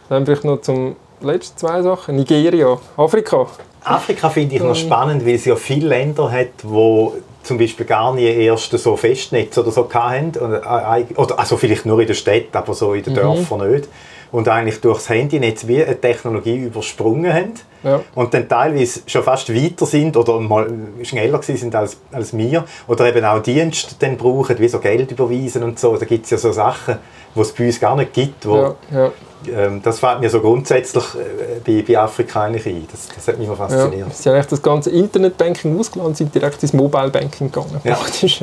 Dann 0.09 0.26
vielleicht 0.26 0.45
noch 0.45 0.61
zum 0.61 0.97
letzten 1.20 1.59
zwei 1.59 1.82
Sachen. 1.82 2.16
Nigeria, 2.16 2.76
Afrika. 2.97 3.47
Afrika 3.84 4.28
finde 4.28 4.57
ich 4.57 4.62
noch 4.62 4.74
spannend, 4.74 5.24
weil 5.24 5.34
es 5.34 5.45
ja 5.45 5.57
viele 5.57 5.88
Länder 5.88 6.30
hat, 6.30 6.49
wo 6.62 7.14
zum 7.42 7.59
Beispiel 7.59 7.86
gar 7.86 8.14
nie 8.14 8.24
erst 8.24 8.72
so 8.72 8.97
Festnetz 8.97 9.57
oder 9.59 9.70
so 9.70 9.88
hatten. 9.92 10.32
Äh, 10.34 11.14
oder, 11.16 11.38
also 11.38 11.57
vielleicht 11.57 11.86
nur 11.86 12.01
in 12.01 12.07
der 12.07 12.14
Stadt, 12.14 12.55
aber 12.55 12.74
so 12.74 12.95
in 12.95 13.05
den 13.05 13.12
mhm. 13.12 13.18
Dörfern 13.18 13.70
nicht. 13.70 13.88
Und 14.35 14.49
eigentlich 14.49 14.80
durchs 14.80 15.09
Handynetz 15.09 15.68
wie 15.68 15.85
eine 15.85 16.01
Technologie 16.01 16.57
übersprungen 16.57 17.32
haben. 17.32 17.53
Ja. 17.85 18.01
Und 18.16 18.35
dann 18.35 18.49
teilweise 18.49 19.03
schon 19.07 19.22
fast 19.22 19.55
weiter 19.55 19.87
sind 19.87 20.16
oder 20.16 20.41
mal 20.41 20.68
schneller 21.05 21.41
sind 21.41 21.72
als, 21.72 21.99
als 22.11 22.37
wir. 22.37 22.64
Oder 22.89 23.07
eben 23.07 23.24
auch 23.24 23.41
Dienste 23.41 23.95
dann 23.97 24.16
brauchen, 24.16 24.59
wie 24.59 24.66
so 24.66 24.80
Geld 24.80 25.12
überweisen 25.12 25.62
und 25.62 25.78
so. 25.78 25.97
Da 25.97 26.05
gibt 26.05 26.24
es 26.24 26.32
ja 26.32 26.39
so 26.39 26.51
Sachen, 26.51 26.97
die 27.32 27.41
es 27.41 27.53
bei 27.53 27.66
uns 27.66 27.78
gar 27.78 27.95
nicht 27.95 28.12
gibt. 28.12 28.45
Wo, 28.45 28.74
ja. 28.91 29.12
Ähm, 29.57 29.80
das 29.85 30.01
fällt 30.01 30.18
mir 30.18 30.28
so 30.28 30.41
grundsätzlich 30.41 31.05
äh, 31.14 31.61
bei, 31.64 31.85
bei 31.87 31.97
Afrika 31.97 32.43
eigentlich 32.43 32.66
ein. 32.66 32.89
Das, 32.91 33.07
das 33.14 33.28
hat 33.28 33.39
mich 33.39 33.47
immer 33.47 33.57
fasziniert. 33.57 34.09
Ja, 34.09 34.12
sie 34.12 34.30
haben 34.30 34.47
das 34.51 34.62
ganze 34.62 34.91
Internetbanking 34.91 35.78
ausgelandet 35.78 36.16
sind 36.16 36.35
direkt 36.35 36.61
ins 36.61 36.72
Mobile 36.72 37.11
Banking 37.11 37.53
gegangen. 37.53 37.80
Ja. 37.85 37.95
Praktisch. 37.95 38.43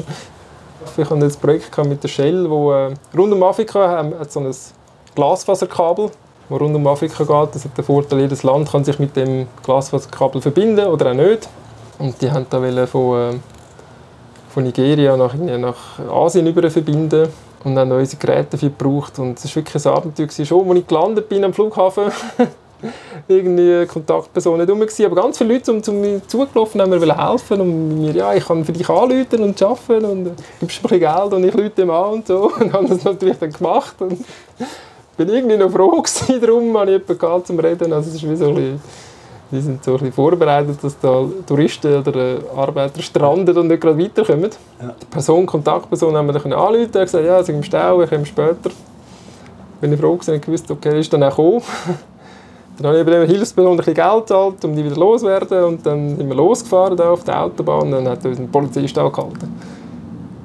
Ich 0.98 1.10
hatte 1.10 1.26
ein 1.26 1.32
Projekt 1.42 1.78
mit 1.80 2.02
der 2.02 2.08
Shell, 2.08 2.50
wo 2.50 2.72
äh, 2.72 2.94
rund 3.18 3.34
um 3.34 3.44
Afrika 3.44 3.90
haben, 3.90 4.18
hat 4.18 4.32
so 4.32 4.40
ein 4.40 4.56
Glasfaserkabel, 5.16 6.10
das 6.50 6.60
rund 6.60 6.76
um 6.76 6.88
Afrika 6.88 7.24
geht. 7.24 7.56
Das 7.56 7.66
hat 7.66 7.78
den 7.78 7.86
Vorteil, 7.86 8.22
jedes 8.22 8.44
Land 8.44 8.72
kann 8.72 8.84
sich 8.84 9.00
mit 9.00 9.16
dem 9.16 9.48
Glasfaserkabel 9.64 10.42
verbinden 10.42 10.88
oder 10.88 11.12
auch 11.12 11.16
nicht. 11.16 11.48
Und 12.00 12.22
die 12.22 12.32
haben 12.32 12.46
da 12.50 12.88
von, 12.88 13.20
äh, 13.20 13.40
von 14.50 14.64
Nigeria 14.64 15.16
nach, 15.16 15.34
nach 15.34 16.00
Asien 16.10 16.48
über 16.48 16.70
verbinden 16.70 17.30
und 17.64 17.76
dann 17.76 17.92
unsere 17.92 18.20
Geräte 18.20 18.52
dafür 18.52 18.70
gebraucht. 18.70 19.20
Und 19.20 19.38
es 19.38 19.46
war 19.46 19.56
wirklich 19.58 19.86
ein 19.86 19.94
Abenteuer. 19.94 20.30
Schon, 20.46 20.70
als 20.70 20.78
ich 20.80 20.88
gelandet 20.88 21.30
bin 21.30 21.44
am 21.44 21.54
Flughafen, 21.54 22.12
irgendwie 23.28 23.86
Kontaktperson 23.86 24.58
nicht 24.58 24.70
rum 24.70 24.82
aber 25.06 25.22
ganz 25.22 25.38
viele 25.38 25.54
Leute 25.54 25.72
um, 25.72 25.84
zu 25.84 25.94
mir 25.94 26.22
zugelaufen 26.28 26.82
haben 26.82 26.90
mir 26.90 27.30
helfen 27.30 27.62
und 27.62 28.02
mir, 28.02 28.12
ja, 28.12 28.34
ich 28.34 28.46
kann 28.46 28.66
für 28.66 28.72
dich 28.72 28.90
anrufen 28.90 29.44
und 29.44 29.62
arbeiten 29.62 30.06
und 30.06 30.28
äh, 30.28 30.32
gibst 30.60 30.84
mir 30.84 30.90
ein 30.90 31.00
bisschen 31.00 31.00
Geld 31.00 31.34
und 31.34 31.44
ich 31.44 31.54
rufe 31.54 31.82
ihm 31.82 31.90
an 31.90 32.12
und 32.14 32.28
so 32.28 32.52
und 32.60 32.74
habe 32.74 32.88
das 32.88 33.04
natürlich 33.04 33.38
dann 33.38 33.52
gemacht 33.52 33.96
und 34.00 34.26
bin 35.26 35.36
irgendwie 35.36 35.58
noch 35.58 35.72
froh 35.72 35.90
gewesen, 36.02 36.42
darum 36.42 36.78
habe 36.78 36.92
ich 36.92 37.02
jemanden 37.08 37.46
zum 37.46 37.60
Reden, 37.60 37.94
also 37.94 38.10
es 38.10 38.16
ist 38.16 38.30
wie 38.30 38.36
so 38.36 38.50
ein 38.50 38.56
bisschen 38.56 38.82
die 39.52 39.60
sind 39.60 39.84
so 39.84 39.98
ein 39.98 40.12
vorbereitet, 40.14 40.82
dass 40.82 40.98
da 41.00 41.26
Touristen 41.46 41.98
oder 41.98 42.16
äh, 42.16 42.40
Arbeiter 42.56 43.02
stranden 43.02 43.58
und 43.58 43.68
nicht 43.68 43.82
gerade 43.82 44.00
weiterkommen. 44.00 44.50
Ja. 44.82 44.96
Die 45.02 45.06
Person, 45.08 45.46
Kontaktperson 45.46 46.16
haben 46.16 46.28
wir 46.28 46.34
dann 46.34 46.54
anrufen, 46.54 46.86
hat 46.86 46.94
gesagt, 46.94 47.26
ja, 47.26 47.44
sie 47.44 47.52
im 47.52 47.64
Stau, 47.64 48.02
ich 48.02 48.10
komme 48.10 48.26
später. 48.26 48.72
Bin 49.82 49.92
ich 49.92 50.00
froh 50.00 50.16
gewesen, 50.16 50.36
ich 50.36 50.48
wusste, 50.48 50.74
okay, 50.74 51.00
ist 51.00 51.12
dann 51.12 51.24
auch 51.24 51.36
gekommen. 51.36 51.62
dann 52.78 52.88
habe 52.88 53.00
ich 53.00 53.06
bei 53.06 53.12
dem 53.12 53.28
Hilfsperson 53.28 53.72
ein 53.72 53.78
bisschen 53.78 53.94
Geld 53.94 54.20
gezahlt, 54.22 54.64
um 54.64 54.76
die 54.76 54.86
wieder 54.86 54.96
loszuwerden 54.96 55.64
und 55.66 55.86
dann 55.86 56.16
sind 56.16 56.28
wir 56.30 56.36
losgefahren 56.36 56.96
da 56.96 57.12
auf 57.12 57.26
der 57.26 57.44
Autobahn 57.44 57.82
und 57.82 57.92
dann 57.92 58.08
hat 58.08 58.26
uns 58.26 58.40
ein 58.40 58.50
Polizist 58.50 58.98
angehalten. 58.98 59.54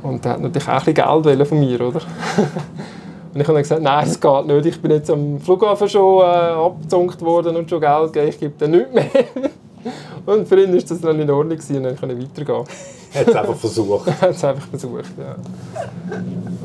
Und 0.02 0.24
der 0.24 0.32
hat 0.32 0.40
natürlich 0.40 0.68
auch 0.68 0.84
ein 0.84 0.94
bisschen 0.94 1.24
Geld 1.24 1.48
von 1.48 1.60
mir, 1.60 1.80
oder? 1.80 2.00
Und 3.36 3.42
ich 3.42 3.48
habe 3.48 3.58
gesagt, 3.58 3.82
nein, 3.82 4.08
es 4.08 4.18
geht 4.18 4.46
nicht. 4.46 4.64
Ich 4.64 4.80
bin 4.80 4.92
jetzt 4.92 5.10
am 5.10 5.38
Flughafen 5.38 5.86
schon 5.90 6.22
äh, 6.22 6.24
abgezunkt 6.24 7.20
worden 7.20 7.54
und 7.54 7.68
schon 7.68 7.82
Geld 7.82 8.10
gegeben. 8.10 8.28
Ich 8.30 8.40
gebe 8.40 8.54
dir 8.58 8.66
nichts 8.66 8.94
mehr. 8.94 9.10
und 10.34 10.48
für 10.48 10.62
ihn 10.62 10.72
war 10.72 10.80
das 10.80 10.98
dann 11.02 11.20
in 11.20 11.30
Ordnung 11.30 11.58
und 11.58 11.84
dann 11.84 11.96
konnte 12.00 12.14
ich 12.14 12.30
weitergehen. 12.30 12.64
Hat 13.14 13.28
es 13.28 13.34
einfach 13.34 13.54
versucht. 13.56 14.06
Hat 14.22 14.30
es 14.30 14.42
einfach 14.42 14.66
versucht, 14.68 15.04
ja. 15.18 15.36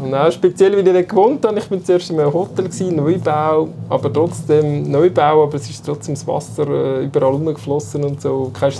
Und 0.01 0.15
auch 0.15 0.31
speziell, 0.31 0.71
wie 0.77 0.89
ich 0.89 0.93
dort 0.93 1.09
gewohnt 1.09 1.45
habe, 1.45 1.59
ich 1.59 1.69
war 1.69 1.83
zuerst 1.83 2.09
in 2.09 2.21
einem 2.21 2.33
Hotel, 2.33 2.63
gewesen, 2.63 2.95
Neubau, 2.95 3.67
aber 3.89 4.13
trotzdem 4.13 4.89
Neubau, 4.89 5.43
aber 5.43 5.55
es 5.55 5.69
ist 5.69 5.85
trotzdem 5.85 6.15
das 6.15 6.25
Wasser 6.25 6.69
äh, 6.69 7.03
überall 7.03 7.33
rumgeflossen 7.33 8.01
und 8.05 8.21
so. 8.21 8.49
Kein 8.57 8.71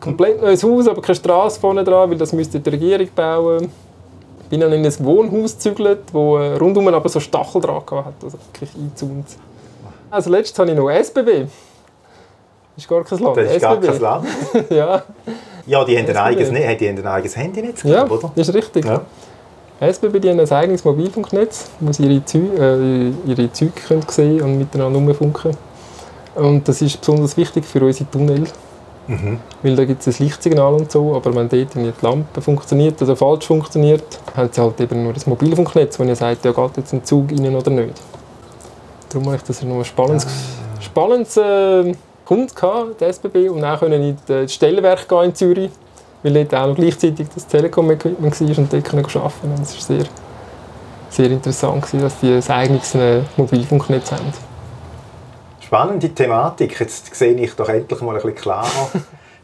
komplett 0.00 0.40
neues 0.40 0.64
Haus, 0.64 0.88
aber 0.88 1.02
keine 1.02 1.16
Straße 1.16 1.60
vorne 1.60 1.84
dran, 1.84 2.08
weil 2.08 2.16
das 2.16 2.32
müsste 2.32 2.58
die 2.58 2.70
Regierung 2.70 3.08
bauen 3.14 3.70
bin 4.50 4.60
dann 4.60 4.72
in 4.72 4.84
ein 4.84 5.04
Wohnhaus 5.04 5.54
gezügelt, 5.54 6.00
wo 6.12 6.36
äh, 6.36 6.56
rundum 6.56 6.86
aber 6.88 7.08
so 7.08 7.20
Stachel 7.20 7.62
dran 7.62 7.76
hatte, 7.76 8.24
also 8.24 8.38
wirklich 8.52 8.74
eingezäunt. 8.74 9.26
Also 10.10 10.30
letztes 10.30 10.58
habe 10.58 10.70
ich 10.70 10.76
noch 10.76 10.90
SBB. 10.90 11.46
Das 12.74 12.84
ist 12.84 12.88
gar 12.88 13.04
kein 13.04 13.18
Land. 13.20 13.36
Das 13.36 13.44
ist 13.44 13.62
SBB. 13.62 13.62
gar 13.62 13.80
kein 13.80 14.00
Land? 14.00 14.26
ja. 14.70 15.02
Ja, 15.66 15.84
die 15.84 15.96
haben, 15.96 16.08
ein 16.08 16.16
eigenes, 16.16 16.50
ne, 16.50 16.76
die 16.76 16.88
haben 16.88 16.98
ein 16.98 17.06
eigenes 17.06 17.36
Handynetz, 17.36 17.82
ja, 17.84 18.04
oder? 18.06 18.32
das 18.34 18.48
ist 18.48 18.54
richtig. 18.54 18.84
Ja. 18.84 19.02
SBB 19.80 20.18
die 20.18 20.30
haben 20.30 20.40
ein 20.40 20.50
eigenes 20.50 20.84
Mobilfunknetz, 20.84 21.70
wo 21.78 21.92
sie 21.92 22.04
ihre, 22.04 22.24
Zü 22.24 22.38
äh, 22.58 23.12
ihre 23.30 23.52
Züge 23.52 23.72
können 23.86 24.04
sehen 24.08 24.42
und 24.42 24.58
miteinander 24.58 24.98
umfunken 24.98 25.56
Und 26.34 26.68
das 26.68 26.82
ist 26.82 27.00
besonders 27.00 27.36
wichtig 27.36 27.64
für 27.64 27.82
unsere 27.84 28.10
Tunnel. 28.10 28.44
Mhm. 29.10 29.40
Weil 29.64 29.74
da 29.74 29.84
gibt 29.84 30.06
es 30.06 30.20
ein 30.20 30.24
Lichtsignal 30.24 30.72
und 30.72 30.92
so, 30.92 31.16
aber 31.16 31.34
wenn 31.34 31.48
dort 31.48 31.74
die 31.74 31.92
Lampe 32.00 32.40
funktioniert 32.40 33.02
oder 33.02 33.16
falsch 33.16 33.44
funktioniert, 33.44 34.04
haben 34.36 34.48
sie 34.52 34.60
halt 34.60 34.80
eben 34.80 35.02
nur 35.02 35.12
das 35.12 35.26
Mobilfunknetz, 35.26 35.98
wo 35.98 36.04
ihr 36.04 36.14
sagt, 36.14 36.44
ja, 36.44 36.52
geht 36.52 36.76
jetzt 36.76 36.92
ein 36.92 37.04
Zug 37.04 37.32
rein 37.32 37.56
oder 37.56 37.70
nicht. 37.70 37.94
Darum 39.08 39.26
habe 39.26 39.36
ich 39.36 39.42
das 39.42 39.62
noch 39.62 39.78
ein 39.78 39.84
spannendes, 39.84 40.26
ah. 40.26 40.80
spannendes 40.80 41.36
äh, 41.36 41.92
Kunden 42.24 42.54
gehabt, 42.54 43.00
der 43.00 43.08
SBB, 43.08 43.48
und 43.48 43.64
auch 43.64 43.80
können 43.80 44.00
in 44.00 44.16
das 44.28 44.54
Stellwerk 44.54 45.08
gehen 45.08 45.24
in 45.24 45.34
Zürich, 45.34 45.70
weil 46.22 46.32
dort 46.32 46.54
auch 46.54 46.68
noch 46.68 46.76
gleichzeitig 46.76 47.26
das 47.34 47.48
Telekom-Equipment 47.48 48.40
war 48.40 48.58
und 48.58 48.72
dort 48.72 48.84
können 48.84 49.04
arbeiten. 49.04 49.52
Und 49.56 49.62
es 49.62 49.74
war 49.74 49.96
sehr, 49.96 50.06
sehr 51.08 51.30
interessant, 51.32 51.84
dass 52.00 52.20
die 52.20 52.32
ein 52.32 52.48
eigenes 52.48 52.94
äh, 52.94 53.22
Mobilfunknetz 53.36 54.12
haben. 54.12 54.49
Spannende 55.70 56.08
Thematik. 56.08 56.80
Jetzt 56.80 57.14
sehe 57.14 57.32
ich 57.34 57.54
doch 57.54 57.68
endlich 57.68 58.00
mal 58.00 58.16
ein 58.16 58.22
bisschen 58.22 58.34
klarer, 58.34 58.90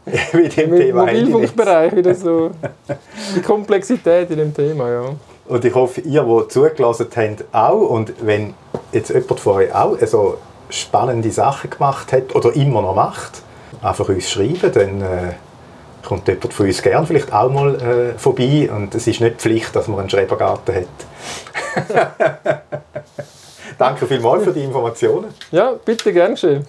wie 0.33 0.49
dem 0.49 0.73
Im 0.73 0.79
Thema 0.81 1.05
Mobilfunkbereich 1.05 1.95
wieder 1.95 2.13
so 2.13 2.51
die 3.35 3.41
Komplexität 3.41 4.29
in 4.31 4.39
dem 4.39 4.53
Thema, 4.53 4.89
ja. 4.89 5.03
Und 5.47 5.63
ich 5.63 5.73
hoffe, 5.73 6.01
ihr, 6.01 6.23
die 6.23 6.47
zugelassen 6.49 7.07
habt, 7.15 7.45
auch. 7.53 7.91
Und 7.91 8.13
wenn 8.19 8.55
jetzt 8.91 9.07
jemand 9.09 9.39
von 9.39 9.53
euch 9.53 9.73
auch 9.73 9.97
so 10.05 10.37
spannende 10.69 11.31
Sachen 11.31 11.69
gemacht 11.69 12.11
hat 12.11 12.35
oder 12.35 12.53
immer 12.57 12.81
noch 12.81 12.95
macht, 12.95 13.41
einfach 13.81 14.09
uns 14.09 14.29
schreiben, 14.29 14.69
dann 14.73 15.01
äh, 15.01 15.33
kommt 16.05 16.27
jemand 16.27 16.53
von 16.53 16.65
uns 16.65 16.81
gerne 16.81 17.07
vielleicht 17.07 17.31
auch 17.31 17.49
mal 17.49 17.75
äh, 17.75 18.19
vorbei. 18.19 18.69
Und 18.69 18.93
es 18.95 19.07
ist 19.07 19.21
nicht 19.21 19.37
Pflicht, 19.37 19.73
dass 19.77 19.87
man 19.87 20.01
einen 20.01 20.09
Schrebergarten 20.09 20.75
hat. 20.75 22.63
Danke 23.77 24.07
vielmals 24.07 24.43
für 24.43 24.53
die 24.53 24.63
Informationen. 24.63 25.27
Ja, 25.51 25.73
bitte, 25.73 26.11
gern 26.11 26.31
geschehen. 26.31 26.65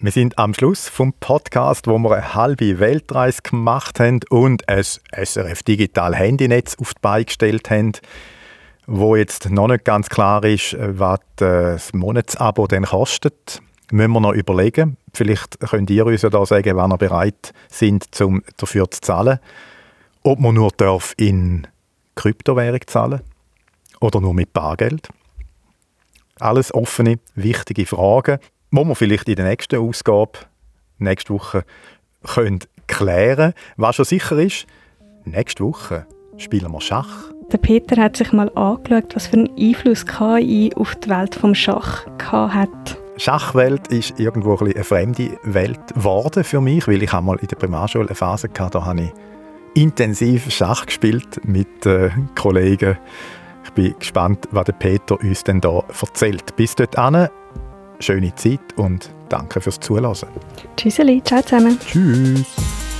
Wir 0.00 0.12
sind 0.12 0.38
am 0.38 0.52
Schluss 0.52 0.86
vom 0.86 1.14
Podcast, 1.14 1.86
wo 1.86 1.96
wir 1.96 2.10
eine 2.10 2.34
halbe 2.34 2.78
Weltreise 2.78 3.40
gemacht 3.40 4.00
haben 4.00 4.20
und 4.28 4.68
ein 4.68 4.82
SRF 4.82 5.62
Digital 5.62 6.14
Handynetz 6.14 6.76
auf 6.78 6.92
die 6.92 7.00
Beine 7.00 7.24
gestellt 7.24 7.70
haben 7.70 7.92
wo 8.86 9.16
jetzt 9.16 9.50
noch 9.50 9.68
nicht 9.68 9.84
ganz 9.84 10.08
klar 10.08 10.44
ist, 10.44 10.74
äh, 10.74 10.98
was 10.98 11.20
das 11.36 11.92
Monatsabo 11.92 12.66
dann 12.66 12.84
kostet. 12.84 13.62
Müssen 13.90 14.12
wir 14.12 14.20
noch 14.20 14.32
überlegen. 14.32 14.96
Vielleicht 15.12 15.60
könnt 15.60 15.90
ihr 15.90 16.06
uns 16.06 16.22
ja 16.22 16.30
da 16.30 16.44
sagen, 16.46 16.76
wann 16.76 16.90
ihr 16.90 16.98
bereit 16.98 17.52
sind, 17.68 18.20
um 18.20 18.42
dafür 18.56 18.90
zu 18.90 19.00
zahlen. 19.00 19.38
Ob 20.22 20.40
man 20.40 20.54
nur 20.54 20.70
darf 20.76 21.14
in 21.16 21.66
Kryptowährung 22.14 22.80
zahlen 22.86 23.20
oder 24.00 24.20
nur 24.20 24.34
mit 24.34 24.52
Bargeld. 24.52 25.08
Alles 26.40 26.74
offene, 26.74 27.18
wichtige 27.34 27.86
Fragen, 27.86 28.38
die 28.70 28.84
wir 28.84 28.94
vielleicht 28.94 29.28
in 29.28 29.36
der 29.36 29.46
nächsten 29.46 29.76
Ausgabe, 29.76 30.32
nächste 30.98 31.34
Woche, 31.34 31.64
können 32.24 32.60
klären 32.86 33.52
Was 33.76 33.96
schon 33.96 34.04
sicher 34.04 34.38
ist, 34.38 34.66
nächste 35.24 35.64
Woche 35.64 36.06
spielen 36.38 36.72
wir 36.72 36.80
Schach. 36.80 37.33
Der 37.52 37.58
Peter 37.58 38.02
hat 38.02 38.16
sich 38.16 38.32
mal 38.32 38.50
angeschaut, 38.54 39.14
was 39.14 39.26
für 39.26 39.36
einen 39.36 39.50
Einfluss 39.58 40.06
KI 40.06 40.72
auf 40.76 40.94
die 40.96 41.10
Welt 41.10 41.42
des 41.42 41.58
Schach 41.58 42.06
hat. 42.32 42.98
Schachwelt 43.16 43.88
ist 43.88 44.18
irgendwo 44.18 44.56
ein 44.56 44.72
eine 44.74 44.84
fremde 44.84 45.38
Welt 45.44 45.94
geworden 45.94 46.42
für 46.42 46.60
mich, 46.60 46.88
weil 46.88 47.02
ich 47.02 47.12
mal 47.12 47.38
in 47.38 47.46
der 47.46 47.56
Primarschule 47.56 48.06
eine 48.06 48.14
Phase 48.14 48.48
hatte, 48.58 48.70
da 48.70 48.84
habe 48.84 49.02
ich 49.02 49.12
intensiv 49.74 50.50
Schach 50.50 50.86
gespielt 50.86 51.40
mit 51.44 51.86
äh, 51.86 52.10
Kollegen. 52.34 52.98
Ich 53.64 53.70
bin 53.70 53.94
gespannt, 53.98 54.48
was 54.50 54.64
der 54.64 54.72
Peter 54.72 55.18
uns 55.20 55.44
denn 55.44 55.60
da 55.60 55.82
erzählt. 56.00 56.56
Bis 56.56 56.74
dorthin 56.74 57.28
schöne 58.00 58.34
Zeit 58.34 58.60
und 58.76 59.10
danke 59.28 59.60
fürs 59.60 59.80
Zuhören. 59.80 60.14
Tschüsseli, 60.76 61.22
ciao 61.24 61.42
zusammen. 61.42 61.78
Tschüss. 61.80 62.93